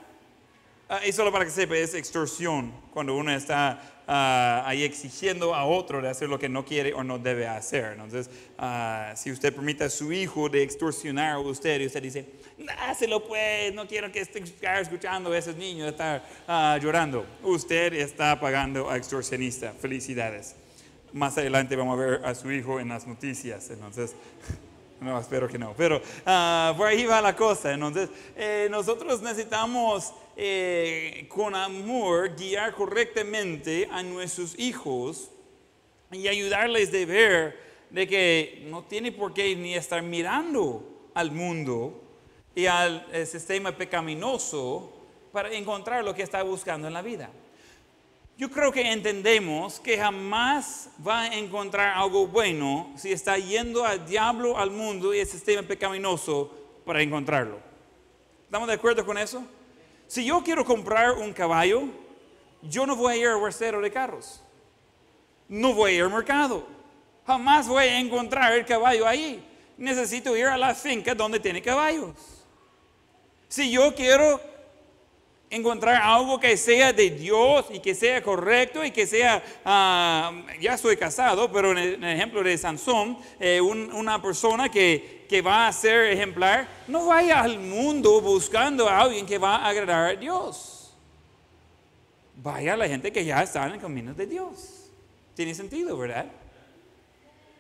Ah, 0.88 1.02
y 1.04 1.12
solo 1.12 1.32
para 1.32 1.46
que 1.46 1.52
sepa, 1.52 1.76
es 1.76 1.96
extorsión 1.96 2.72
cuando 2.94 3.16
uno 3.16 3.32
está 3.32 3.82
ah, 4.08 4.62
ahí 4.68 4.84
exigiendo 4.84 5.56
a 5.56 5.66
otro 5.66 6.00
de 6.00 6.10
hacer 6.10 6.30
lo 6.30 6.38
que 6.38 6.48
no 6.48 6.64
quiere 6.64 6.94
o 6.94 7.04
no 7.04 7.18
debe 7.18 7.48
hacer. 7.48 7.94
Entonces, 7.94 8.30
ah, 8.60 9.12
si 9.16 9.32
usted 9.32 9.52
permite 9.52 9.86
a 9.86 9.90
su 9.90 10.14
hijo 10.14 10.48
de 10.48 10.62
extorsionar 10.62 11.34
a 11.34 11.40
usted 11.40 11.82
y 11.82 11.88
usted 11.88 12.04
dice, 12.04 12.26
dáselo 12.60 13.24
pues, 13.24 13.74
no 13.74 13.88
quiero 13.88 14.12
que 14.12 14.20
esté 14.20 14.44
escuchando 14.80 15.32
a 15.32 15.38
esos 15.40 15.56
niños 15.56 15.90
estar 15.90 16.24
llorando, 16.80 17.26
usted 17.42 17.94
está 17.94 18.40
pagando 18.40 18.88
a 18.88 18.98
extorsionista. 18.98 19.74
Felicidades. 19.74 20.56
Más 21.14 21.36
adelante 21.36 21.76
vamos 21.76 21.98
a 21.98 22.02
ver 22.04 22.26
a 22.26 22.36
su 22.36 22.52
hijo 22.52 22.80
en 22.80 22.90
las 22.90 23.08
noticias. 23.08 23.72
Entonces, 23.72 24.16
no, 25.02 25.20
espero 25.20 25.48
que 25.48 25.58
no. 25.58 25.74
Pero 25.76 26.00
por 26.78 26.88
ahí 26.88 27.08
va 27.08 27.22
la 27.22 27.36
cosa. 27.36 27.74
Entonces, 27.74 28.08
eh, 28.36 28.68
nosotros 28.70 29.24
necesitamos 29.24 30.14
eh, 30.38 31.26
con 31.30 31.56
amor 31.56 32.36
guiar 32.36 32.74
correctamente 32.74 33.88
a 33.92 34.04
nuestros 34.04 34.58
hijos 34.60 35.32
y 36.12 36.28
ayudarles 36.28 36.92
de 36.92 37.06
ver 37.06 37.60
de 37.90 38.08
que 38.08 38.66
no 38.70 38.84
tiene 38.84 39.12
por 39.12 39.34
qué 39.34 39.56
ni 39.56 39.76
estar 39.76 40.02
mirando 40.04 41.10
al 41.14 41.32
mundo 41.32 42.02
y 42.54 42.66
al 42.66 43.06
eh, 43.12 43.26
sistema 43.26 43.72
pecaminoso 43.72 44.92
para 45.32 45.54
encontrar 45.54 46.04
lo 46.04 46.14
que 46.14 46.24
está 46.24 46.44
buscando 46.44 46.88
en 46.88 46.94
la 46.94 47.02
vida. 47.02 47.30
Yo 48.38 48.52
creo 48.52 48.72
que 48.72 48.92
entendemos 48.92 49.80
que 49.80 49.98
jamás 49.98 50.90
va 51.06 51.22
a 51.22 51.36
encontrar 51.36 51.98
algo 51.98 52.28
bueno 52.28 52.92
si 52.98 53.14
está 53.14 53.38
yendo 53.38 53.86
al 53.86 54.06
diablo, 54.06 54.58
al 54.58 54.72
mundo 54.72 55.14
y 55.14 55.22
al 55.22 55.26
sistema 55.28 55.62
pecaminoso 55.62 56.52
para 56.86 57.02
encontrarlo. 57.02 57.60
¿Estamos 58.44 58.68
de 58.68 58.74
acuerdo 58.74 59.06
con 59.06 59.18
eso? 59.18 59.46
Si 60.08 60.24
yo 60.26 60.43
quiero 60.43 60.64
comprar 60.64 61.14
un 61.14 61.34
caballo, 61.34 61.84
yo 62.62 62.86
no 62.86 62.95
voy 62.95 63.14
a 63.14 63.18
ir 63.18 63.28
al 63.28 63.38
huercero 63.38 63.82
de 63.82 63.91
carros. 63.91 64.41
No 65.47 65.74
voy 65.74 65.91
a 65.91 65.95
ir 65.95 66.03
al 66.03 66.10
mercado. 66.12 66.66
Jamás 67.26 67.68
voy 67.68 67.86
a 67.86 67.99
encontrar 67.99 68.53
el 68.53 68.66
caballo 68.66 69.08
ahí. 69.08 69.43
Necesito 69.78 70.36
ir 70.38 70.45
a 70.45 70.58
la 70.58 70.74
finca 70.74 71.14
donde 71.14 71.39
tiene 71.39 71.62
caballos. 71.62 72.14
Si 73.47 73.72
yo 73.72 73.93
quiero 73.93 74.39
encontrar 75.56 76.01
algo 76.01 76.39
que 76.39 76.58
sea 76.58 76.91
de 76.91 77.10
Dios 77.10 77.68
y 77.72 77.80
que 77.80 77.95
sea 77.95 78.22
correcto 78.22 78.84
y 78.84 78.91
que 78.91 79.08
sea, 79.08 79.43
ah, 79.64 80.32
ya 80.60 80.78
soy 80.78 80.97
casado, 80.97 81.51
pero 81.51 81.72
en 81.72 81.78
el, 81.78 82.03
ejemplo 82.03 82.43
de 82.43 82.58
Sansón, 82.58 83.18
eh, 83.39 83.62
una 83.62 84.22
persona 84.22 84.70
que, 84.70 85.26
que, 85.30 85.41
va 85.41 85.68
a 85.68 85.74
ser 85.74 86.12
ejemplar, 86.12 86.68
no 86.88 87.08
vaya 87.08 87.41
al 87.41 87.60
mundo 87.60 88.22
buscando 88.22 88.89
a 88.89 88.99
alguien 88.99 89.26
que 89.26 89.38
va 89.38 89.58
a 89.58 89.70
agradar 89.70 90.12
a 90.12 90.16
Dios. 90.16 90.93
Vaya 92.36 92.74
a 92.74 92.78
la 92.78 92.88
gente 92.88 93.12
que 93.12 93.24
ya 93.24 93.41
está 93.41 93.66
en 93.66 93.74
el 93.74 93.80
camino 93.80 94.14
de 94.14 94.28
Dios. 94.28 94.89
Tiene 95.36 95.56
sentido, 95.56 95.97
¿verdad? 95.97 96.26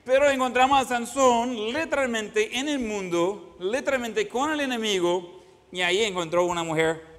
Pero 0.03 0.29
encontramos 0.29 0.79
a 0.79 0.87
Sansón 0.87 1.55
literalmente 1.73 2.59
en 2.59 2.69
el 2.69 2.79
mundo, 2.79 3.55
literalmente 3.59 4.27
con 4.27 4.51
el 4.51 4.59
enemigo, 4.59 5.43
y 5.71 5.81
ahí 5.81 6.03
encontró 6.03 6.45
una 6.45 6.63
mujer 6.63 7.14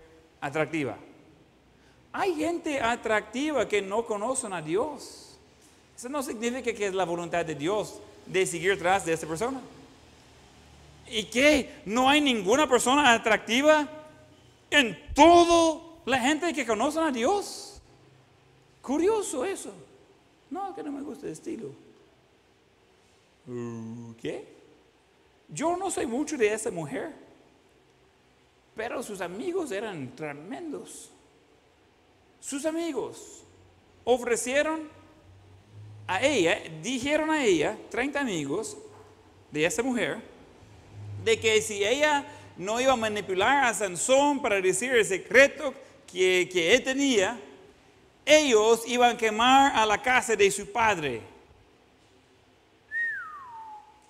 atractiva. 0.47 0.97
Hay 2.12 2.34
gente 2.34 2.80
atractiva 2.80 3.68
que 3.68 3.82
no 3.82 4.07
conocen 4.07 4.53
a 4.53 4.62
Dios. 4.62 5.36
Eso 5.97 6.09
no 6.09 6.22
significa 6.22 6.72
que 6.72 6.86
es 6.86 6.94
la 6.94 7.05
voluntad 7.05 7.44
de 7.44 7.55
Dios 7.55 8.01
de 8.26 8.47
seguir 8.47 8.78
tras 8.78 9.05
de 9.05 9.12
esa 9.12 9.26
persona. 9.26 9.61
¿Y 11.09 11.24
qué? 11.24 11.82
¿No 11.84 12.09
hay 12.09 12.20
ninguna 12.20 12.68
persona 12.68 13.12
atractiva 13.12 13.88
en 14.70 14.99
toda 15.14 15.82
la 16.05 16.18
gente 16.18 16.53
que 16.53 16.66
conocen 16.66 17.03
a 17.03 17.12
Dios? 17.12 17.80
Curioso 18.82 19.44
eso. 19.44 19.72
No, 20.51 20.74
que 20.74 20.82
no 20.82 20.92
me 20.92 21.03
gusta 21.03 21.26
el 21.26 21.32
estilo. 21.32 21.70
¿Qué? 24.20 24.57
Yo 25.49 25.76
no 25.76 25.90
soy 25.90 26.07
mucho 26.07 26.36
de 26.36 26.53
esa 26.53 26.70
mujer. 26.70 27.26
Pero 28.77 29.03
sus 29.03 29.22
amigos 29.22 29.72
eran 29.72 30.14
tremendos. 30.14 31.11
Sus 32.39 32.66
amigos 32.66 33.43
ofrecieron 34.05 34.89
a 36.07 36.22
ella, 36.22 36.62
dijeron 36.83 37.31
a 37.31 37.43
ella, 37.43 37.77
30 37.91 38.20
amigos 38.20 38.77
de 39.51 39.64
esa 39.64 39.83
mujer, 39.83 40.18
de 41.24 41.41
que 41.41 41.61
si 41.62 41.85
ella 41.85 42.24
no 42.57 42.79
iba 42.79 42.93
a 42.93 42.97
manipular 42.97 43.64
a 43.64 43.74
Sansón 43.74 44.41
para 44.41 44.61
decir 44.61 44.93
el 44.93 45.05
secreto 45.05 45.74
que, 46.07 46.49
que 46.53 46.74
él 46.74 46.85
tenía, 46.85 47.41
ellos 48.24 48.83
iban 48.87 49.16
a 49.16 49.18
quemar 49.18 49.74
a 49.74 49.87
la 49.87 50.01
casa 50.01 50.37
de 50.37 50.51
su 50.51 50.70
padre. 50.70 51.22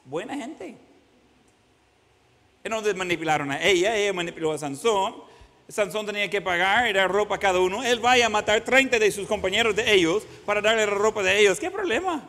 Buena 0.04 0.34
gente. 0.36 0.85
Entonces 2.66 2.96
manipularon 2.96 3.52
a 3.52 3.62
ella, 3.62 3.94
ella 3.94 4.12
manipuló 4.12 4.50
a 4.50 4.58
Sansón. 4.58 5.14
Sansón 5.68 6.04
tenía 6.04 6.28
que 6.28 6.42
pagar 6.42 6.92
dar 6.92 7.08
ropa 7.08 7.38
cada 7.38 7.60
uno. 7.60 7.84
Él 7.84 8.00
vaya 8.00 8.26
a 8.26 8.28
matar 8.28 8.60
30 8.60 8.98
de 8.98 9.12
sus 9.12 9.28
compañeros 9.28 9.76
de 9.76 9.92
ellos 9.92 10.24
para 10.44 10.60
darle 10.60 10.84
la 10.84 10.92
ropa 10.92 11.22
de 11.22 11.38
ellos. 11.38 11.60
¿Qué 11.60 11.70
problema? 11.70 12.28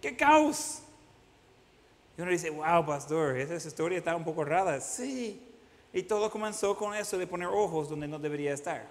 ¿Qué 0.00 0.16
caos? 0.16 0.82
Y 2.18 2.22
uno 2.22 2.32
dice, 2.32 2.50
wow, 2.50 2.84
pastor, 2.84 3.38
esa 3.38 3.68
historia 3.68 3.98
está 3.98 4.16
un 4.16 4.24
poco 4.24 4.44
rara. 4.44 4.80
Sí. 4.80 5.40
Y 5.92 6.02
todo 6.02 6.28
comenzó 6.28 6.76
con 6.76 6.92
eso 6.96 7.16
de 7.16 7.28
poner 7.28 7.46
ojos 7.46 7.88
donde 7.88 8.08
no 8.08 8.18
debería 8.18 8.54
estar. 8.54 8.84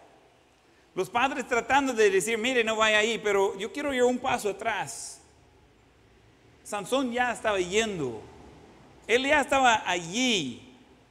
Los 0.96 1.10
padres 1.10 1.46
tratando 1.50 1.92
de 1.92 2.10
decir, 2.10 2.38
mire, 2.38 2.64
no 2.64 2.78
vaya 2.78 3.00
ahí, 3.00 3.20
pero 3.22 3.58
yo 3.58 3.74
quiero 3.74 3.94
ir 3.94 4.04
un 4.04 4.20
paso 4.20 4.50
atrás. 4.50 5.20
Sansón 6.64 7.12
ya 7.12 7.34
estaba 7.34 7.60
yendo. 7.60 8.22
Él 9.12 9.28
ya 9.28 9.42
estaba 9.42 9.84
allí. 9.86 10.62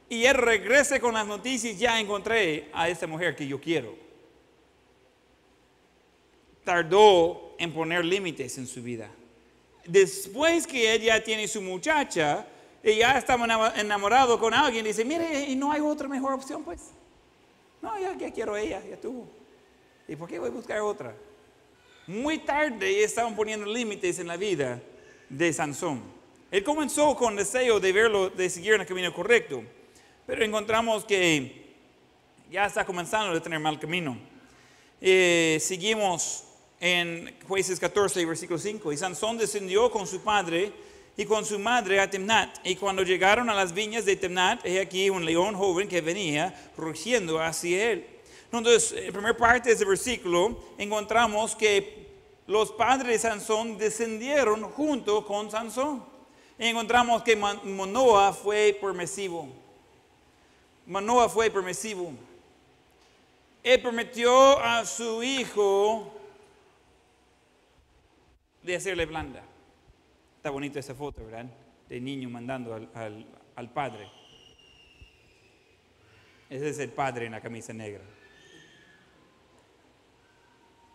Y 0.09 0.25
él 0.25 0.33
regrese 0.33 0.99
con 0.99 1.13
las 1.13 1.27
noticias, 1.27 1.77
ya 1.77 1.99
encontré 1.99 2.67
a 2.73 2.89
esa 2.89 3.05
mujer 3.05 3.35
que 3.35 3.45
yo 3.47 3.61
quiero. 3.61 3.95
Tardó 6.63 7.55
en 7.59 7.71
poner 7.71 8.03
límites 8.03 8.57
en 8.57 8.65
su 8.65 8.81
vida. 8.81 9.07
Después 9.85 10.65
que 10.65 10.91
ella 10.91 11.23
tiene 11.23 11.47
su 11.47 11.61
muchacha, 11.61 12.47
y 12.83 12.95
ya 12.95 13.19
estaba 13.19 13.71
enamorado 13.77 14.39
con 14.39 14.51
alguien, 14.53 14.83
dice, 14.83 15.05
mire, 15.05 15.45
¿y 15.47 15.55
no 15.55 15.71
hay 15.71 15.81
otra 15.81 16.07
mejor 16.07 16.33
opción 16.33 16.63
pues? 16.63 16.89
No, 17.83 17.99
ya, 17.99 18.17
ya 18.17 18.31
quiero 18.31 18.57
ella, 18.57 18.81
ya 18.83 18.97
tuvo. 18.97 19.27
¿Y 20.07 20.15
por 20.15 20.27
qué 20.27 20.39
voy 20.39 20.49
a 20.49 20.51
buscar 20.51 20.79
otra? 20.81 21.15
Muy 22.07 22.39
tarde 22.39 23.03
estaban 23.03 23.35
poniendo 23.35 23.67
límites 23.67 24.17
en 24.17 24.27
la 24.27 24.37
vida 24.37 24.81
de 25.29 25.53
Sansón. 25.53 26.20
Él 26.51 26.65
comenzó 26.65 27.15
con 27.15 27.37
deseo 27.37 27.79
de 27.79 27.93
verlo, 27.93 28.29
de 28.29 28.49
seguir 28.49 28.73
en 28.73 28.81
el 28.81 28.87
camino 28.87 29.13
correcto, 29.13 29.63
pero 30.27 30.43
encontramos 30.43 31.05
que 31.05 31.75
ya 32.51 32.65
está 32.65 32.83
comenzando 32.83 33.31
a 33.31 33.41
tener 33.41 33.57
mal 33.57 33.79
camino. 33.79 34.17
Eh, 34.99 35.59
seguimos 35.61 36.43
en 36.77 37.37
Jueces 37.47 37.79
14, 37.79 38.25
versículo 38.25 38.59
5. 38.59 38.91
Y 38.91 38.97
Sansón 38.97 39.37
descendió 39.37 39.89
con 39.89 40.05
su 40.05 40.19
padre 40.19 40.73
y 41.15 41.23
con 41.23 41.45
su 41.45 41.57
madre 41.57 42.01
a 42.01 42.09
Temnat. 42.09 42.57
Y 42.65 42.75
cuando 42.75 43.03
llegaron 43.03 43.49
a 43.49 43.53
las 43.53 43.73
viñas 43.73 44.03
de 44.03 44.17
Temnat, 44.17 44.65
he 44.65 44.81
aquí 44.81 45.09
un 45.09 45.23
león 45.23 45.55
joven 45.55 45.87
que 45.87 46.01
venía 46.01 46.53
rugiendo 46.75 47.41
hacia 47.41 47.91
él. 47.93 48.05
Entonces, 48.51 48.91
en 48.91 49.05
la 49.05 49.13
primera 49.13 49.37
parte 49.37 49.69
de 49.69 49.75
ese 49.75 49.85
versículo, 49.85 50.61
encontramos 50.77 51.55
que 51.55 52.09
los 52.45 52.73
padres 52.73 53.07
de 53.23 53.29
Sansón 53.29 53.77
descendieron 53.77 54.63
junto 54.63 55.25
con 55.25 55.49
Sansón 55.49 56.10
encontramos 56.57 57.23
que 57.23 57.35
Manoah 57.35 58.33
fue 58.33 58.77
permisivo. 58.79 59.49
Manoah 60.85 61.29
fue 61.29 61.49
permisivo. 61.49 62.13
Él 63.63 63.81
prometió 63.81 64.59
a 64.59 64.85
su 64.85 65.21
hijo 65.23 66.13
de 68.63 68.75
hacerle 68.75 69.05
blanda. 69.05 69.43
Está 70.37 70.49
bonita 70.49 70.79
esa 70.79 70.95
foto, 70.95 71.23
¿verdad? 71.25 71.45
De 71.87 71.99
niño 71.99 72.29
mandando 72.29 72.73
al, 72.73 73.25
al 73.55 73.69
padre. 73.69 74.09
Ese 76.49 76.69
es 76.69 76.79
el 76.79 76.89
padre 76.89 77.27
en 77.27 77.31
la 77.31 77.41
camisa 77.41 77.71
negra. 77.73 78.03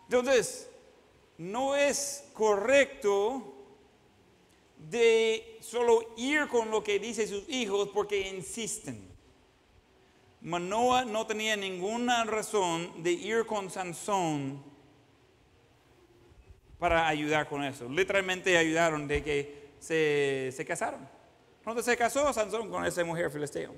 Entonces, 0.03 0.69
no 1.37 1.75
es 1.75 2.29
correcto 2.33 3.56
de 4.77 5.57
solo 5.61 6.13
ir 6.17 6.47
con 6.47 6.71
lo 6.71 6.83
que 6.83 6.99
dicen 6.99 7.27
sus 7.27 7.47
hijos 7.49 7.89
porque 7.93 8.29
insisten. 8.29 9.07
Manoah 10.41 11.03
no 11.05 11.25
tenía 11.25 11.55
ninguna 11.55 12.23
razón 12.23 13.03
de 13.03 13.11
ir 13.11 13.45
con 13.45 13.69
Sansón 13.69 14.63
para 16.79 17.07
ayudar 17.07 17.49
con 17.49 17.63
eso. 17.63 17.89
Literalmente 17.89 18.57
ayudaron 18.57 19.07
de 19.07 19.23
que 19.23 19.71
se, 19.79 20.51
se 20.55 20.65
casaron. 20.65 21.07
Cuando 21.63 21.81
se 21.81 21.97
casó 21.97 22.31
Sansón 22.31 22.69
con 22.69 22.85
esa 22.85 23.03
mujer 23.03 23.31
filisteo. 23.31 23.75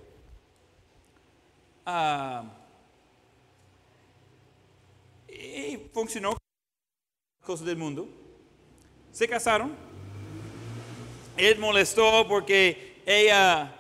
Ah, 1.86 2.44
y 5.28 5.90
funcionó 5.94 6.38
cosas 7.44 7.66
del 7.66 7.78
mundo. 7.78 8.08
Se 9.12 9.28
casaron 9.28 9.89
él 11.40 11.58
molestó 11.58 12.28
porque 12.28 13.02
ella, 13.06 13.74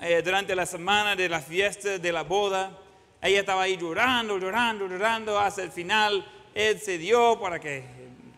eh, 0.00 0.20
durante 0.22 0.54
la 0.54 0.66
semana 0.66 1.16
de 1.16 1.28
la 1.28 1.40
fiesta, 1.40 1.98
de 1.98 2.12
la 2.12 2.22
boda, 2.22 2.78
ella 3.22 3.40
estaba 3.40 3.62
ahí 3.62 3.76
llorando, 3.76 4.38
llorando, 4.38 4.86
llorando. 4.86 5.38
Hasta 5.38 5.62
el 5.62 5.70
final, 5.70 6.24
él 6.54 6.78
se 6.80 6.98
dio 6.98 7.40
para 7.40 7.58
que, 7.58 7.82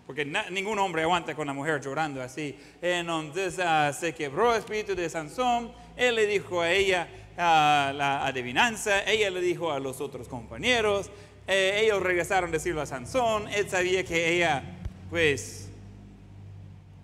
porque 0.07 0.25
ningún 0.51 0.79
hombre 0.79 1.03
aguanta 1.03 1.35
con 1.35 1.47
la 1.47 1.53
mujer 1.53 1.81
llorando 1.81 2.23
así. 2.23 2.57
Entonces 2.81 3.59
uh, 3.59 3.93
se 3.93 4.15
quebró 4.15 4.53
el 4.53 4.61
espíritu 4.61 4.95
de 4.95 5.09
Sansón. 5.11 5.73
Él 5.97 6.15
le 6.15 6.27
dijo 6.27 6.61
a 6.61 6.71
ella 6.71 7.09
uh, 7.33 7.93
la 7.95 8.25
adivinanza, 8.25 9.03
ella 9.05 9.31
le 9.31 9.41
dijo 9.41 9.73
a 9.73 9.81
los 9.81 10.01
otros 10.01 10.29
compañeros. 10.29 11.11
Eh, 11.47 11.81
ellos 11.83 12.03
regresaron 12.03 12.51
a 12.51 12.53
decirlo 12.53 12.81
a 12.81 12.87
Sansón. 12.87 13.49
Él 13.49 13.69
sabía 13.69 14.05
que 14.05 14.35
ella, 14.35 14.63
pues, 15.11 15.64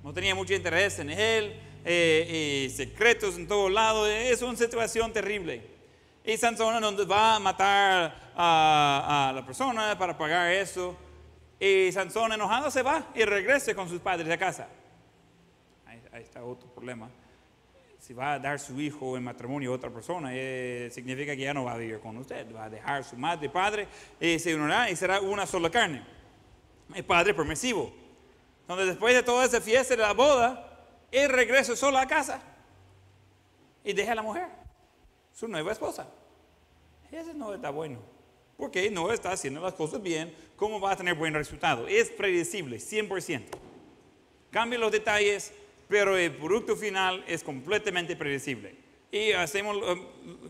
no 0.03 0.12
tenía 0.12 0.34
mucho 0.34 0.55
interés 0.55 0.98
en 0.98 1.11
él, 1.11 1.61
eh, 1.84 2.66
y 2.66 2.70
secretos 2.70 3.36
en 3.36 3.46
todos 3.46 3.70
lados, 3.70 4.09
es 4.09 4.42
una 4.42 4.57
situación 4.57 5.12
terrible. 5.12 5.62
Y 6.24 6.36
Sansón 6.36 6.80
donde 6.82 7.05
va 7.05 7.36
a 7.36 7.38
matar 7.38 8.32
a, 8.36 9.32
la 9.34 9.44
persona 9.44 9.96
para 9.98 10.16
pagar 10.16 10.53
eso. 10.53 10.96
Y 11.59 11.90
Sansón 11.92 12.32
enojado 12.32 12.70
se 12.70 12.82
va 12.82 13.09
y 13.14 13.24
regresa 13.24 13.74
con 13.74 13.88
sus 13.88 14.01
padres 14.01 14.30
a 14.30 14.38
casa. 14.38 14.68
Ahí, 15.86 16.22
está 16.22 16.44
otro 16.44 16.68
problema. 16.68 17.09
Si 17.98 18.14
va 18.14 18.34
a 18.34 18.38
dar 18.38 18.59
su 18.59 18.80
hijo 18.80 19.16
en 19.16 19.24
matrimonio 19.24 19.72
a 19.72 19.74
otra 19.74 19.90
persona, 19.90 20.30
eh, 20.32 20.90
significa 20.92 21.36
que 21.36 21.42
ya 21.42 21.55
no 21.55 21.64
va 21.64 21.72
a 21.72 21.76
vivir 21.76 22.01
con 22.01 22.16
usted. 22.16 22.46
Va 22.55 22.64
a 22.64 22.70
dejar 22.70 23.05
su 23.05 23.16
madre 23.16 23.46
y 23.46 23.48
padre 23.51 23.88
y 24.18 24.38
se 24.38 24.55
unirá 24.55 24.90
y 24.90 24.96
será 24.96 25.20
una 25.20 25.46
sola 25.46 25.70
carne. 25.70 26.03
El 26.94 27.05
padre 27.05 27.34
permisivo. 27.34 27.99
Donde 28.70 28.86
después 28.86 29.12
de 29.12 29.24
toda 29.24 29.44
esa 29.44 29.60
fiesta 29.60 29.96
de 29.96 30.02
la 30.02 30.12
boda, 30.12 30.64
él 31.10 31.28
regresa 31.28 31.74
solo 31.74 31.98
a 31.98 32.06
casa 32.06 32.40
y 33.82 33.92
deja 33.92 34.12
a 34.12 34.14
la 34.14 34.22
mujer, 34.22 34.46
su 35.32 35.48
nueva 35.48 35.72
esposa. 35.72 36.08
Eso 37.10 37.34
no 37.34 37.52
está 37.52 37.70
bueno, 37.70 37.98
porque 38.56 38.88
no 38.88 39.10
está 39.10 39.32
haciendo 39.32 39.60
las 39.60 39.74
cosas 39.74 40.00
bien, 40.00 40.32
¿cómo 40.54 40.78
va 40.78 40.92
a 40.92 40.96
tener 40.96 41.16
buen 41.16 41.34
resultado? 41.34 41.88
Es 41.88 42.10
predecible, 42.10 42.76
100%. 42.76 43.42
Cambia 44.52 44.78
los 44.78 44.92
detalles, 44.92 45.52
pero 45.88 46.16
el 46.16 46.36
producto 46.36 46.76
final 46.76 47.24
es 47.26 47.42
completamente 47.42 48.14
predecible. 48.14 48.76
Y 49.10 49.32
hacemos, 49.32 49.78
eh, 49.82 50.00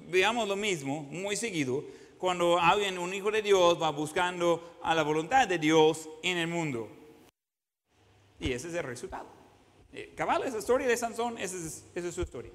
veamos 0.08 0.46
lo 0.46 0.56
mismo 0.56 1.04
muy 1.04 1.36
seguido 1.36 1.82
cuando 2.18 2.58
alguien, 2.58 2.98
un 2.98 3.14
hijo 3.14 3.30
de 3.30 3.40
Dios, 3.40 3.80
va 3.80 3.88
buscando 3.88 4.76
a 4.82 4.94
la 4.94 5.04
voluntad 5.04 5.48
de 5.48 5.58
Dios 5.58 6.06
en 6.22 6.36
el 6.36 6.48
mundo. 6.48 6.99
Y 8.40 8.52
ese 8.52 8.68
es 8.68 8.74
el 8.74 8.82
resultado. 8.82 9.26
Eh, 9.92 10.14
cabal, 10.16 10.42
esa 10.44 10.58
historia 10.58 10.86
de 10.86 10.96
Sansón, 10.96 11.36
esa 11.38 11.56
es, 11.56 11.84
esa 11.94 12.08
es 12.08 12.14
su 12.14 12.22
historia. 12.22 12.50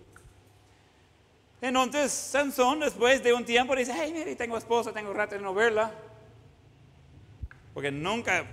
Entonces, 1.61 2.11
Sansón, 2.11 2.79
después 2.79 3.23
de 3.23 3.33
un 3.33 3.45
tiempo, 3.45 3.75
dice: 3.75 3.93
Hey, 3.95 4.11
mire, 4.13 4.35
tengo 4.35 4.57
esposa, 4.57 4.91
tengo 4.91 5.13
rato 5.13 5.35
de 5.35 5.41
no 5.41 5.53
verla. 5.53 5.93
Porque 7.73 7.91
nunca, 7.91 8.45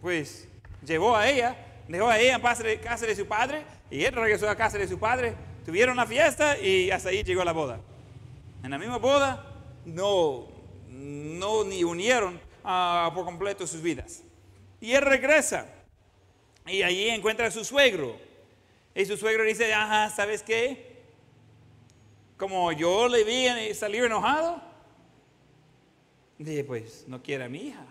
pues, 0.00 0.48
llevó 0.84 1.16
a 1.16 1.28
ella, 1.28 1.56
dejó 1.88 2.08
a 2.08 2.18
ella 2.18 2.34
en 2.36 2.80
casa 2.80 3.06
de 3.06 3.16
su 3.16 3.26
padre, 3.26 3.64
y 3.90 4.04
él 4.04 4.12
regresó 4.12 4.48
a 4.48 4.56
casa 4.56 4.76
de 4.76 4.88
su 4.88 4.98
padre. 4.98 5.34
Tuvieron 5.64 5.94
una 5.94 6.06
fiesta 6.06 6.58
y 6.58 6.90
hasta 6.90 7.08
ahí 7.08 7.22
llegó 7.22 7.44
la 7.44 7.52
boda. 7.52 7.80
En 8.62 8.70
la 8.70 8.78
misma 8.78 8.98
boda, 8.98 9.54
no, 9.84 10.48
no 10.88 11.64
ni 11.64 11.84
unieron 11.84 12.40
uh, 12.64 13.12
por 13.14 13.24
completo 13.24 13.66
sus 13.66 13.82
vidas. 13.82 14.22
Y 14.80 14.92
él 14.92 15.02
regresa 15.02 15.75
y 16.66 16.82
allí 16.82 17.08
encuentra 17.08 17.46
a 17.46 17.50
su 17.50 17.64
suegro. 17.64 18.16
Y 18.94 19.04
su 19.04 19.16
suegro 19.16 19.44
dice, 19.44 19.72
ajá, 19.72 20.10
¿sabes 20.10 20.42
qué? 20.42 20.96
Como 22.36 22.72
yo 22.72 23.08
le 23.08 23.24
vi 23.24 23.74
salir 23.74 24.04
enojado, 24.04 24.60
dije, 26.38 26.64
pues 26.64 27.04
no 27.06 27.22
quiere 27.22 27.44
a 27.44 27.48
mi 27.48 27.68
hija. 27.68 27.84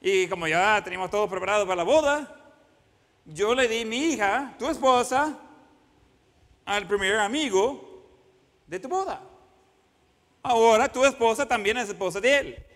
Y 0.00 0.26
como 0.28 0.48
ya 0.48 0.82
teníamos 0.82 1.10
todo 1.10 1.28
preparado 1.28 1.64
para 1.66 1.76
la 1.76 1.82
boda, 1.82 2.36
yo 3.26 3.54
le 3.54 3.68
di 3.68 3.84
mi 3.84 4.12
hija, 4.12 4.54
tu 4.58 4.68
esposa, 4.68 5.38
al 6.64 6.86
primer 6.86 7.16
amigo 7.16 8.06
de 8.66 8.78
tu 8.78 8.88
boda. 8.88 9.20
Ahora 10.42 10.90
tu 10.90 11.04
esposa 11.04 11.46
también 11.46 11.76
es 11.76 11.88
esposa 11.88 12.20
de 12.20 12.38
él. 12.38 12.66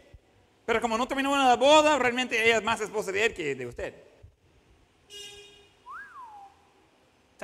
Pero 0.67 0.81
como 0.81 0.99
no 0.99 1.07
terminó 1.07 1.37
la 1.37 1.57
boda, 1.57 1.99
realmente 1.99 2.43
ella 2.45 2.59
es 2.59 2.63
más 2.63 2.81
esposa 2.81 3.13
de 3.13 3.27
él 3.27 3.35
que 3.35 3.55
de 3.55 3.67
usted. 3.67 3.95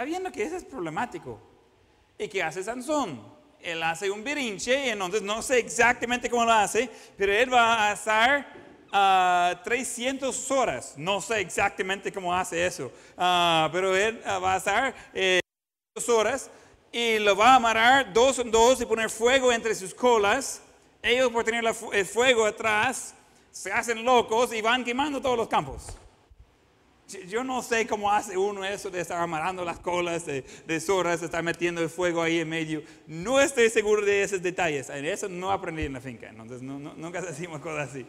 Está 0.00 0.06
viendo 0.06 0.32
que 0.32 0.42
eso 0.42 0.56
es 0.56 0.64
problemático. 0.64 1.38
¿Y 2.16 2.26
qué 2.26 2.42
hace 2.42 2.64
Sansón? 2.64 3.22
Él 3.60 3.82
hace 3.82 4.10
un 4.10 4.24
berinche, 4.24 4.88
entonces 4.88 5.20
no 5.20 5.42
sé 5.42 5.58
exactamente 5.58 6.30
cómo 6.30 6.46
lo 6.46 6.52
hace, 6.52 6.88
pero 7.18 7.30
él 7.34 7.52
va 7.52 7.90
a 7.90 7.92
estar 7.92 8.50
a 8.90 9.60
300 9.62 10.50
horas. 10.52 10.94
No 10.96 11.20
sé 11.20 11.40
exactamente 11.40 12.10
cómo 12.10 12.34
hace 12.34 12.64
eso, 12.64 12.90
ah, 13.18 13.68
pero 13.70 13.94
él 13.94 14.22
ah, 14.24 14.38
va 14.38 14.54
a 14.54 14.56
estar 14.56 14.94
eh, 15.12 15.40
horas 16.08 16.50
y 16.90 17.18
lo 17.18 17.36
va 17.36 17.52
a 17.52 17.56
amarrar 17.56 18.10
dos 18.10 18.38
en 18.38 18.50
dos 18.50 18.80
y 18.80 18.86
poner 18.86 19.10
fuego 19.10 19.52
entre 19.52 19.74
sus 19.74 19.92
colas. 19.92 20.62
Ellos 21.02 21.30
por 21.30 21.44
tener 21.44 21.62
el 21.92 22.06
fuego 22.06 22.46
atrás 22.46 23.14
se 23.50 23.70
hacen 23.70 24.02
locos 24.02 24.54
y 24.54 24.62
van 24.62 24.82
quemando 24.82 25.20
todos 25.20 25.36
los 25.36 25.48
campos. 25.48 25.94
Yo 27.26 27.42
no 27.44 27.62
sé 27.62 27.86
cómo 27.86 28.10
hace 28.10 28.36
uno 28.36 28.64
eso 28.64 28.90
de 28.90 29.00
estar 29.00 29.20
amarrando 29.20 29.64
las 29.64 29.78
colas 29.78 30.26
de, 30.26 30.44
de 30.66 30.80
zorras, 30.80 31.22
estar 31.22 31.42
metiendo 31.42 31.82
el 31.82 31.88
fuego 31.88 32.22
ahí 32.22 32.38
en 32.38 32.48
medio. 32.48 32.82
No 33.06 33.40
estoy 33.40 33.68
seguro 33.70 34.04
de 34.04 34.22
esos 34.22 34.40
detalles. 34.42 34.88
En 34.90 35.04
eso 35.04 35.28
no 35.28 35.50
aprendí 35.50 35.84
en 35.84 35.94
la 35.94 36.00
finca, 36.00 36.28
entonces 36.28 36.62
no, 36.62 36.78
nunca 36.78 37.18
hacemos 37.28 37.60
cosas 37.60 37.90
así. 37.90 38.06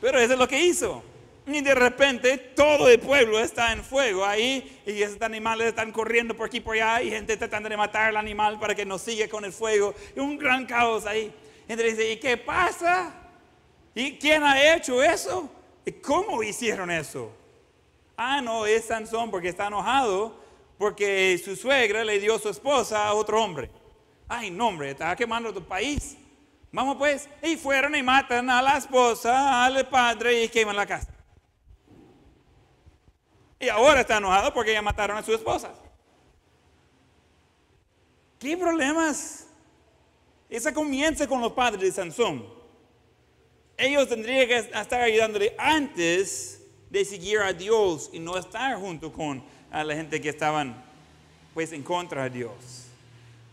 Pero 0.00 0.18
eso 0.18 0.32
es 0.32 0.38
lo 0.38 0.48
que 0.48 0.60
hizo. 0.60 1.02
Y 1.46 1.62
de 1.62 1.74
repente 1.74 2.36
todo 2.36 2.88
el 2.90 3.00
pueblo 3.00 3.40
está 3.40 3.72
en 3.72 3.82
fuego 3.82 4.24
ahí 4.24 4.82
y 4.84 5.02
esos 5.02 5.20
animales 5.22 5.68
están 5.68 5.92
corriendo 5.92 6.36
por 6.36 6.46
aquí 6.46 6.60
por 6.60 6.74
allá 6.74 7.00
y 7.02 7.10
gente 7.10 7.38
tratando 7.38 7.70
de 7.70 7.76
matar 7.76 8.10
al 8.10 8.18
animal 8.18 8.58
para 8.60 8.74
que 8.74 8.84
no 8.84 8.98
siga 8.98 9.28
con 9.28 9.44
el 9.44 9.52
fuego. 9.52 9.94
Y 10.14 10.20
un 10.20 10.36
gran 10.36 10.66
caos 10.66 11.06
ahí. 11.06 11.32
Entonces 11.66 11.96
dice, 11.96 12.12
¿y 12.12 12.16
qué 12.18 12.36
pasa? 12.36 13.14
¿Y 13.94 14.18
quién 14.18 14.42
ha 14.42 14.74
hecho 14.74 15.02
eso? 15.02 15.50
¿Y 15.86 15.92
cómo 15.92 16.42
hicieron 16.42 16.90
eso? 16.90 17.37
Ah, 18.20 18.40
no, 18.40 18.66
es 18.66 18.86
Sansón 18.86 19.30
porque 19.30 19.48
está 19.48 19.68
enojado 19.68 20.34
porque 20.76 21.40
su 21.42 21.54
suegra 21.54 22.04
le 22.04 22.18
dio 22.18 22.36
su 22.40 22.48
esposa 22.48 23.06
a 23.06 23.14
otro 23.14 23.40
hombre. 23.40 23.70
Ay, 24.26 24.50
no, 24.50 24.66
hombre, 24.66 24.90
está 24.90 25.14
quemando 25.14 25.54
tu 25.54 25.62
país. 25.62 26.16
Vamos 26.72 26.96
pues. 26.96 27.28
Y 27.44 27.56
fueron 27.56 27.94
y 27.94 28.02
matan 28.02 28.50
a 28.50 28.60
la 28.60 28.76
esposa, 28.76 29.64
al 29.64 29.88
padre 29.88 30.42
y 30.42 30.48
queman 30.48 30.74
la 30.74 30.84
casa. 30.84 31.14
Y 33.60 33.68
ahora 33.68 34.00
está 34.00 34.16
enojado 34.16 34.52
porque 34.52 34.72
ya 34.72 34.82
mataron 34.82 35.16
a 35.16 35.22
su 35.22 35.32
esposa. 35.32 35.72
¿Qué 38.40 38.56
problemas? 38.56 39.46
Esa 40.50 40.74
comienza 40.74 41.28
con 41.28 41.40
los 41.40 41.52
padres 41.52 41.82
de 41.82 41.92
Sansón. 41.92 42.44
Ellos 43.76 44.08
tendrían 44.08 44.48
que 44.48 44.56
estar 44.58 45.02
ayudándole 45.02 45.54
antes 45.56 46.57
de 46.90 47.04
seguir 47.04 47.38
a 47.40 47.52
Dios 47.52 48.10
y 48.12 48.18
no 48.18 48.36
estar 48.36 48.76
junto 48.78 49.12
con 49.12 49.42
la 49.70 49.94
gente 49.94 50.20
que 50.20 50.28
estaban 50.28 50.84
pues 51.54 51.72
en 51.72 51.82
contra 51.82 52.24
de 52.24 52.30
Dios. 52.30 52.86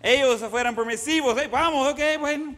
Ellos 0.01 0.41
fueran 0.49 0.75
permisivos, 0.75 1.35
vamos, 1.49 1.91
ok, 1.91 1.99
bueno, 2.19 2.55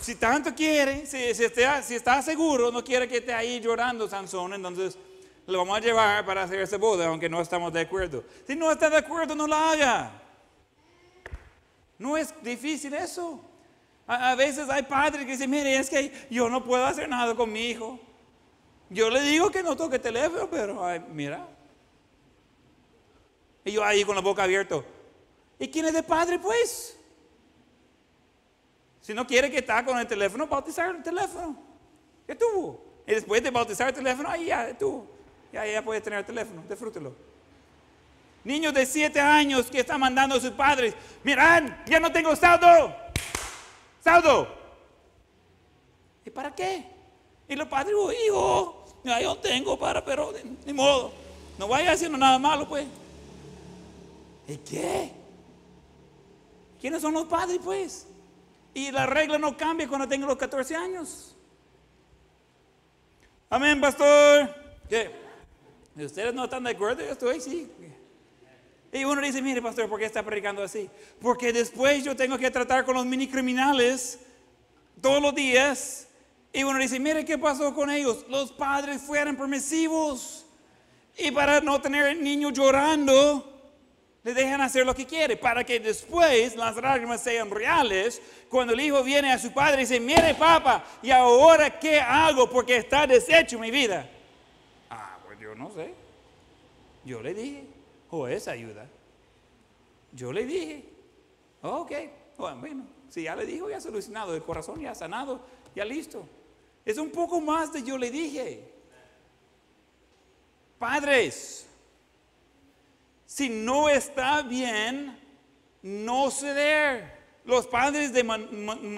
si 0.00 0.14
tanto 0.16 0.54
quiere, 0.54 1.06
si, 1.06 1.34
si, 1.34 1.44
está, 1.44 1.82
si 1.82 1.94
está 1.94 2.20
seguro, 2.20 2.70
no 2.70 2.84
quiere 2.84 3.08
que 3.08 3.18
esté 3.18 3.32
ahí 3.32 3.60
llorando 3.60 4.08
Sansón, 4.08 4.52
entonces 4.52 4.98
lo 5.46 5.58
vamos 5.58 5.78
a 5.78 5.80
llevar 5.80 6.24
para 6.24 6.42
hacer 6.42 6.60
esa 6.60 6.76
boda, 6.76 7.06
aunque 7.06 7.28
no 7.28 7.40
estamos 7.40 7.72
de 7.72 7.80
acuerdo. 7.80 8.24
Si 8.46 8.56
no 8.56 8.70
está 8.70 8.90
de 8.90 8.96
acuerdo, 8.96 9.34
no 9.34 9.46
la 9.46 9.72
haga. 9.72 10.22
No 11.98 12.16
es 12.16 12.34
difícil 12.42 12.94
eso. 12.94 13.40
A, 14.06 14.34
veces 14.34 14.68
hay 14.68 14.82
padres 14.82 15.24
que 15.24 15.32
dicen, 15.32 15.50
mire, 15.50 15.76
es 15.76 15.88
que 15.88 16.12
yo 16.30 16.50
no 16.50 16.62
puedo 16.62 16.84
hacer 16.84 17.08
nada 17.08 17.34
con 17.34 17.50
mi 17.50 17.70
hijo. 17.70 17.98
Yo 18.94 19.10
le 19.10 19.20
digo 19.22 19.50
que 19.50 19.60
no 19.60 19.76
toque 19.76 19.98
teléfono, 19.98 20.48
pero 20.48 20.80
mira. 21.08 21.48
Y 23.64 23.72
yo 23.72 23.82
ahí 23.82 24.04
con 24.04 24.14
la 24.14 24.20
boca 24.20 24.44
abierta. 24.44 24.84
¿Y 25.58 25.68
quién 25.68 25.86
es 25.86 25.94
de 25.94 26.02
padre, 26.04 26.38
pues? 26.38 26.96
Si 29.00 29.12
no 29.12 29.26
quiere 29.26 29.50
que 29.50 29.58
está 29.58 29.84
con 29.84 29.98
el 29.98 30.06
teléfono, 30.06 30.46
bautizar 30.46 30.94
el 30.94 31.02
teléfono. 31.02 31.60
¿Qué 32.24 32.36
tuvo? 32.36 32.84
Y 33.04 33.14
después 33.14 33.42
de 33.42 33.50
bautizar 33.50 33.88
el 33.88 33.94
teléfono, 33.94 34.30
ahí 34.30 34.46
ya 34.46 34.78
tuvo. 34.78 35.08
Ya, 35.52 35.66
ya 35.66 35.82
puede 35.82 36.00
tener 36.00 36.20
el 36.20 36.24
teléfono, 36.24 36.62
disfrútelo. 36.68 37.16
Niños 38.44 38.72
de 38.74 38.86
7 38.86 39.18
años 39.18 39.66
que 39.72 39.80
están 39.80 39.98
mandando 39.98 40.36
a 40.36 40.40
sus 40.40 40.52
padres, 40.52 40.94
miran, 41.24 41.82
ya 41.86 41.98
no 41.98 42.12
tengo 42.12 42.36
saldo. 42.36 42.94
Saldo. 44.00 44.46
¿Y 46.24 46.30
para 46.30 46.54
qué? 46.54 46.86
Y 47.48 47.56
los 47.56 47.66
padres, 47.66 47.94
hijo, 48.24 48.83
yo 49.04 49.36
tengo 49.36 49.78
para, 49.78 50.04
pero 50.04 50.32
ni 50.66 50.72
modo. 50.72 51.12
No 51.58 51.68
vaya 51.68 51.92
haciendo 51.92 52.18
nada 52.18 52.38
malo, 52.38 52.68
pues. 52.68 52.86
¿Y 54.48 54.56
qué? 54.56 55.12
¿Quiénes 56.80 57.00
son 57.00 57.14
los 57.14 57.26
padres, 57.26 57.60
pues? 57.62 58.06
Y 58.74 58.90
la 58.90 59.06
regla 59.06 59.38
no 59.38 59.56
cambia 59.56 59.88
cuando 59.88 60.08
tengo 60.08 60.26
los 60.26 60.36
14 60.36 60.74
años. 60.74 61.34
Amén, 63.48 63.80
pastor. 63.80 64.54
¿Qué? 64.88 65.24
ustedes 65.96 66.34
no 66.34 66.44
están 66.44 66.64
de 66.64 66.70
acuerdo, 66.70 67.04
yo 67.04 67.12
estoy, 67.12 67.40
sí. 67.40 67.70
Y 68.92 69.04
uno 69.04 69.20
dice, 69.20 69.40
mire, 69.42 69.62
pastor, 69.62 69.88
¿por 69.88 69.98
qué 69.98 70.06
está 70.06 70.22
predicando 70.24 70.62
así? 70.62 70.90
Porque 71.20 71.52
después 71.52 72.04
yo 72.04 72.16
tengo 72.16 72.36
que 72.36 72.50
tratar 72.50 72.84
con 72.84 72.94
los 72.94 73.06
mini 73.06 73.28
criminales 73.28 74.18
todos 75.00 75.22
los 75.22 75.34
días. 75.34 76.08
Y 76.54 76.64
uno 76.64 76.78
dice, 76.78 76.98
mire, 76.98 77.24
¿qué 77.24 77.36
pasó 77.36 77.74
con 77.74 77.90
ellos? 77.90 78.24
Los 78.28 78.52
padres 78.52 79.02
fueron 79.02 79.36
permisivos. 79.36 80.46
Y 81.18 81.30
para 81.30 81.60
no 81.60 81.80
tener 81.80 82.06
el 82.06 82.52
llorando, 82.52 83.50
le 84.22 84.32
dejan 84.32 84.62
hacer 84.62 84.86
lo 84.86 84.94
que 84.94 85.04
quiere. 85.04 85.36
Para 85.36 85.64
que 85.64 85.78
después 85.78 86.56
las 86.56 86.76
lágrimas 86.76 87.22
sean 87.22 87.50
reales. 87.50 88.22
Cuando 88.48 88.72
el 88.72 88.80
hijo 88.80 89.02
viene 89.02 89.32
a 89.32 89.38
su 89.38 89.52
padre 89.52 89.82
y 89.82 89.84
dice, 89.84 90.00
mire, 90.00 90.34
papá, 90.34 90.82
¿y 91.02 91.10
ahora 91.10 91.78
qué 91.78 92.00
hago? 92.00 92.48
Porque 92.48 92.78
está 92.78 93.06
deshecho 93.06 93.58
mi 93.58 93.70
vida 93.70 94.08
no 95.54 95.70
sé. 95.70 95.94
Yo 97.04 97.22
le 97.22 97.34
dije, 97.34 97.64
o 98.10 98.18
oh, 98.18 98.28
esa 98.28 98.52
ayuda. 98.52 98.86
Yo 100.12 100.32
le 100.32 100.46
dije, 100.46 100.84
ok, 101.62 101.92
bueno, 102.60 102.84
si 103.08 103.24
ya 103.24 103.36
le 103.36 103.44
dijo, 103.44 103.68
ya 103.68 103.80
solucionado, 103.80 104.34
el 104.34 104.42
corazón 104.42 104.80
ya 104.80 104.94
sanado, 104.94 105.40
ya 105.74 105.84
listo. 105.84 106.26
Es 106.84 106.98
un 106.98 107.10
poco 107.10 107.40
más 107.40 107.72
de 107.72 107.82
yo 107.82 107.96
le 107.96 108.10
dije. 108.10 108.62
Padres, 110.78 111.66
si 113.26 113.48
no 113.48 113.88
está 113.88 114.42
bien, 114.42 115.18
no 115.82 116.30
ceder. 116.30 117.14
Los 117.44 117.66
padres 117.66 118.12
de, 118.12 118.24
Man- 118.24 118.48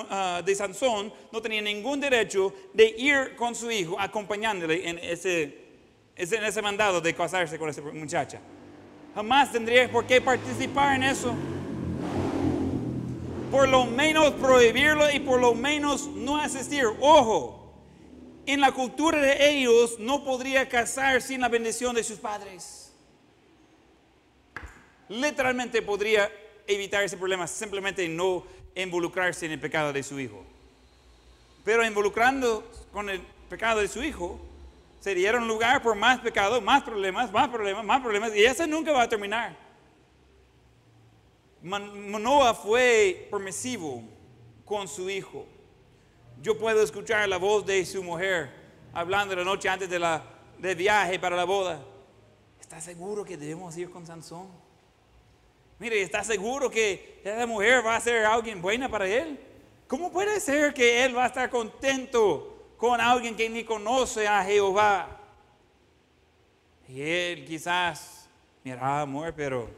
ah, 0.09 0.41
Sansón 0.55 1.13
no 1.33 1.43
tenían 1.43 1.65
ningún 1.65 2.01
derecho 2.01 2.53
de 2.73 2.95
ir 2.97 3.35
con 3.37 3.55
su 3.55 3.71
hijo 3.71 3.99
acompañándole 3.99 4.89
en 4.89 4.99
ese- 5.01 5.65
en 6.17 6.45
ese 6.45 6.63
mandado 6.63 7.01
de 7.01 7.13
casarse 7.15 7.59
con 7.59 7.69
esa 7.69 7.83
muchacha. 7.83 8.41
Jamás 9.15 9.51
tendría 9.51 9.91
por 9.91 10.07
qué 10.07 10.21
participar 10.21 10.95
en 10.97 11.03
eso. 11.05 11.35
Por 13.51 13.69
lo 13.69 13.85
menos 13.85 14.33
prohibirlo 14.35 15.11
y 15.11 15.19
por 15.21 15.41
lo 15.41 15.55
menos 15.55 16.07
no 16.09 16.37
asistir. 16.37 16.85
Ojo, 17.01 17.66
en 18.47 18.61
la 18.61 18.73
cultura 18.73 19.21
de 19.21 19.51
ellos 19.51 19.99
no 19.99 20.25
podría 20.25 20.69
casar 20.69 21.21
sin 21.23 21.41
la 21.41 21.49
bendición 21.49 21.95
de 21.95 22.05
sus 22.05 22.19
padres. 22.19 22.93
Literalmente 25.09 25.83
podría 25.83 26.31
evitar 26.67 27.03
ese 27.05 27.17
problema 27.17 27.47
simplemente 27.47 28.09
no 28.09 28.45
involucrarse 28.75 29.47
en 29.47 29.53
el 29.53 29.61
pecado 29.61 29.93
de 29.93 30.03
su 30.03 30.19
hijo. 30.19 30.45
Pero 31.65 31.85
involucrando 31.85 32.69
con 32.93 33.09
el 33.11 33.21
pecado 33.49 33.81
de 33.81 33.89
su 33.89 34.03
hijo, 34.03 34.41
se 35.01 35.15
dieron 35.15 35.47
lugar 35.47 35.83
por 35.83 35.95
más 35.95 36.21
pecado, 36.21 36.61
más 36.61 36.83
problemas, 36.83 37.33
más 37.33 37.49
problemas, 37.49 37.85
más 37.85 38.01
problemas, 38.01 38.35
y 38.35 38.45
eso 38.45 38.67
nunca 38.67 38.93
va 38.93 39.03
a 39.03 39.09
terminar. 39.09 39.57
Man- 41.63 42.11
Manoah 42.11 42.55
fue 42.55 43.29
permisivo 43.31 44.03
con 44.65 44.89
su 44.89 45.09
hijo. 45.09 45.47
Yo 46.47 46.57
puedo 46.57 46.81
escuchar 46.81 47.29
la 47.29 47.39
voz 47.39 47.67
de 47.67 47.85
su 47.85 48.05
mujer 48.05 48.49
hablando 48.95 49.35
la 49.35 49.43
noche 49.43 49.69
antes 49.69 49.91
de 49.91 49.99
la, 49.99 50.23
del 50.57 50.77
viaje 50.77 51.19
para 51.19 51.35
la 51.35 51.43
boda. 51.43 51.85
¿Está 52.61 52.81
seguro 52.81 53.25
que 53.25 53.37
debemos 53.37 53.77
ir 53.77 53.91
con 53.91 54.07
Sansón? 54.07 54.47
Mire, 55.81 56.01
¿está 56.01 56.23
seguro 56.23 56.71
que 56.71 57.21
esa 57.25 57.49
mujer 57.49 57.85
va 57.85 57.97
a 57.97 58.01
ser 58.01 58.25
alguien 58.25 58.63
buena 58.63 58.89
para 58.89 59.09
él? 59.09 59.41
¿Cómo 59.89 60.13
puede 60.13 60.39
ser 60.39 60.73
que 60.73 61.05
él 61.05 61.17
va 61.17 61.25
a 61.25 61.27
estar 61.27 61.51
contento 61.51 62.75
con 62.77 63.01
alguien 63.01 63.35
que 63.35 63.51
ni 63.51 63.65
conoce 63.65 64.29
a 64.29 64.45
Jehová? 64.45 65.19
Y 66.87 67.01
él 67.03 67.45
quizás, 67.45 68.31
mira, 68.63 69.01
amor, 69.01 69.35
pero 69.37 69.69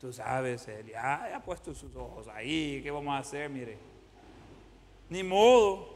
tú 0.00 0.12
sabes, 0.12 0.66
él 0.66 0.88
ya, 0.88 1.28
ya 1.30 1.36
ha 1.36 1.42
puesto 1.44 1.72
sus 1.72 1.94
ojos 1.94 2.26
ahí, 2.26 2.80
¿qué 2.82 2.90
vamos 2.90 3.14
a 3.14 3.18
hacer? 3.18 3.48
Mire, 3.48 3.78
ni 5.10 5.22
modo. 5.22 5.94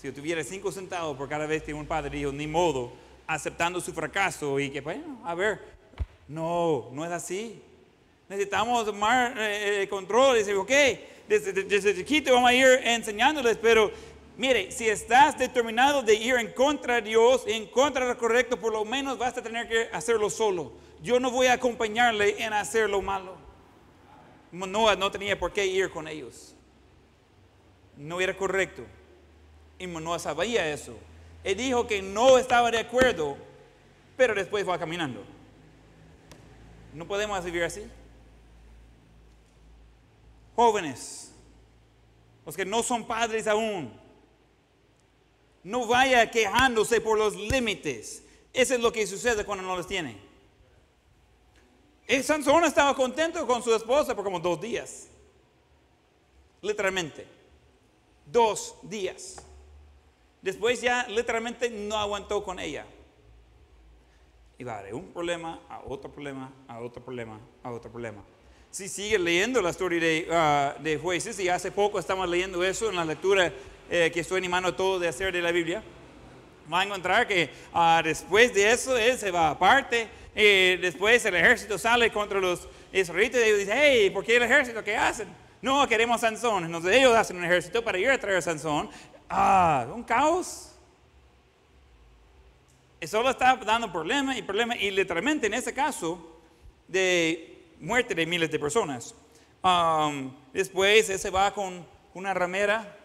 Si 0.00 0.06
yo 0.06 0.14
tuviera 0.14 0.44
cinco 0.44 0.70
centavos 0.70 1.16
por 1.16 1.28
cada 1.28 1.46
vez 1.46 1.62
que 1.62 1.74
un 1.74 1.86
padre 1.86 2.10
dijo, 2.18 2.30
ni 2.30 2.46
modo, 2.46 2.92
aceptando 3.26 3.80
su 3.80 3.92
fracaso 3.92 4.60
y 4.60 4.70
que, 4.70 4.80
bueno, 4.80 5.20
a 5.24 5.34
ver, 5.34 5.60
no, 6.28 6.88
no 6.92 7.04
es 7.04 7.10
así. 7.10 7.60
Necesitamos 8.28 8.84
tomar 8.84 9.36
eh, 9.38 9.82
eh, 9.82 9.88
control 9.88 10.36
y 10.36 10.38
decir, 10.40 10.54
ok, 10.54 10.70
desde, 11.28 11.94
chiquito 11.94 12.32
vamos 12.32 12.50
a 12.50 12.54
ir 12.54 12.66
enseñándoles, 12.84 13.56
pero 13.56 13.90
mire, 14.36 14.70
si 14.70 14.88
estás 14.88 15.38
determinado 15.38 16.02
de 16.02 16.14
ir 16.14 16.36
en 16.36 16.52
contra 16.52 16.96
de 16.96 17.02
Dios, 17.02 17.44
en 17.46 17.66
contra 17.66 18.06
de 18.06 18.12
lo 18.12 18.18
correcto, 18.18 18.58
por 18.58 18.72
lo 18.72 18.84
menos 18.84 19.18
vas 19.18 19.36
a 19.36 19.42
tener 19.42 19.68
que 19.68 19.88
hacerlo 19.92 20.30
solo. 20.30 20.72
Yo 21.02 21.18
no 21.18 21.30
voy 21.30 21.48
a 21.48 21.54
acompañarle 21.54 22.42
en 22.42 22.52
hacer 22.52 22.88
lo 22.88 23.02
malo. 23.02 23.36
Manoah 24.52 24.96
no 24.96 25.10
tenía 25.10 25.38
por 25.38 25.52
qué 25.52 25.66
ir 25.66 25.90
con 25.90 26.08
ellos. 26.08 26.54
No 27.98 28.20
era 28.20 28.36
correcto. 28.36 28.84
Y 29.78 29.86
Manoah 29.86 30.20
sabía 30.20 30.72
eso. 30.72 30.96
Él 31.44 31.56
dijo 31.56 31.86
que 31.86 32.00
no 32.00 32.38
estaba 32.38 32.70
de 32.70 32.78
acuerdo, 32.78 33.36
pero 34.16 34.34
después 34.34 34.66
va 34.66 34.78
caminando. 34.78 35.24
No 36.94 37.06
podemos 37.06 37.44
vivir 37.44 37.64
así. 37.64 37.82
Jóvenes, 40.56 41.32
los 42.46 42.56
que 42.56 42.64
no 42.64 42.82
son 42.82 43.06
padres 43.06 43.46
aún, 43.46 43.92
no 45.62 45.86
vaya 45.86 46.30
quejándose 46.30 47.00
por 47.00 47.18
los 47.18 47.36
límites. 47.36 48.22
Eso 48.52 48.74
es 48.74 48.80
lo 48.80 48.92
que 48.92 49.06
sucede 49.06 49.44
cuando 49.44 49.64
no 49.64 49.76
los 49.76 49.86
tiene. 49.86 50.16
Sansón 52.22 52.64
estaba 52.64 52.94
contento 52.94 53.46
con 53.46 53.62
su 53.62 53.74
esposa 53.74 54.14
por 54.14 54.24
como 54.24 54.40
dos 54.40 54.60
días. 54.60 55.08
Literalmente. 56.62 57.37
Dos 58.30 58.76
días. 58.82 59.36
Después 60.42 60.80
ya 60.80 61.06
literalmente 61.08 61.70
no 61.70 61.96
aguantó 61.96 62.44
con 62.44 62.58
ella. 62.58 62.86
Va 64.66 64.82
de 64.82 64.92
un 64.92 65.12
problema 65.12 65.60
a 65.68 65.80
otro 65.86 66.10
problema, 66.10 66.52
a 66.66 66.80
otro 66.80 67.02
problema, 67.02 67.38
a 67.62 67.70
otro 67.70 67.90
problema. 67.90 68.22
Si 68.70 68.88
sigue 68.88 69.18
leyendo 69.18 69.62
la 69.62 69.70
historia 69.70 70.00
de, 70.00 70.28
ah, 70.30 70.74
de 70.80 70.98
jueces, 70.98 71.38
y 71.38 71.48
hace 71.48 71.70
poco 71.70 71.98
estamos 71.98 72.28
leyendo 72.28 72.62
eso 72.62 72.90
en 72.90 72.96
la 72.96 73.04
lectura 73.04 73.52
eh, 73.88 74.10
que 74.12 74.20
estoy 74.20 74.38
animando 74.38 74.70
a 74.70 74.76
todos 74.76 75.00
de 75.00 75.08
hacer 75.08 75.32
de 75.32 75.40
la 75.40 75.52
Biblia, 75.52 75.82
va 76.70 76.80
a 76.80 76.84
encontrar 76.84 77.26
que 77.26 77.50
ah, 77.72 78.02
después 78.04 78.52
de 78.52 78.70
eso 78.70 78.96
él 78.96 79.16
se 79.16 79.30
va 79.30 79.50
aparte, 79.50 80.08
y 80.34 80.76
después 80.76 81.24
el 81.24 81.36
ejército 81.36 81.78
sale 81.78 82.12
contra 82.12 82.40
los 82.40 82.68
israelitas 82.92 83.40
y 83.40 83.44
ellos 83.44 83.58
dicen, 83.60 83.78
hey, 83.78 84.10
¿por 84.10 84.24
qué 84.24 84.36
el 84.36 84.42
ejército? 84.42 84.84
¿Qué 84.84 84.96
hacen? 84.96 85.28
No, 85.60 85.86
queremos 85.88 86.20
Sansón. 86.20 86.64
Entonces 86.64 86.96
ellos 86.96 87.14
hacen 87.14 87.36
un 87.36 87.44
ejército 87.44 87.82
para 87.82 87.98
ir 87.98 88.10
a 88.10 88.18
traer 88.18 88.38
a 88.38 88.42
Sansón. 88.42 88.88
Ah, 89.28 89.86
un 89.92 90.02
caos. 90.02 90.72
Y 93.00 93.06
solo 93.06 93.30
está 93.30 93.56
dando 93.56 93.92
problemas 93.92 94.36
y 94.36 94.42
problemas, 94.42 94.78
y 94.80 94.90
literalmente 94.90 95.46
en 95.46 95.54
ese 95.54 95.72
caso 95.72 96.40
de 96.88 97.72
muerte 97.80 98.14
de 98.14 98.26
miles 98.26 98.50
de 98.50 98.58
personas. 98.58 99.14
Um, 99.62 100.32
después 100.52 101.08
él 101.10 101.18
se 101.18 101.30
va 101.30 101.52
con 101.52 101.86
una 102.14 102.34
ramera 102.34 102.96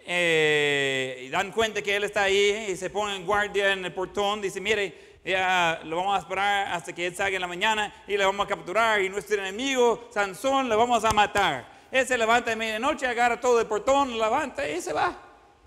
eh, 0.00 1.24
y 1.26 1.28
dan 1.28 1.52
cuenta 1.52 1.82
que 1.82 1.96
él 1.96 2.04
está 2.04 2.24
ahí 2.24 2.68
y 2.70 2.76
se 2.76 2.90
pone 2.90 3.16
en 3.16 3.26
guardia 3.26 3.72
en 3.72 3.84
el 3.84 3.92
portón. 3.92 4.40
Dice, 4.40 4.60
mire, 4.60 5.07
ya 5.24 5.80
lo 5.84 5.96
vamos 5.96 6.16
a 6.16 6.20
esperar 6.20 6.68
hasta 6.68 6.92
que 6.92 7.06
él 7.06 7.14
salga 7.14 7.36
en 7.36 7.42
la 7.42 7.48
mañana 7.48 7.92
y 8.06 8.16
le 8.16 8.24
vamos 8.24 8.46
a 8.46 8.48
capturar 8.48 9.00
y 9.02 9.08
nuestro 9.08 9.36
enemigo, 9.38 10.08
Sansón, 10.10 10.68
le 10.68 10.74
vamos 10.74 11.04
a 11.04 11.10
matar. 11.10 11.78
Él 11.90 12.06
se 12.06 12.16
levanta 12.18 12.52
en 12.52 12.58
medianoche, 12.58 13.06
agarra 13.06 13.40
todo 13.40 13.60
el 13.60 13.66
portón, 13.66 14.10
lo 14.10 14.24
levanta 14.24 14.68
y 14.68 14.80
se 14.80 14.92
va 14.92 15.16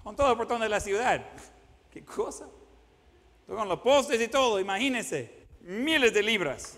con 0.03 0.15
todo 0.15 0.31
el 0.31 0.37
portón 0.37 0.61
de 0.61 0.69
la 0.69 0.79
ciudad. 0.79 1.21
¿Qué 1.91 2.03
cosa? 2.03 2.45
con 3.47 3.67
los 3.67 3.79
postes 3.81 4.21
y 4.21 4.29
todo, 4.29 4.61
imagínense, 4.61 5.45
miles 5.61 6.13
de 6.13 6.23
libras. 6.23 6.77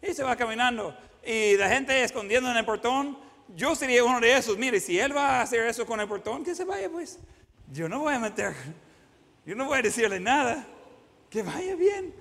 Y 0.00 0.14
se 0.14 0.22
va 0.22 0.34
caminando. 0.34 0.96
Y 1.22 1.56
la 1.56 1.68
gente 1.68 2.02
escondiendo 2.02 2.50
en 2.50 2.56
el 2.56 2.64
portón. 2.64 3.18
Yo 3.54 3.74
sería 3.74 4.02
uno 4.02 4.18
de 4.20 4.34
esos. 4.34 4.56
Mire, 4.56 4.80
si 4.80 4.98
él 4.98 5.14
va 5.14 5.38
a 5.38 5.42
hacer 5.42 5.66
eso 5.66 5.84
con 5.86 6.00
el 6.00 6.08
portón, 6.08 6.42
que 6.42 6.54
se 6.54 6.64
vaya 6.64 6.88
pues. 6.88 7.18
Yo 7.70 7.88
no 7.88 7.98
voy 7.98 8.14
a 8.14 8.18
meter, 8.18 8.54
yo 9.44 9.54
no 9.56 9.66
voy 9.66 9.78
a 9.78 9.82
decirle 9.82 10.20
nada. 10.20 10.66
Que 11.36 11.42
vaya 11.42 11.74
bien. 11.76 12.14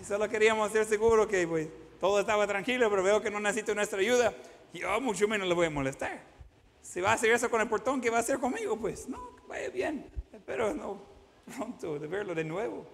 Y 0.00 0.04
solo 0.04 0.28
queríamos 0.28 0.70
ser 0.70 0.84
seguros 0.84 1.26
que 1.26 1.48
pues, 1.48 1.66
todo 1.98 2.20
estaba 2.20 2.46
tranquilo, 2.46 2.88
pero 2.88 3.02
veo 3.02 3.20
que 3.20 3.28
no 3.28 3.40
necesito 3.40 3.74
nuestra 3.74 3.98
ayuda. 3.98 4.32
Yo 4.72 5.00
mucho 5.00 5.26
menos 5.26 5.48
le 5.48 5.54
voy 5.54 5.66
a 5.66 5.70
molestar. 5.70 6.22
Si 6.80 7.00
va 7.00 7.10
a 7.10 7.14
hacer 7.14 7.32
eso 7.32 7.50
con 7.50 7.60
el 7.60 7.68
portón, 7.68 8.00
¿qué 8.00 8.08
va 8.08 8.18
a 8.18 8.20
hacer 8.20 8.38
conmigo? 8.38 8.76
Pues 8.76 9.08
no, 9.08 9.34
que 9.34 9.42
vaya 9.48 9.68
bien. 9.68 10.08
Espero 10.32 10.72
no 10.74 11.02
pronto 11.56 11.98
de 11.98 12.06
verlo 12.06 12.36
de 12.36 12.44
nuevo. 12.44 12.86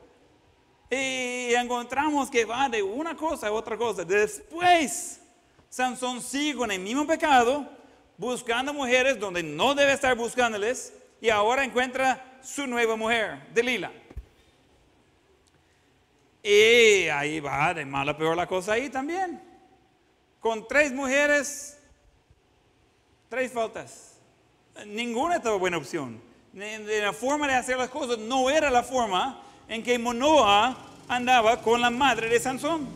Y 0.89 1.53
encontramos 1.53 2.31
que 2.31 2.47
va 2.47 2.71
de 2.71 2.83
una 2.83 3.15
cosa 3.15 3.49
a 3.49 3.53
otra 3.53 3.77
cosa. 3.77 4.07
Después, 4.07 5.21
Sansón 5.69 6.23
sigue 6.23 6.65
en 6.65 6.71
el 6.71 6.81
mismo 6.81 7.07
pecado, 7.07 7.69
buscando 8.17 8.73
mujeres 8.73 9.21
donde 9.21 9.43
no 9.43 9.75
debe 9.75 9.93
estar 9.93 10.17
buscándoles, 10.17 10.95
y 11.21 11.29
ahora 11.29 11.63
encuentra 11.63 12.41
su 12.43 12.67
nueva 12.67 12.97
mujer, 12.97 13.47
Delila. 13.53 13.93
Y 16.43 17.09
ahí 17.09 17.41
va 17.41 17.75
de 17.75 17.85
mala 17.85 18.17
peor 18.17 18.37
la 18.37 18.47
cosa 18.47 18.73
ahí 18.73 18.89
también. 18.89 19.43
Con 20.41 20.67
tres 20.69 20.93
mujeres, 20.93 21.79
tres 23.29 23.53
faltas. 23.53 24.15
Ninguna 24.87 25.37
estaba 25.37 25.57
buena 25.57 25.79
opción. 25.79 26.21
De 26.53 27.01
la 27.01 27.13
forma 27.13 27.47
de 27.47 27.55
hacer 27.55 27.77
las 27.77 27.91
cosas 27.91 28.19
no 28.19 28.51
era 28.51 28.71
la 28.71 28.83
forma 28.83 29.43
en 29.69 29.83
que 29.83 29.99
Manoah 29.99 30.77
andaba 31.09 31.61
con 31.61 31.81
la 31.81 31.91
madre 31.91 32.29
de 32.29 32.41
Sansón. 32.41 32.89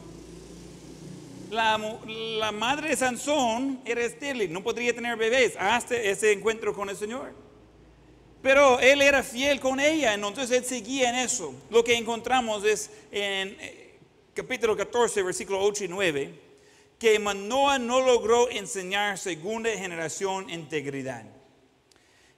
La, 1.50 1.78
la, 2.38 2.50
madre 2.50 2.88
de 2.88 2.96
Sansón 2.96 3.80
era 3.84 4.02
estéril, 4.02 4.50
no 4.52 4.62
podría 4.62 4.94
tener 4.94 5.16
bebés 5.18 5.54
hasta 5.58 5.96
ese 5.96 6.32
encuentro 6.32 6.72
con 6.74 6.88
el 6.88 6.96
Señor. 6.96 7.34
Pero 8.42 8.80
él 8.80 9.00
era 9.00 9.22
fiel 9.22 9.60
con 9.60 9.78
ella, 9.78 10.14
entonces 10.14 10.50
él 10.50 10.64
seguía 10.64 11.10
en 11.10 11.14
eso. 11.14 11.54
Lo 11.70 11.84
que 11.84 11.96
encontramos 11.96 12.64
es 12.64 12.90
en 13.12 13.56
capítulo 14.34 14.76
14, 14.76 15.22
versículo 15.22 15.60
8 15.62 15.84
y 15.84 15.88
9, 15.88 16.40
que 16.98 17.18
Manoah 17.20 17.78
no 17.78 18.00
logró 18.00 18.50
enseñar 18.50 19.16
segunda 19.16 19.70
generación 19.70 20.50
integridad. 20.50 21.24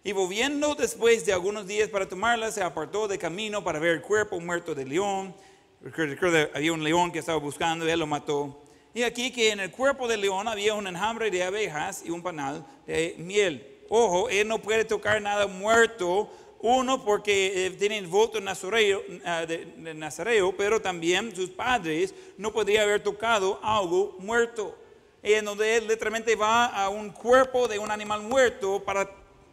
Y 0.03 0.13
volviendo 0.13 0.75
después 0.75 1.25
de 1.25 1.33
algunos 1.33 1.67
días 1.67 1.89
para 1.89 2.07
tomarla, 2.07 2.53
se 2.53 2.63
apartó 2.63 3.09
de 3.09 3.17
camino 3.17 3.65
para 3.65 3.79
ver 3.79 3.93
el 3.93 4.03
cuerpo 4.03 4.39
muerto 4.39 4.75
del 4.75 4.91
león. 4.91 5.35
Recuerda, 5.81 6.51
había 6.53 6.75
un 6.75 6.85
león 6.85 7.13
que 7.13 7.21
estaba 7.21 7.39
buscando, 7.39 7.89
él 7.89 7.99
lo 7.99 8.07
mató. 8.07 8.63
Y 8.93 9.03
aquí 9.03 9.33
que 9.33 9.51
en 9.51 9.61
el 9.61 9.71
cuerpo 9.71 10.07
del 10.07 10.21
león 10.21 10.49
había 10.49 10.75
un 10.75 10.87
enjambre 10.87 11.31
de 11.31 11.43
abejas 11.43 12.03
y 12.05 12.11
un 12.11 12.23
panal 12.23 12.67
de 12.87 13.15
miel. 13.17 13.74
Ojo, 13.89 14.28
él 14.28 14.49
no 14.49 14.61
puede 14.61 14.85
tocar 14.85 15.20
nada 15.20 15.47
muerto. 15.47 16.30
Uno, 16.66 17.05
porque 17.05 17.66
eh, 17.66 17.70
tiene 17.72 17.99
el 17.99 18.07
voto 18.07 18.41
nazareo, 18.41 19.03
ah, 19.26 19.45
de, 19.45 19.66
nazareo, 19.95 20.57
pero 20.57 20.80
también 20.80 21.37
sus 21.37 21.51
padres 21.51 22.14
no 22.39 22.55
podrían 22.55 22.85
haber 22.85 23.03
tocado 23.03 23.61
algo 23.62 24.16
muerto. 24.18 24.74
En 25.22 25.45
donde 25.45 25.76
él 25.76 25.87
literalmente 25.87 26.35
va 26.37 26.66
a 26.66 26.89
un 26.89 27.11
cuerpo 27.11 27.68
de 27.68 27.78
un 27.78 27.91
animal 27.91 28.22
muerto 28.22 28.82
para 28.82 29.11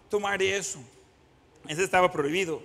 tomar 0.09 0.39
de 0.39 0.55
eso. 0.55 0.79
Estaba 1.67 2.09
prohibido. 2.09 2.61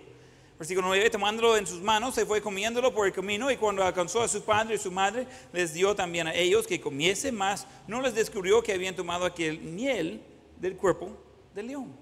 Versículo 0.60 0.86
9, 0.86 1.10
tomándolo 1.10 1.56
en 1.56 1.66
sus 1.66 1.82
manos, 1.82 2.14
se 2.14 2.24
fue 2.24 2.40
comiéndolo 2.40 2.94
por 2.94 3.06
el 3.06 3.12
camino 3.12 3.50
y 3.50 3.56
cuando 3.56 3.82
alcanzó 3.84 4.22
a 4.22 4.28
su 4.28 4.42
padre 4.42 4.76
y 4.76 4.78
su 4.78 4.92
madre, 4.92 5.26
les 5.52 5.74
dio 5.74 5.94
también 5.96 6.28
a 6.28 6.34
ellos 6.34 6.68
que 6.68 6.80
comiese 6.80 7.32
más. 7.32 7.66
No 7.88 8.00
les 8.00 8.14
descubrió 8.14 8.62
que 8.62 8.72
habían 8.72 8.94
tomado 8.94 9.24
aquel 9.24 9.58
miel 9.58 10.22
del 10.60 10.76
cuerpo 10.76 11.25
del 11.56 11.66
león. 11.68 11.96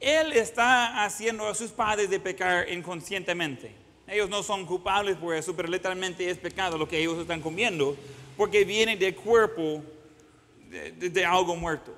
Él 0.00 0.32
está 0.32 1.04
haciendo 1.04 1.46
a 1.46 1.54
sus 1.54 1.70
padres 1.70 2.10
de 2.10 2.18
pecar 2.18 2.68
inconscientemente. 2.70 3.72
Ellos 4.06 4.28
no 4.28 4.42
son 4.42 4.66
culpables 4.66 5.16
por 5.16 5.34
eso, 5.34 5.54
pero 5.54 5.68
literalmente 5.68 6.28
es 6.28 6.38
pecado 6.38 6.76
lo 6.78 6.88
que 6.88 6.98
ellos 6.98 7.18
están 7.18 7.40
comiendo, 7.40 7.96
porque 8.36 8.64
viene 8.64 8.96
del 8.96 9.14
cuerpo 9.14 9.82
de, 10.68 10.92
de- 10.92 11.10
de 11.10 11.24
algo 11.24 11.54
muerto. 11.56 11.94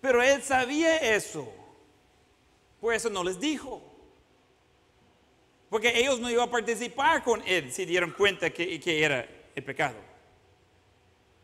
Pero 0.00 0.22
él 0.22 0.42
sabía 0.42 0.96
eso. 1.16 1.50
Por 2.80 2.92
eso 2.94 3.08
no 3.08 3.22
les 3.22 3.38
dijo. 3.38 3.82
Porque 5.70 5.98
ellos 5.98 6.20
no 6.20 6.30
iban 6.30 6.48
a 6.48 6.50
participar 6.50 7.22
con 7.22 7.42
él 7.46 7.72
si 7.72 7.84
dieron 7.84 8.10
cuenta 8.12 8.50
que 8.50 8.80
era 9.04 9.26
el 9.54 9.64
pecado. 9.64 9.96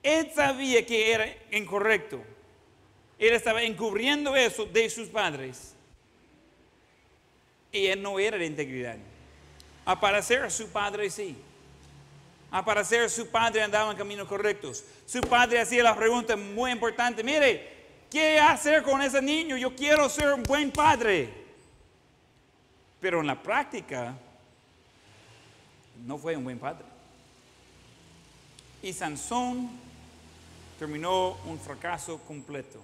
Él 0.03 0.31
sabía 0.35 0.85
que 0.85 1.13
era 1.13 1.27
incorrecto. 1.53 2.23
Él 3.19 3.35
estaba 3.35 3.63
encubriendo 3.63 4.37
eso 4.37 4.65
de 4.65 4.89
sus 4.89 5.09
padres. 5.09 5.75
Y 7.73 7.87
él 7.87 8.01
no 8.01 8.19
era 8.19 8.39
de 8.39 8.47
integridad. 8.47 8.97
A 9.85 9.99
parecer 9.99 10.51
su 10.51 10.69
padre 10.69 11.11
sí. 11.11 11.37
A 12.51 12.65
parecer 12.65 13.11
su 13.11 13.29
padre 13.29 13.63
andaba 13.63 13.91
en 13.91 13.97
caminos 13.97 14.29
correctos. 14.29 14.85
Su 15.07 15.21
padre 15.21 15.61
hacía 15.61 15.83
la 15.83 15.97
pregunta 15.97 16.37
muy 16.37 16.71
importante. 16.71 17.25
Mire, 17.25 17.69
¿qué 18.11 18.39
hacer 18.39 18.83
con 18.83 19.03
ese 19.03 19.21
niño? 19.21 19.57
Yo 19.57 19.75
quiero 19.75 20.09
ser 20.09 20.33
un 20.33 20.43
buen 20.45 20.71
padre. 20.71 21.29
Pero 23.01 23.21
en 23.21 23.27
la 23.27 23.43
práctica, 23.43 24.15
no 26.07 26.17
fue 26.19 26.37
un 26.37 26.45
buen 26.45 26.59
padre. 26.59 26.85
Y 28.83 28.93
Sansón 28.93 29.71
terminó 30.79 31.37
un 31.45 31.59
fracaso 31.59 32.19
completo. 32.27 32.81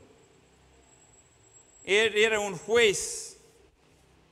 Él 1.84 2.16
era 2.16 2.40
un 2.40 2.56
juez 2.56 3.38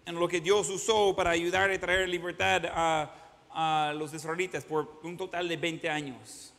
en 0.06 0.14
lo 0.14 0.26
que 0.26 0.40
Dios 0.40 0.68
usó 0.70 1.14
para 1.14 1.30
ayudar 1.30 1.70
a 1.70 1.78
traer 1.78 2.08
libertad 2.08 2.62
a, 2.66 3.14
a 3.50 3.92
los 3.94 4.12
israelitas 4.14 4.64
por 4.64 5.00
un 5.02 5.16
total 5.16 5.48
de 5.48 5.56
20 5.56 5.88
años. 5.88 6.54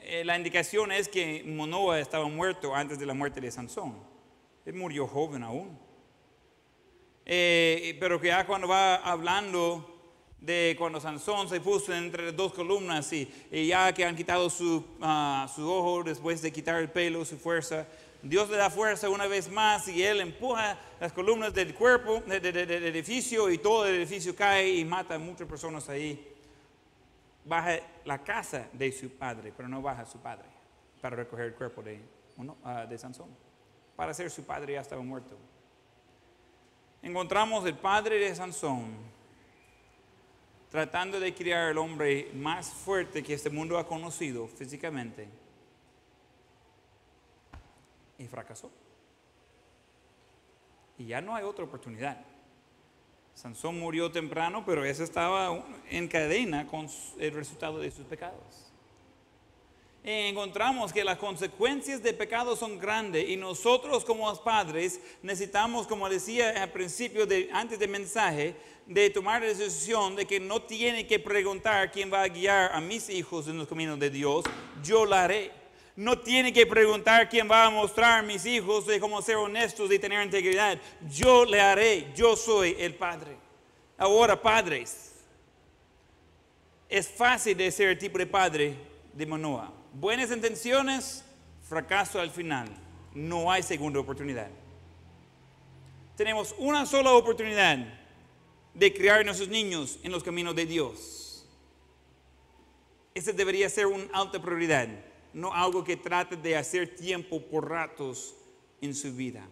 Eh, 0.00 0.24
la 0.24 0.36
indicación 0.36 0.92
es 0.92 1.08
que 1.08 1.42
Monoa 1.44 2.00
estaba 2.00 2.28
muerto 2.28 2.74
antes 2.74 2.98
de 2.98 3.06
la 3.06 3.14
muerte 3.14 3.40
de 3.40 3.50
Sansón. 3.50 3.96
Él 4.64 4.74
murió 4.74 5.06
joven 5.06 5.42
aún. 5.42 5.78
Eh, 7.24 7.96
pero 7.98 8.20
que 8.20 8.28
ya 8.28 8.46
cuando 8.46 8.68
va 8.68 8.96
hablando 8.96 9.92
de 10.40 10.76
cuando 10.78 11.00
Sansón 11.00 11.48
se 11.48 11.60
puso 11.60 11.92
entre 11.92 12.30
dos 12.30 12.52
columnas 12.52 13.12
y, 13.12 13.28
y 13.50 13.66
ya 13.66 13.92
que 13.92 14.04
han 14.04 14.14
quitado 14.14 14.48
su, 14.48 14.84
ah, 15.00 15.50
su 15.52 15.68
ojo 15.68 16.04
después 16.04 16.40
de 16.40 16.52
quitar 16.52 16.80
el 16.80 16.90
pelo, 16.90 17.24
su 17.24 17.36
fuerza, 17.36 17.88
Dios 18.22 18.48
le 18.50 18.56
da 18.56 18.70
fuerza 18.70 19.08
una 19.08 19.26
vez 19.26 19.48
más 19.50 19.86
y 19.88 20.02
él 20.02 20.20
empuja 20.20 20.78
las 21.00 21.12
columnas 21.12 21.52
del 21.54 21.74
cuerpo, 21.74 22.22
de- 22.26 22.40
de- 22.40 22.52
de- 22.52 22.66
del 22.66 22.84
edificio 22.84 23.50
y 23.50 23.58
todo 23.58 23.86
el 23.86 23.94
edificio 23.96 24.34
cae 24.34 24.68
y 24.74 24.84
mata 24.84 25.14
a 25.14 25.18
muchas 25.18 25.46
personas 25.46 25.88
ahí. 25.88 26.32
Baja 27.44 27.78
la 28.04 28.22
casa 28.24 28.68
de 28.72 28.90
su 28.92 29.10
padre, 29.10 29.52
pero 29.56 29.68
no 29.68 29.80
baja 29.80 30.04
su 30.04 30.18
padre 30.18 30.46
para 31.00 31.14
recoger 31.16 31.46
el 31.46 31.54
cuerpo 31.54 31.82
de, 31.82 32.00
ah, 32.64 32.86
de 32.86 32.98
Sansón. 32.98 33.28
Para 33.94 34.12
ser 34.12 34.30
su 34.30 34.44
padre 34.44 34.72
ya 34.74 34.80
estaba 34.80 35.02
muerto 35.02 35.36
encontramos 37.02 37.64
el 37.66 37.76
padre 37.76 38.18
de 38.18 38.34
Sansón 38.34 38.96
tratando 40.70 41.20
de 41.20 41.32
criar 41.32 41.68
al 41.70 41.78
hombre 41.78 42.30
más 42.34 42.68
fuerte 42.70 43.22
que 43.22 43.34
este 43.34 43.48
mundo 43.48 43.78
ha 43.78 43.86
conocido 43.86 44.48
físicamente 44.48 45.28
y 48.18 48.26
fracasó. 48.26 48.70
Y 50.98 51.06
ya 51.06 51.20
no 51.20 51.34
hay 51.34 51.44
otra 51.44 51.64
oportunidad. 51.64 52.24
Sansón 53.34 53.78
murió 53.78 54.10
temprano, 54.10 54.64
pero 54.64 54.84
ese 54.84 55.04
estaba 55.04 55.62
en 55.90 56.08
cadena 56.08 56.66
con 56.66 56.88
el 57.18 57.34
resultado 57.34 57.78
de 57.78 57.90
sus 57.90 58.06
pecados 58.06 58.66
encontramos 60.06 60.92
que 60.92 61.02
las 61.02 61.18
consecuencias 61.18 62.00
de 62.00 62.12
pecado 62.12 62.54
son 62.54 62.78
grandes 62.78 63.28
y 63.28 63.36
nosotros 63.36 64.04
como 64.04 64.32
padres 64.44 65.00
necesitamos, 65.20 65.88
como 65.88 66.08
decía 66.08 66.62
al 66.62 66.70
principio, 66.70 67.26
de, 67.26 67.50
antes 67.52 67.78
del 67.80 67.90
mensaje, 67.90 68.54
de 68.86 69.10
tomar 69.10 69.42
la 69.42 69.48
decisión 69.48 70.14
de 70.14 70.24
que 70.24 70.38
no 70.38 70.62
tiene 70.62 71.08
que 71.08 71.18
preguntar 71.18 71.90
quién 71.90 72.12
va 72.12 72.22
a 72.22 72.28
guiar 72.28 72.70
a 72.72 72.80
mis 72.80 73.10
hijos 73.10 73.48
en 73.48 73.58
los 73.58 73.66
caminos 73.66 73.98
de 73.98 74.10
Dios, 74.10 74.44
yo 74.82 75.04
la 75.04 75.24
haré. 75.24 75.65
No 75.96 76.18
tiene 76.18 76.52
que 76.52 76.66
preguntar 76.66 77.28
quién 77.28 77.50
va 77.50 77.64
a 77.64 77.70
mostrar 77.70 78.18
a 78.18 78.22
mis 78.22 78.44
hijos 78.44 78.86
de 78.86 79.00
cómo 79.00 79.22
ser 79.22 79.36
honestos 79.36 79.90
y 79.90 79.98
tener 79.98 80.22
integridad. 80.22 80.78
Yo 81.10 81.46
le 81.46 81.60
haré, 81.60 82.12
yo 82.14 82.36
soy 82.36 82.76
el 82.78 82.94
Padre. 82.94 83.36
Ahora, 83.98 84.40
padres, 84.40 85.14
es 86.88 87.08
fácil 87.08 87.56
de 87.56 87.70
ser 87.70 87.88
el 87.88 87.98
tipo 87.98 88.18
de 88.18 88.26
padre 88.26 88.76
de 89.12 89.26
Manoah. 89.26 89.72
Buenas 89.94 90.30
intenciones, 90.30 91.24
fracaso 91.62 92.20
al 92.20 92.30
final. 92.30 92.68
No 93.14 93.50
hay 93.50 93.62
segunda 93.62 93.98
oportunidad. 93.98 94.50
Tenemos 96.16 96.54
una 96.58 96.84
sola 96.84 97.12
oportunidad 97.12 97.78
de 98.74 98.92
criar 98.92 99.20
a 99.20 99.24
nuestros 99.24 99.48
niños 99.48 99.98
en 100.02 100.12
los 100.12 100.22
caminos 100.22 100.54
de 100.54 100.66
Dios. 100.66 101.46
Esa 103.14 103.32
debería 103.32 103.70
ser 103.70 103.86
una 103.86 104.04
alta 104.12 104.40
prioridad, 104.40 104.88
no 105.32 105.52
algo 105.52 105.84
que 105.84 105.96
trate 105.96 106.36
de 106.36 106.56
hacer 106.56 106.94
tiempo 106.94 107.40
por 107.40 107.68
ratos 107.68 108.34
en 108.80 108.94
su 108.94 109.12
vida. 109.14 109.46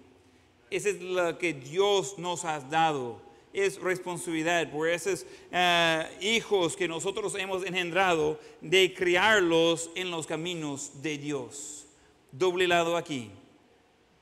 Esa 0.70 0.88
es 0.88 1.00
lo 1.00 1.38
que 1.38 1.52
Dios 1.52 2.18
nos 2.18 2.44
ha 2.44 2.60
dado. 2.60 3.22
Es 3.52 3.80
responsabilidad 3.80 4.70
por 4.72 4.88
esos 4.88 5.24
eh, 5.52 6.18
hijos 6.20 6.74
que 6.74 6.88
nosotros 6.88 7.34
hemos 7.36 7.64
engendrado 7.64 8.40
de 8.60 8.92
criarlos 8.92 9.90
en 9.94 10.10
los 10.10 10.26
caminos 10.26 11.02
de 11.02 11.18
Dios. 11.18 11.86
Doble 12.32 12.66
lado 12.66 12.96
aquí. 12.96 13.30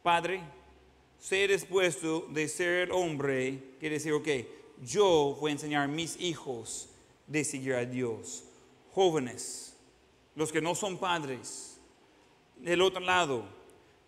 Padre, 0.02 0.42
sé 1.18 1.48
dispuesto 1.48 2.26
de 2.28 2.48
ser 2.48 2.92
hombre 2.92 3.76
que 3.80 3.88
decir, 3.88 4.12
ok, 4.12 4.28
yo 4.84 5.38
voy 5.40 5.50
a 5.50 5.52
enseñar 5.52 5.84
a 5.84 5.88
mis 5.88 6.20
hijos 6.20 6.90
de 7.26 7.44
seguir 7.44 7.74
a 7.74 7.86
Dios. 7.86 8.44
Jóvenes, 8.92 9.71
los 10.34 10.52
que 10.52 10.60
no 10.60 10.74
son 10.74 10.98
padres, 10.98 11.80
del 12.56 12.80
otro 12.80 13.00
lado, 13.00 13.44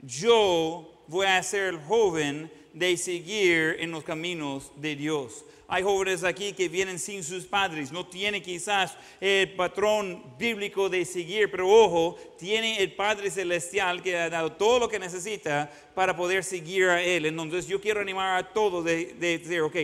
yo 0.01 1.03
voy 1.09 1.27
a 1.27 1.43
ser 1.43 1.75
el 1.75 1.79
joven 1.81 2.51
de 2.73 2.97
seguir 2.97 3.77
en 3.79 3.91
los 3.91 4.05
caminos 4.05 4.71
de 4.77 4.97
Dios. 4.97 5.45
Hay 5.67 5.83
jóvenes 5.83 6.25
aquí 6.25 6.53
que 6.53 6.69
vienen 6.69 6.99
sin 6.99 7.25
sus 7.25 7.47
padres, 7.47 7.91
no 7.91 8.07
tienen 8.07 8.43
quizás 8.43 8.97
el 9.21 9.55
patrón 9.55 10.23
bíblico 10.39 10.89
de 10.89 11.05
seguir, 11.05 11.51
pero 11.51 11.69
ojo, 11.69 12.17
tiene 12.39 12.83
el 12.83 12.93
Padre 12.93 13.31
Celestial 13.31 14.03
que 14.03 14.17
ha 14.17 14.29
dado 14.29 14.53
todo 14.53 14.79
lo 14.79 14.89
que 14.89 14.99
necesita 14.99 15.71
para 15.95 16.15
poder 16.15 16.45
seguir 16.45 16.85
a 16.85 17.03
Él. 17.03 17.25
Entonces 17.25 17.67
yo 17.67 17.81
quiero 17.81 18.01
animar 18.01 18.39
a 18.39 18.53
todos 18.53 18.85
de, 18.85 19.15
de 19.15 19.39
decir, 19.39 19.63
ok, 19.63 19.77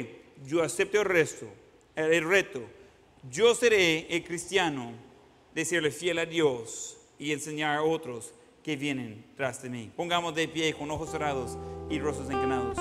yo 0.46 0.62
acepto 0.62 1.00
el 1.00 1.06
resto, 1.06 1.46
el, 1.96 2.12
el 2.12 2.28
reto. 2.28 2.62
Yo 3.30 3.54
seré 3.54 4.06
el 4.14 4.22
cristiano 4.22 4.92
de 5.54 5.64
serle 5.64 5.90
fiel 5.90 6.18
a 6.18 6.26
Dios 6.26 6.96
y 7.18 7.32
enseñar 7.32 7.76
a 7.76 7.82
otros 7.82 8.32
que 8.62 8.76
vienen 8.76 9.24
tras 9.36 9.62
de 9.62 9.70
mí. 9.70 9.90
Pongamos 9.96 10.34
de 10.34 10.48
pie 10.48 10.74
con 10.74 10.90
ojos 10.90 11.10
cerrados 11.10 11.56
y 11.88 11.98
rostros 11.98 12.28
encaнаdos. 12.30 12.78